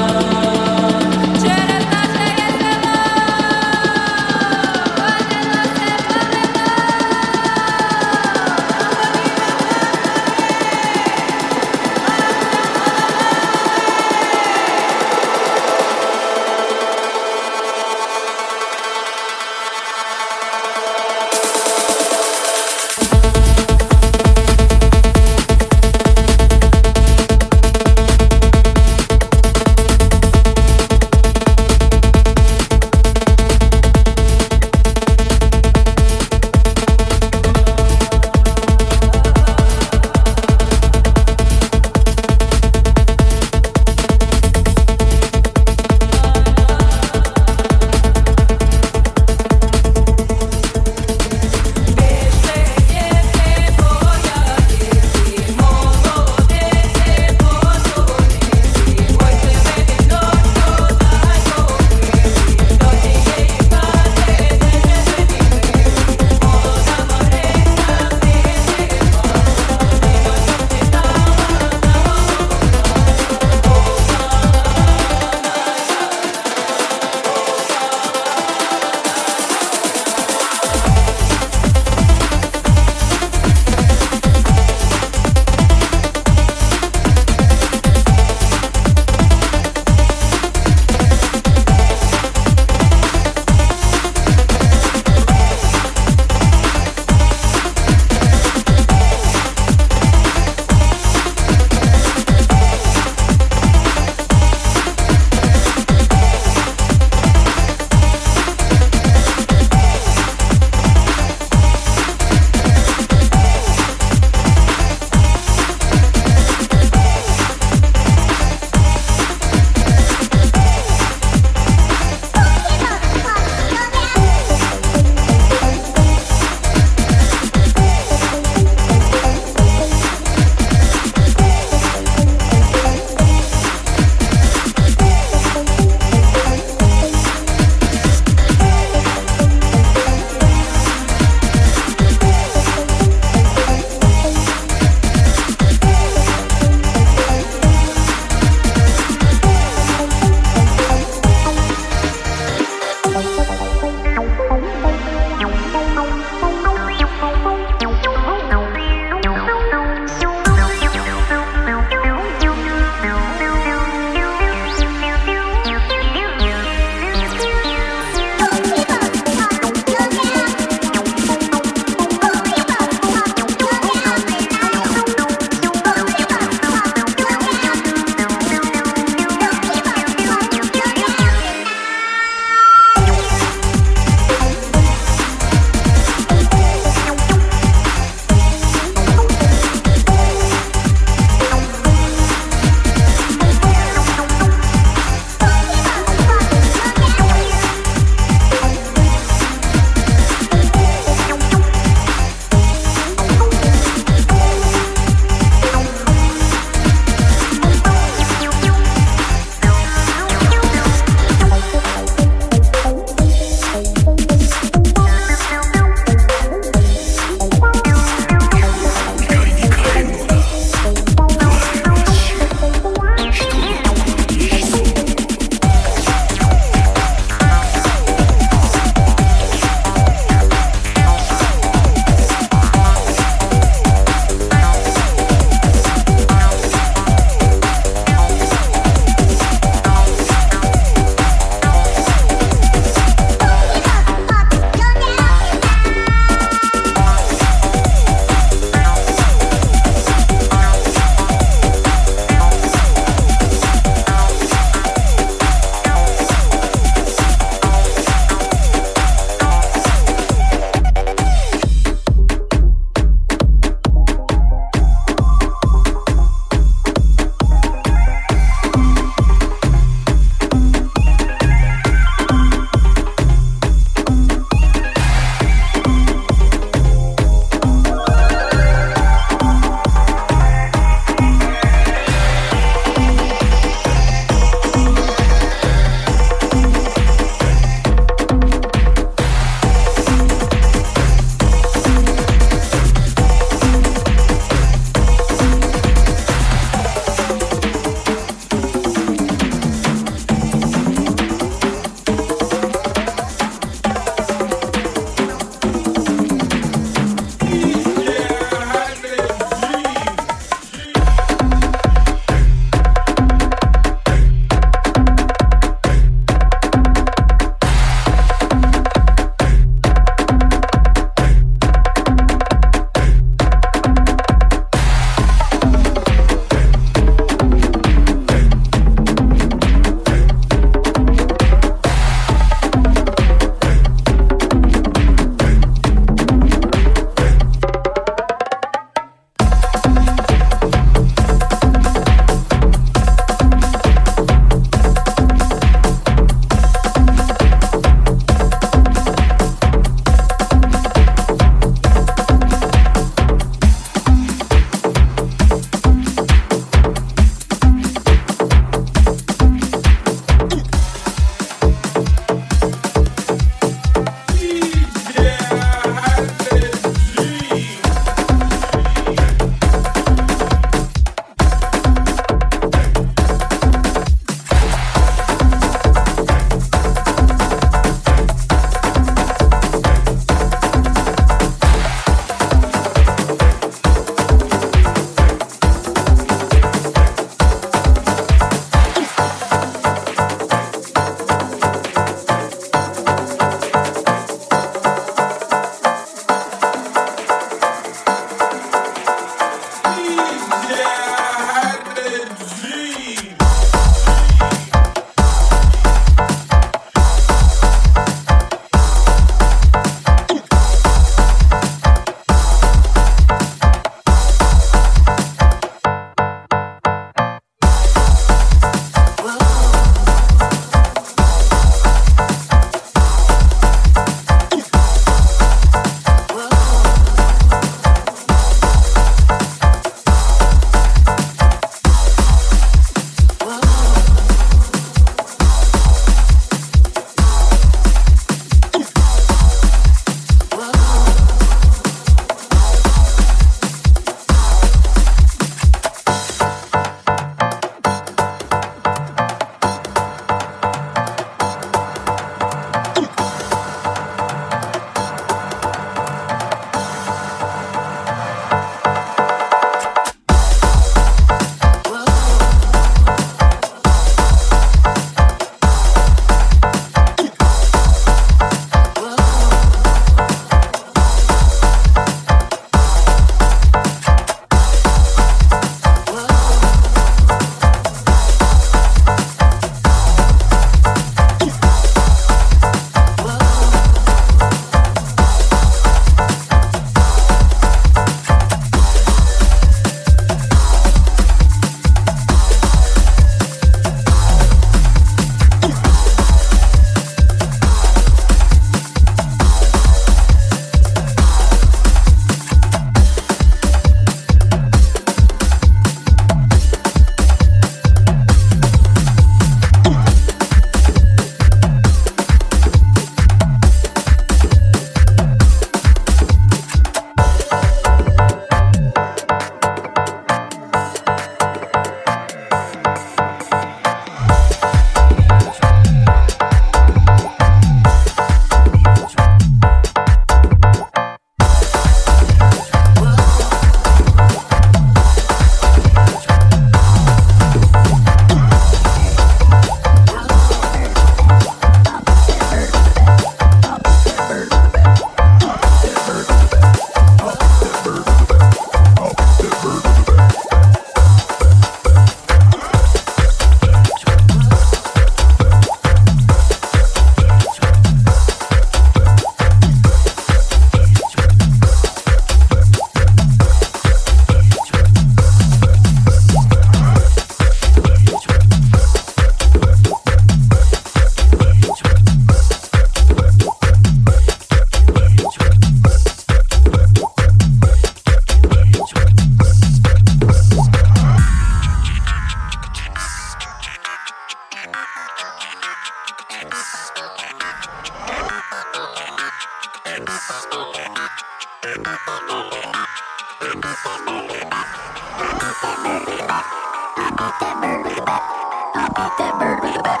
[598.86, 600.00] Beat that bird with a bat.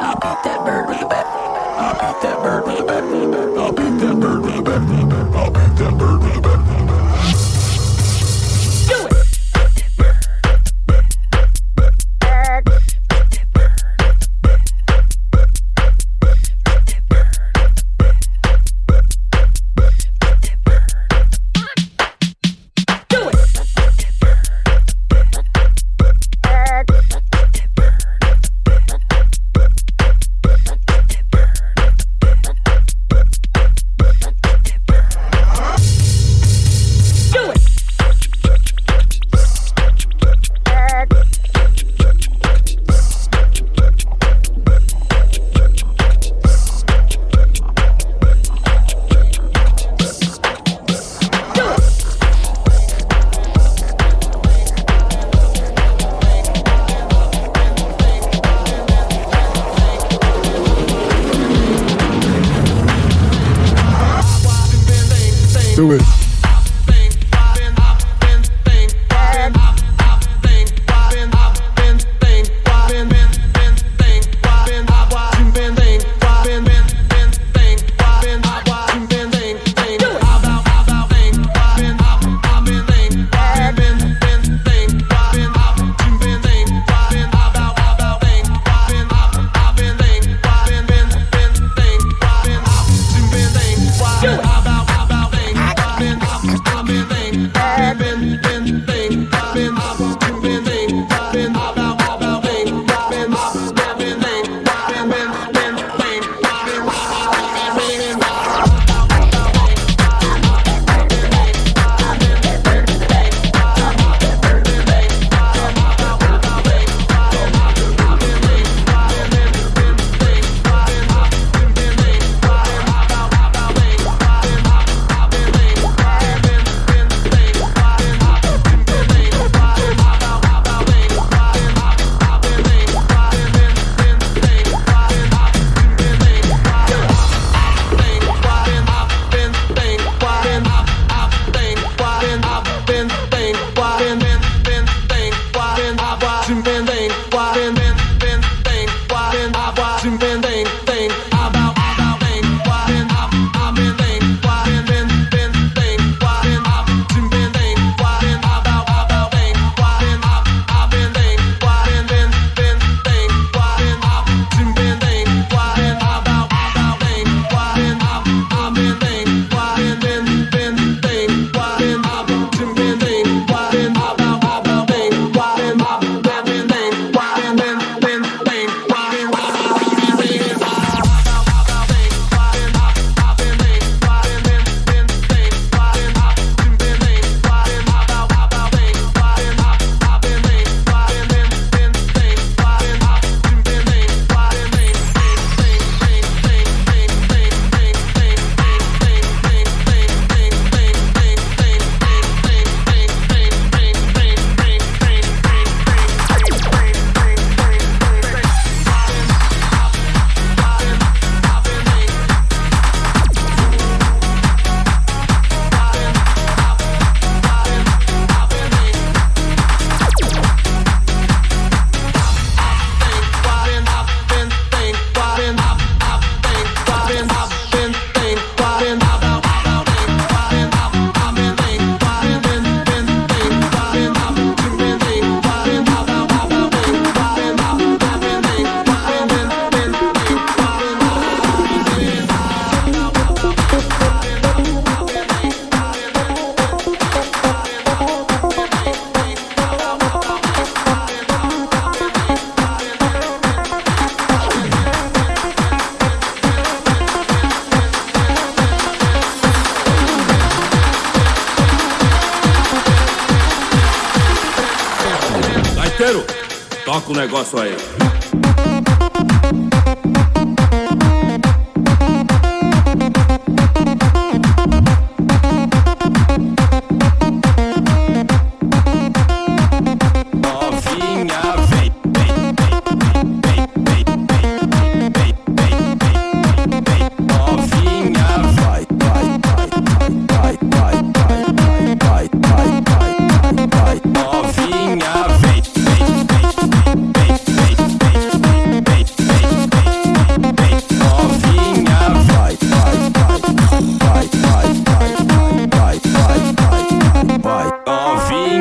[0.00, 1.26] I'll beat that bird with a bat.
[1.78, 3.04] I'll beat that bird with a bat.
[3.56, 4.82] I'll beat that bird with a bat.
[5.36, 6.55] I'll beat that bird with a bat.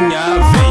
[0.06, 0.65] minha vida.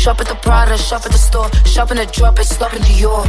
[0.00, 3.19] Shop at the Prada, shop at the store, shop in the drop, it's stopping Dior.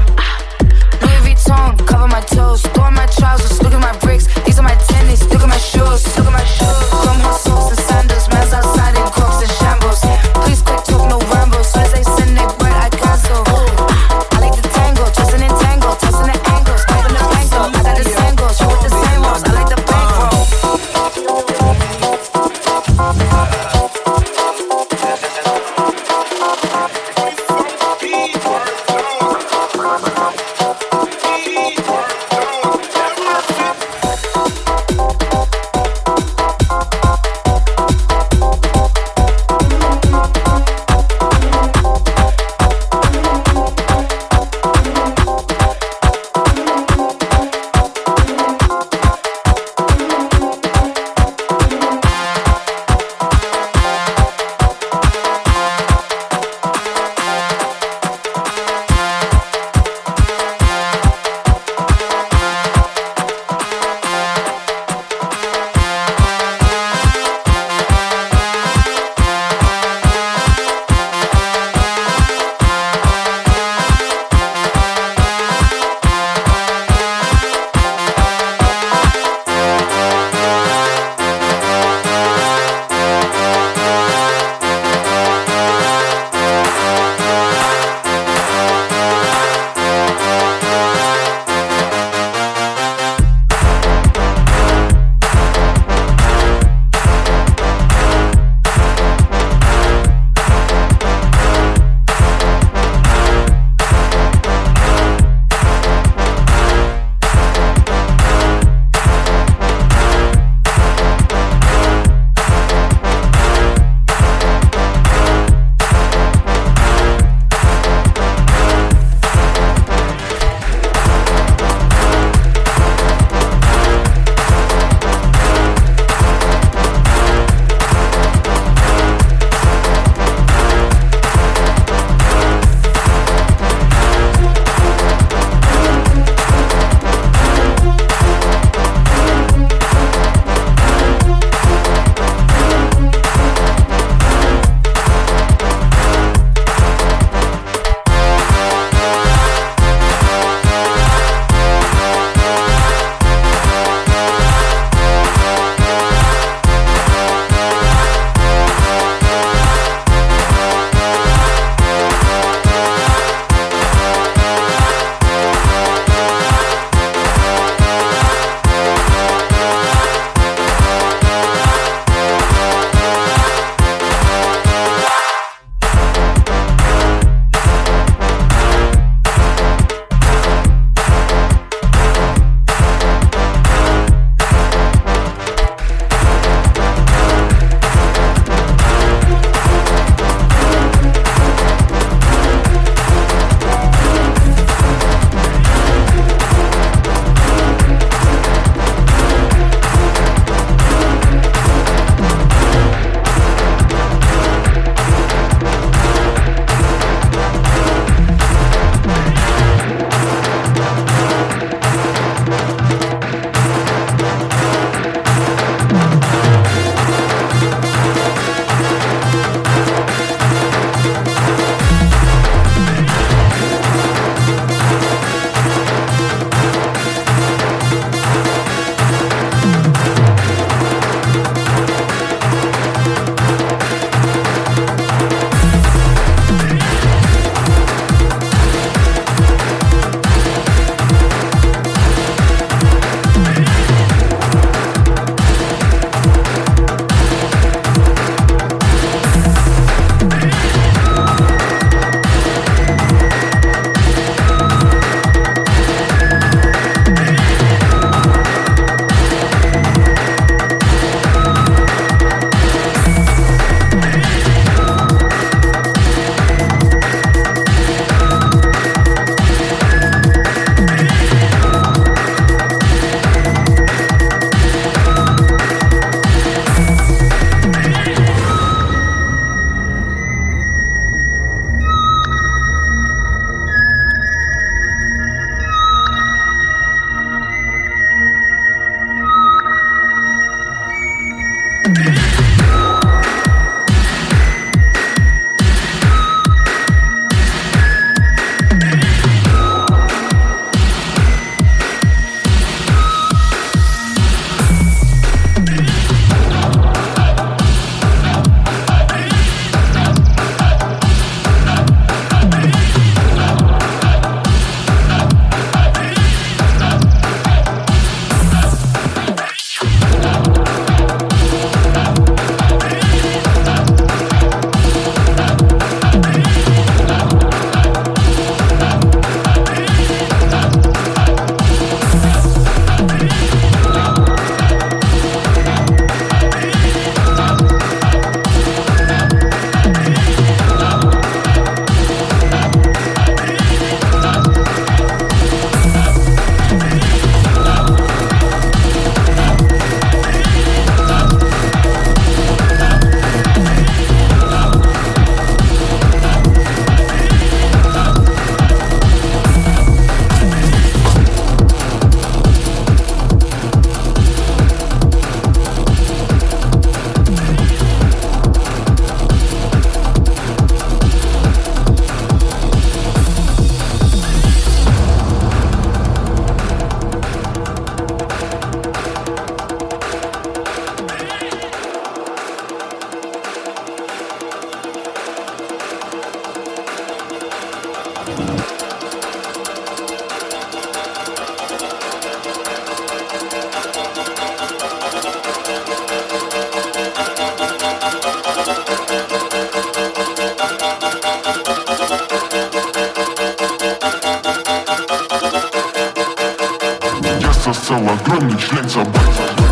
[407.91, 409.70] сосал огромный член собак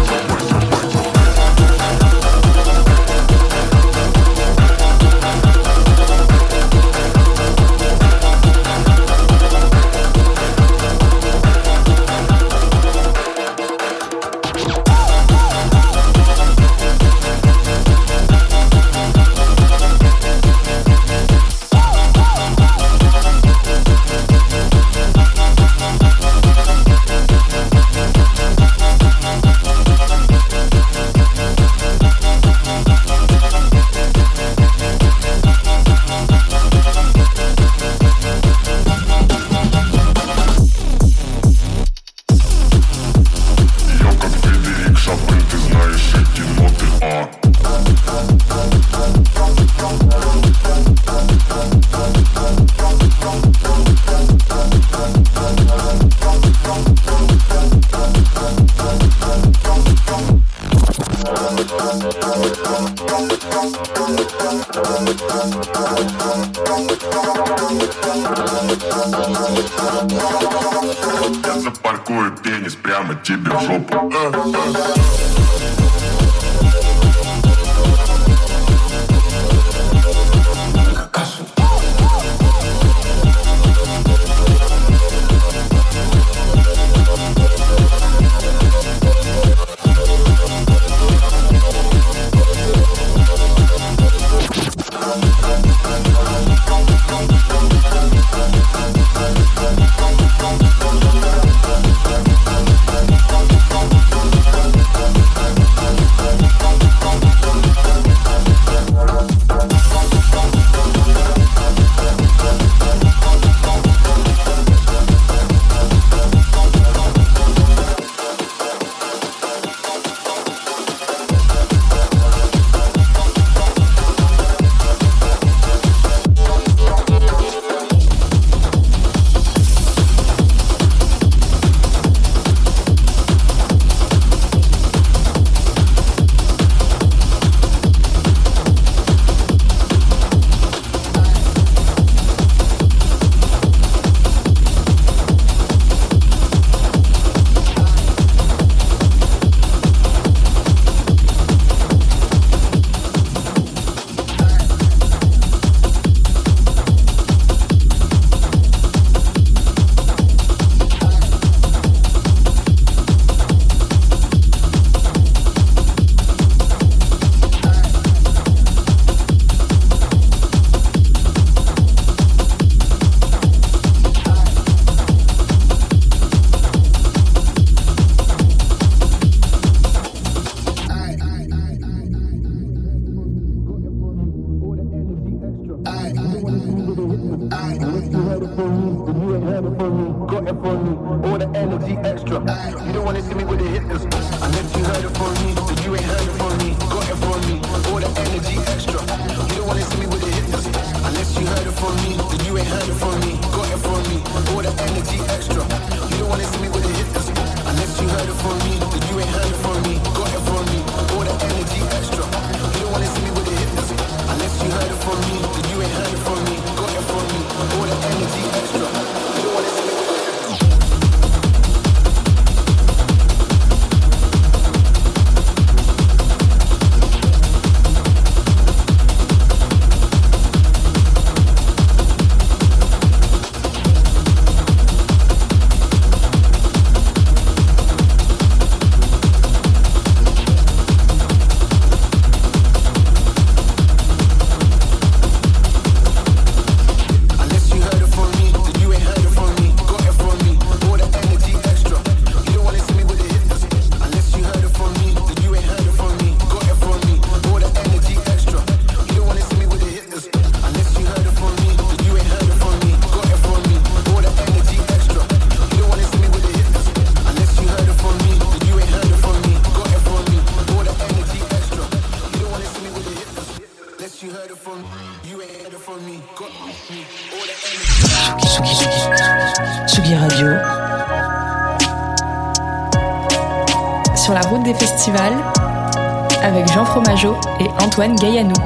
[288.00, 288.58] Antoine Gaillanou.